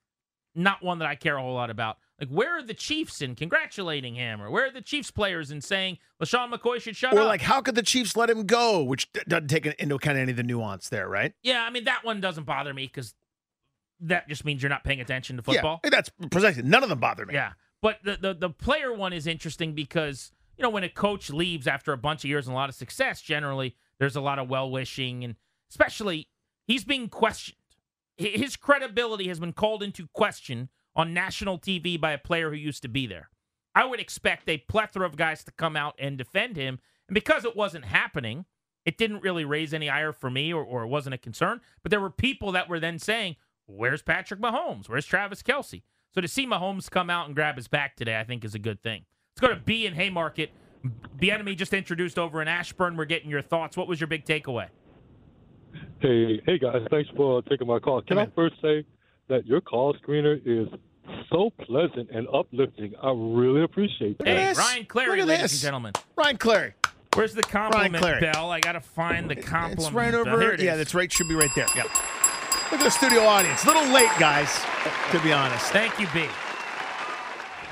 not 0.54 0.82
one 0.82 0.98
that 0.98 1.08
I 1.08 1.14
care 1.14 1.36
a 1.36 1.42
whole 1.42 1.54
lot 1.54 1.70
about. 1.70 1.98
Like, 2.20 2.30
where 2.30 2.58
are 2.58 2.62
the 2.62 2.74
Chiefs 2.74 3.22
in 3.22 3.36
congratulating 3.36 4.16
him? 4.16 4.42
Or 4.42 4.50
where 4.50 4.66
are 4.66 4.70
the 4.72 4.82
Chiefs 4.82 5.12
players 5.12 5.52
in 5.52 5.60
saying 5.60 5.98
LeSean 6.20 6.52
McCoy 6.52 6.80
should 6.80 6.96
shut 6.96 7.12
or 7.12 7.20
up? 7.20 7.24
Or, 7.24 7.28
like, 7.28 7.42
how 7.42 7.62
could 7.62 7.76
the 7.76 7.82
Chiefs 7.82 8.16
let 8.16 8.28
him 8.28 8.44
go? 8.44 8.82
Which 8.82 9.10
doesn't 9.12 9.48
take 9.48 9.66
into 9.66 9.94
account 9.94 10.18
any 10.18 10.32
of 10.32 10.36
the 10.36 10.42
nuance 10.42 10.88
there, 10.88 11.08
right? 11.08 11.32
Yeah, 11.42 11.62
I 11.62 11.70
mean 11.70 11.84
that 11.84 12.04
one 12.04 12.20
doesn't 12.20 12.44
bother 12.44 12.74
me 12.74 12.86
because 12.86 13.14
that 14.00 14.28
just 14.28 14.44
means 14.44 14.62
you're 14.62 14.70
not 14.70 14.84
paying 14.84 15.00
attention 15.00 15.36
to 15.36 15.42
football. 15.42 15.80
Yeah, 15.84 15.90
that's 15.90 16.10
precisely. 16.30 16.62
None 16.62 16.82
of 16.82 16.88
them 16.88 17.00
bother 17.00 17.26
me. 17.26 17.34
Yeah, 17.34 17.52
but 17.82 17.98
the, 18.04 18.16
the 18.16 18.34
the 18.34 18.50
player 18.50 18.92
one 18.92 19.12
is 19.12 19.26
interesting 19.26 19.74
because 19.74 20.32
you 20.56 20.62
know 20.62 20.70
when 20.70 20.84
a 20.84 20.88
coach 20.88 21.30
leaves 21.30 21.66
after 21.66 21.92
a 21.92 21.98
bunch 21.98 22.24
of 22.24 22.30
years 22.30 22.46
and 22.46 22.54
a 22.54 22.56
lot 22.56 22.68
of 22.68 22.74
success, 22.74 23.20
generally 23.22 23.76
there's 23.98 24.16
a 24.16 24.20
lot 24.20 24.38
of 24.38 24.48
well 24.48 24.70
wishing 24.70 25.24
and 25.24 25.36
especially 25.70 26.28
he's 26.66 26.84
being 26.84 27.08
questioned. 27.08 27.56
His 28.16 28.56
credibility 28.56 29.28
has 29.28 29.38
been 29.38 29.52
called 29.52 29.82
into 29.82 30.08
question 30.12 30.70
on 30.96 31.14
national 31.14 31.58
TV 31.58 32.00
by 32.00 32.10
a 32.10 32.18
player 32.18 32.50
who 32.50 32.56
used 32.56 32.82
to 32.82 32.88
be 32.88 33.06
there. 33.06 33.30
I 33.76 33.84
would 33.84 34.00
expect 34.00 34.48
a 34.48 34.58
plethora 34.58 35.06
of 35.06 35.16
guys 35.16 35.44
to 35.44 35.52
come 35.52 35.76
out 35.76 35.94
and 36.00 36.18
defend 36.18 36.56
him, 36.56 36.80
and 37.06 37.14
because 37.14 37.44
it 37.44 37.54
wasn't 37.54 37.84
happening, 37.84 38.44
it 38.84 38.98
didn't 38.98 39.22
really 39.22 39.44
raise 39.44 39.72
any 39.74 39.88
ire 39.88 40.12
for 40.12 40.30
me 40.30 40.52
or, 40.52 40.64
or 40.64 40.82
it 40.82 40.88
wasn't 40.88 41.14
a 41.14 41.18
concern. 41.18 41.60
But 41.82 41.90
there 41.90 42.00
were 42.00 42.10
people 42.10 42.52
that 42.52 42.68
were 42.68 42.80
then 42.80 42.98
saying, 42.98 43.36
Where's 43.68 44.02
Patrick 44.02 44.40
Mahomes? 44.40 44.88
Where's 44.88 45.04
Travis 45.06 45.42
Kelce? 45.42 45.82
So 46.14 46.20
to 46.20 46.26
see 46.28 46.46
Mahomes 46.46 46.90
come 46.90 47.10
out 47.10 47.26
and 47.26 47.34
grab 47.34 47.56
his 47.56 47.68
back 47.68 47.94
today, 47.96 48.18
I 48.18 48.24
think 48.24 48.44
is 48.44 48.54
a 48.54 48.58
good 48.58 48.82
thing. 48.82 49.04
Let's 49.36 49.46
go 49.48 49.54
to 49.54 49.60
B 49.60 49.86
in 49.86 49.94
Haymarket. 49.94 50.50
Bieniemy 51.20 51.56
just 51.56 51.74
introduced 51.74 52.18
over 52.18 52.40
in 52.40 52.48
Ashburn. 52.48 52.96
We're 52.96 53.04
getting 53.04 53.30
your 53.30 53.42
thoughts. 53.42 53.76
What 53.76 53.86
was 53.86 54.00
your 54.00 54.08
big 54.08 54.24
takeaway? 54.24 54.68
Hey, 56.00 56.40
hey 56.46 56.58
guys, 56.58 56.82
thanks 56.90 57.10
for 57.14 57.42
taking 57.42 57.66
my 57.66 57.78
call. 57.78 58.00
Can 58.02 58.18
I 58.18 58.26
first 58.34 58.54
say 58.62 58.84
that 59.28 59.46
your 59.46 59.60
call 59.60 59.94
screener 59.94 60.40
is 60.44 60.68
so 61.30 61.50
pleasant 61.60 62.10
and 62.10 62.26
uplifting. 62.32 62.94
I 63.02 63.12
really 63.14 63.62
appreciate 63.62 64.18
that. 64.18 64.26
Hey, 64.26 64.52
Ryan 64.52 64.84
Clary, 64.86 65.10
Look 65.10 65.18
at 65.20 65.26
ladies 65.26 65.42
this. 65.42 65.52
and 65.54 65.60
gentlemen. 65.62 65.92
Ryan 66.16 66.36
Clary. 66.36 66.74
Where's 67.14 67.34
the 67.34 67.42
compliment 67.42 68.02
bell? 68.20 68.50
I 68.50 68.60
got 68.60 68.72
to 68.72 68.80
find 68.80 69.28
the 69.28 69.36
compliment. 69.36 69.80
It's 69.88 69.92
right 69.92 70.14
over. 70.14 70.40
here 70.40 70.52
it 70.52 70.60
yeah, 70.62 70.76
that's 70.76 70.94
right. 70.94 71.10
Should 71.10 71.28
be 71.28 71.34
right 71.34 71.50
there. 71.54 71.66
Yeah. 71.74 71.84
Look 72.70 72.82
at 72.82 72.84
the 72.84 72.90
studio 72.90 73.22
audience. 73.22 73.64
A 73.64 73.66
Little 73.66 73.88
late, 73.94 74.10
guys, 74.20 74.60
to 75.10 75.18
be 75.22 75.32
honest. 75.32 75.72
Thank 75.72 75.98
you, 75.98 76.06
B. 76.12 76.26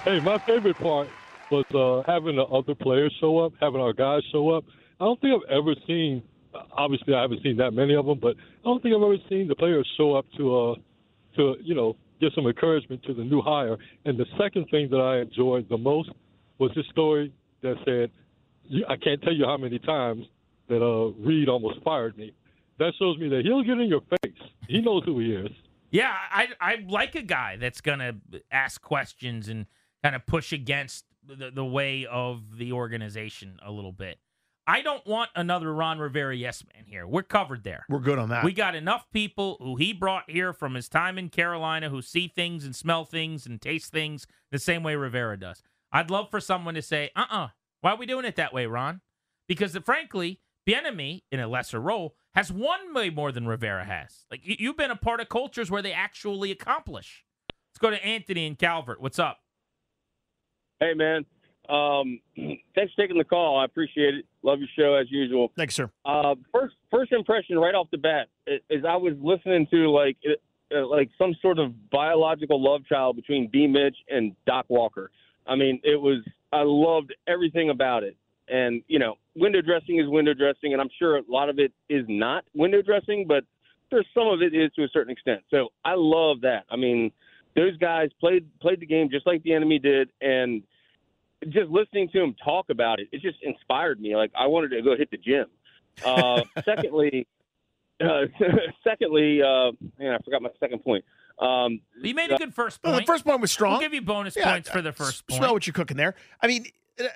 Hey, 0.04 0.20
my 0.20 0.38
favorite 0.46 0.78
part 0.78 1.08
was 1.50 1.66
uh, 1.74 2.10
having 2.10 2.36
the 2.36 2.44
other 2.44 2.74
players 2.74 3.14
show 3.20 3.40
up, 3.40 3.52
having 3.60 3.78
our 3.80 3.92
guys 3.92 4.22
show 4.32 4.48
up. 4.48 4.64
I 4.98 5.04
don't 5.04 5.20
think 5.20 5.34
I've 5.34 5.50
ever 5.58 5.74
seen. 5.86 6.22
Obviously, 6.72 7.12
I 7.12 7.20
haven't 7.20 7.42
seen 7.42 7.58
that 7.58 7.72
many 7.72 7.94
of 7.94 8.06
them, 8.06 8.18
but 8.18 8.36
I 8.36 8.64
don't 8.64 8.82
think 8.82 8.94
I've 8.94 9.02
ever 9.02 9.18
seen 9.28 9.48
the 9.48 9.54
players 9.54 9.86
show 9.98 10.14
up 10.14 10.24
to, 10.38 10.56
uh, 10.56 10.74
to 11.36 11.56
you 11.62 11.74
know, 11.74 11.94
give 12.18 12.32
some 12.34 12.46
encouragement 12.46 13.02
to 13.02 13.12
the 13.12 13.22
new 13.22 13.42
hire. 13.42 13.76
And 14.06 14.18
the 14.18 14.24
second 14.38 14.66
thing 14.70 14.88
that 14.92 14.96
I 15.00 15.20
enjoyed 15.20 15.68
the 15.68 15.76
most 15.76 16.08
was 16.58 16.70
this 16.74 16.86
story 16.90 17.34
that 17.60 17.74
said, 17.84 18.10
I 18.88 18.96
can't 18.96 19.20
tell 19.20 19.34
you 19.34 19.44
how 19.44 19.58
many 19.58 19.78
times 19.78 20.24
that 20.68 20.82
uh, 20.82 21.12
Reid 21.22 21.50
almost 21.50 21.82
fired 21.84 22.16
me. 22.16 22.32
That 22.78 22.92
shows 22.98 23.18
me 23.18 23.28
that 23.28 23.44
he'll 23.44 23.62
get 23.62 23.78
in 23.78 23.88
your 23.88 24.02
face. 24.22 24.34
He 24.68 24.80
knows 24.80 25.02
who 25.04 25.18
he 25.18 25.32
is. 25.32 25.50
Yeah, 25.90 26.12
I 26.30 26.48
I 26.60 26.84
like 26.88 27.14
a 27.14 27.22
guy 27.22 27.56
that's 27.56 27.80
gonna 27.80 28.16
ask 28.50 28.80
questions 28.80 29.48
and 29.48 29.66
kind 30.02 30.14
of 30.14 30.26
push 30.26 30.52
against 30.52 31.04
the, 31.26 31.50
the 31.50 31.64
way 31.64 32.06
of 32.06 32.58
the 32.58 32.72
organization 32.72 33.58
a 33.64 33.70
little 33.70 33.92
bit. 33.92 34.18
I 34.68 34.82
don't 34.82 35.06
want 35.06 35.30
another 35.36 35.72
Ron 35.72 36.00
Rivera 36.00 36.34
yes 36.34 36.64
man 36.74 36.84
here. 36.86 37.06
We're 37.06 37.22
covered 37.22 37.62
there. 37.62 37.86
We're 37.88 38.00
good 38.00 38.18
on 38.18 38.30
that. 38.30 38.44
We 38.44 38.52
got 38.52 38.74
enough 38.74 39.06
people 39.12 39.58
who 39.60 39.76
he 39.76 39.92
brought 39.92 40.28
here 40.28 40.52
from 40.52 40.74
his 40.74 40.88
time 40.88 41.18
in 41.18 41.28
Carolina 41.28 41.88
who 41.88 42.02
see 42.02 42.26
things 42.26 42.64
and 42.64 42.74
smell 42.74 43.04
things 43.04 43.46
and 43.46 43.60
taste 43.60 43.92
things 43.92 44.26
the 44.50 44.58
same 44.58 44.82
way 44.82 44.96
Rivera 44.96 45.38
does. 45.38 45.62
I'd 45.92 46.10
love 46.10 46.30
for 46.30 46.40
someone 46.40 46.74
to 46.74 46.82
say, 46.82 47.10
uh 47.14 47.26
uh 47.30 47.48
why 47.80 47.92
are 47.92 47.96
we 47.96 48.06
doing 48.06 48.24
it 48.24 48.36
that 48.36 48.52
way, 48.52 48.66
Ron? 48.66 49.02
Because 49.46 49.76
frankly, 49.84 50.40
Bieniemy, 50.66 51.22
in 51.30 51.38
a 51.38 51.46
lesser 51.46 51.80
role, 51.80 52.16
has 52.36 52.52
won 52.52 52.92
way 52.94 53.08
more 53.08 53.32
than 53.32 53.46
Rivera 53.46 53.84
has. 53.84 54.26
Like 54.30 54.46
you, 54.46 54.56
you've 54.58 54.76
been 54.76 54.90
a 54.90 54.96
part 54.96 55.20
of 55.20 55.28
cultures 55.28 55.70
where 55.70 55.82
they 55.82 55.92
actually 55.92 56.50
accomplish. 56.50 57.24
Let's 57.48 57.78
go 57.80 57.90
to 57.90 58.04
Anthony 58.04 58.46
and 58.46 58.58
Calvert. 58.58 59.00
What's 59.00 59.18
up? 59.18 59.38
Hey, 60.78 60.92
man. 60.94 61.24
Um, 61.68 62.20
thanks 62.74 62.92
for 62.94 63.02
taking 63.02 63.16
the 63.16 63.24
call. 63.24 63.58
I 63.58 63.64
appreciate 63.64 64.14
it. 64.14 64.26
Love 64.42 64.58
your 64.60 64.68
show 64.78 64.94
as 64.94 65.10
usual. 65.10 65.50
Thanks, 65.56 65.74
sir. 65.74 65.90
Uh, 66.04 66.34
first, 66.52 66.74
first 66.90 67.10
impression 67.12 67.58
right 67.58 67.74
off 67.74 67.88
the 67.90 67.98
bat 67.98 68.28
is 68.46 68.84
I 68.86 68.96
was 68.96 69.14
listening 69.20 69.66
to 69.72 69.90
like 69.90 70.18
uh, 70.74 70.86
like 70.86 71.08
some 71.18 71.34
sort 71.40 71.58
of 71.58 71.90
biological 71.90 72.62
love 72.62 72.84
child 72.86 73.16
between 73.16 73.48
B. 73.50 73.66
Mitch 73.66 73.96
and 74.10 74.36
Doc 74.46 74.66
Walker. 74.68 75.10
I 75.46 75.56
mean, 75.56 75.80
it 75.82 76.00
was. 76.00 76.18
I 76.52 76.62
loved 76.62 77.14
everything 77.26 77.70
about 77.70 78.04
it. 78.04 78.16
And 78.48 78.82
you 78.86 78.98
know, 78.98 79.14
window 79.34 79.60
dressing 79.60 79.98
is 79.98 80.08
window 80.08 80.34
dressing, 80.34 80.72
and 80.72 80.80
I'm 80.80 80.90
sure 80.98 81.16
a 81.16 81.22
lot 81.28 81.48
of 81.48 81.58
it 81.58 81.72
is 81.88 82.04
not 82.08 82.44
window 82.54 82.82
dressing, 82.82 83.26
but 83.26 83.44
there's 83.90 84.06
some 84.14 84.26
of 84.28 84.42
it 84.42 84.54
is 84.54 84.70
to 84.76 84.84
a 84.84 84.88
certain 84.88 85.12
extent. 85.12 85.42
So 85.50 85.68
I 85.84 85.94
love 85.96 86.40
that. 86.42 86.64
I 86.70 86.76
mean, 86.76 87.12
those 87.54 87.76
guys 87.78 88.10
played 88.20 88.46
played 88.60 88.80
the 88.80 88.86
game 88.86 89.08
just 89.10 89.26
like 89.26 89.42
Bieniemy 89.42 89.82
did, 89.82 90.10
and 90.20 90.62
just 91.48 91.70
listening 91.70 92.08
to 92.12 92.22
him 92.22 92.34
talk 92.44 92.66
about 92.70 93.00
it, 93.00 93.08
it 93.12 93.22
just 93.22 93.38
inspired 93.42 94.00
me. 94.00 94.16
Like 94.16 94.30
I 94.38 94.46
wanted 94.46 94.70
to 94.70 94.82
go 94.82 94.96
hit 94.96 95.10
the 95.10 95.18
gym. 95.18 95.46
Uh, 96.04 96.42
secondly, 96.64 97.26
uh, 98.00 98.26
secondly, 98.84 99.42
uh, 99.42 99.72
man, 99.98 100.14
I 100.14 100.18
forgot 100.24 100.42
my 100.42 100.50
second 100.60 100.84
point. 100.84 101.04
Um, 101.38 101.80
you 102.02 102.14
made 102.14 102.30
a 102.30 102.36
good 102.36 102.54
first 102.54 102.80
point. 102.80 102.92
Well, 102.92 103.00
the 103.00 103.06
first 103.06 103.24
point 103.24 103.40
was 103.40 103.52
strong. 103.52 103.72
We'll 103.72 103.80
give 103.80 103.94
you 103.94 104.02
bonus 104.02 104.36
Yeah, 104.36 104.52
points 104.52 104.70
for 104.70 104.80
the 104.80 104.92
first 104.92 105.26
point. 105.26 105.38
Smell 105.38 105.52
what 105.52 105.66
you're 105.66 105.74
cooking 105.74 105.96
there. 105.96 106.14
I 106.40 106.46
mean, 106.46 106.66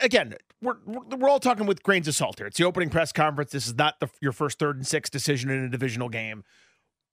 again, 0.01 0.35
we're 0.63 0.77
we're 0.87 1.29
all 1.29 1.41
talking 1.41 1.67
with 1.67 1.83
grains 1.83 2.07
of 2.09 2.15
salt 2.15 2.39
here. 2.39 2.47
It's 2.47 2.59
the 2.59 2.65
opening 2.65 2.91
press 2.91 3.13
conference. 3.13 3.53
This 3.53 3.67
is 3.67 3.75
not 3.77 4.01
the, 4.01 4.09
your 4.21 4.33
first 4.33 4.59
third 4.59 4.77
and 4.77 4.87
six 4.87 5.09
decision 5.11 5.51
in 5.51 5.65
a 5.65 5.69
divisional 5.69 6.09
game. 6.09 6.45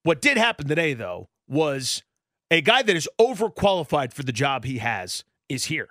What 0.03 0.21
did 0.21 0.37
happen 0.37 0.67
today, 0.67 0.93
though, 0.93 1.29
was 1.47 2.03
a 2.51 2.61
guy 2.61 2.81
that 2.81 2.95
is 2.95 3.09
overqualified 3.19 4.13
for 4.13 4.23
the 4.23 4.31
job 4.31 4.65
he 4.65 4.77
has 4.79 5.23
is 5.49 5.65
here. 5.65 5.89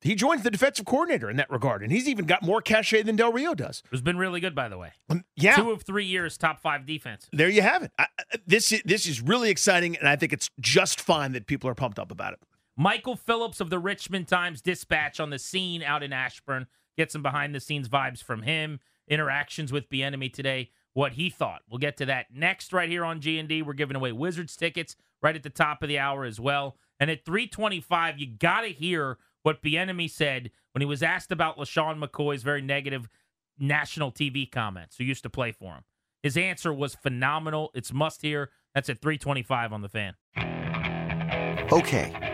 He 0.00 0.14
joins 0.14 0.42
the 0.42 0.50
defensive 0.50 0.84
coordinator 0.84 1.30
in 1.30 1.36
that 1.38 1.50
regard, 1.50 1.82
and 1.82 1.90
he's 1.90 2.06
even 2.06 2.26
got 2.26 2.42
more 2.42 2.60
cachet 2.60 3.04
than 3.04 3.16
Del 3.16 3.32
Rio 3.32 3.54
does. 3.54 3.82
Who's 3.90 4.02
been 4.02 4.18
really 4.18 4.38
good, 4.38 4.54
by 4.54 4.68
the 4.68 4.76
way. 4.76 4.92
Um, 5.08 5.24
yeah. 5.34 5.56
Two 5.56 5.70
of 5.70 5.80
three 5.82 6.04
years, 6.04 6.36
top 6.36 6.60
five 6.60 6.84
defense. 6.84 7.26
There 7.32 7.48
you 7.48 7.62
have 7.62 7.82
it. 7.84 7.90
I, 7.98 8.06
this 8.46 8.70
i- 8.70 8.82
this 8.84 9.06
is 9.06 9.22
really 9.22 9.48
exciting, 9.48 9.96
and 9.96 10.06
I 10.06 10.16
think 10.16 10.34
it's 10.34 10.50
just 10.60 11.00
fine 11.00 11.32
that 11.32 11.46
people 11.46 11.70
are 11.70 11.74
pumped 11.74 11.98
up 11.98 12.10
about 12.12 12.34
it. 12.34 12.40
Michael 12.76 13.16
Phillips 13.16 13.60
of 13.60 13.70
the 13.70 13.78
Richmond 13.78 14.26
Times 14.28 14.60
Dispatch 14.60 15.20
on 15.20 15.30
the 15.30 15.38
scene 15.38 15.82
out 15.82 16.02
in 16.02 16.12
Ashburn. 16.12 16.66
Get 16.96 17.12
some 17.12 17.22
behind 17.22 17.54
the 17.54 17.60
scenes 17.60 17.88
vibes 17.88 18.22
from 18.22 18.42
him. 18.42 18.80
Interactions 19.08 19.72
with 19.72 19.88
Bieniemy 19.90 20.32
today. 20.32 20.70
What 20.92 21.12
he 21.12 21.30
thought. 21.30 21.62
We'll 21.68 21.78
get 21.78 21.96
to 21.98 22.06
that 22.06 22.26
next 22.34 22.72
right 22.72 22.88
here 22.88 23.04
on 23.04 23.20
G 23.20 23.38
and 23.38 23.48
D. 23.48 23.62
We're 23.62 23.72
giving 23.74 23.96
away 23.96 24.12
Wizards 24.12 24.56
tickets 24.56 24.96
right 25.22 25.34
at 25.34 25.42
the 25.42 25.50
top 25.50 25.82
of 25.82 25.88
the 25.88 25.98
hour 25.98 26.24
as 26.24 26.38
well. 26.38 26.76
And 27.00 27.10
at 27.10 27.24
325, 27.24 28.18
you 28.18 28.26
got 28.26 28.60
to 28.62 28.68
hear 28.68 29.18
what 29.42 29.62
Bieniemy 29.62 30.10
said 30.10 30.50
when 30.72 30.80
he 30.80 30.86
was 30.86 31.02
asked 31.02 31.32
about 31.32 31.58
LeSean 31.58 32.02
McCoy's 32.02 32.42
very 32.42 32.62
negative 32.62 33.08
national 33.58 34.10
TV 34.12 34.50
comments 34.50 34.96
who 34.96 35.04
used 35.04 35.22
to 35.22 35.30
play 35.30 35.52
for 35.52 35.74
him. 35.74 35.84
His 36.22 36.36
answer 36.36 36.72
was 36.72 36.94
phenomenal. 36.94 37.70
It's 37.74 37.92
must 37.92 38.22
hear. 38.22 38.50
That's 38.74 38.88
at 38.88 39.00
325 39.00 39.72
on 39.72 39.82
the 39.82 39.88
fan. 39.88 40.14
Okay, 41.72 42.33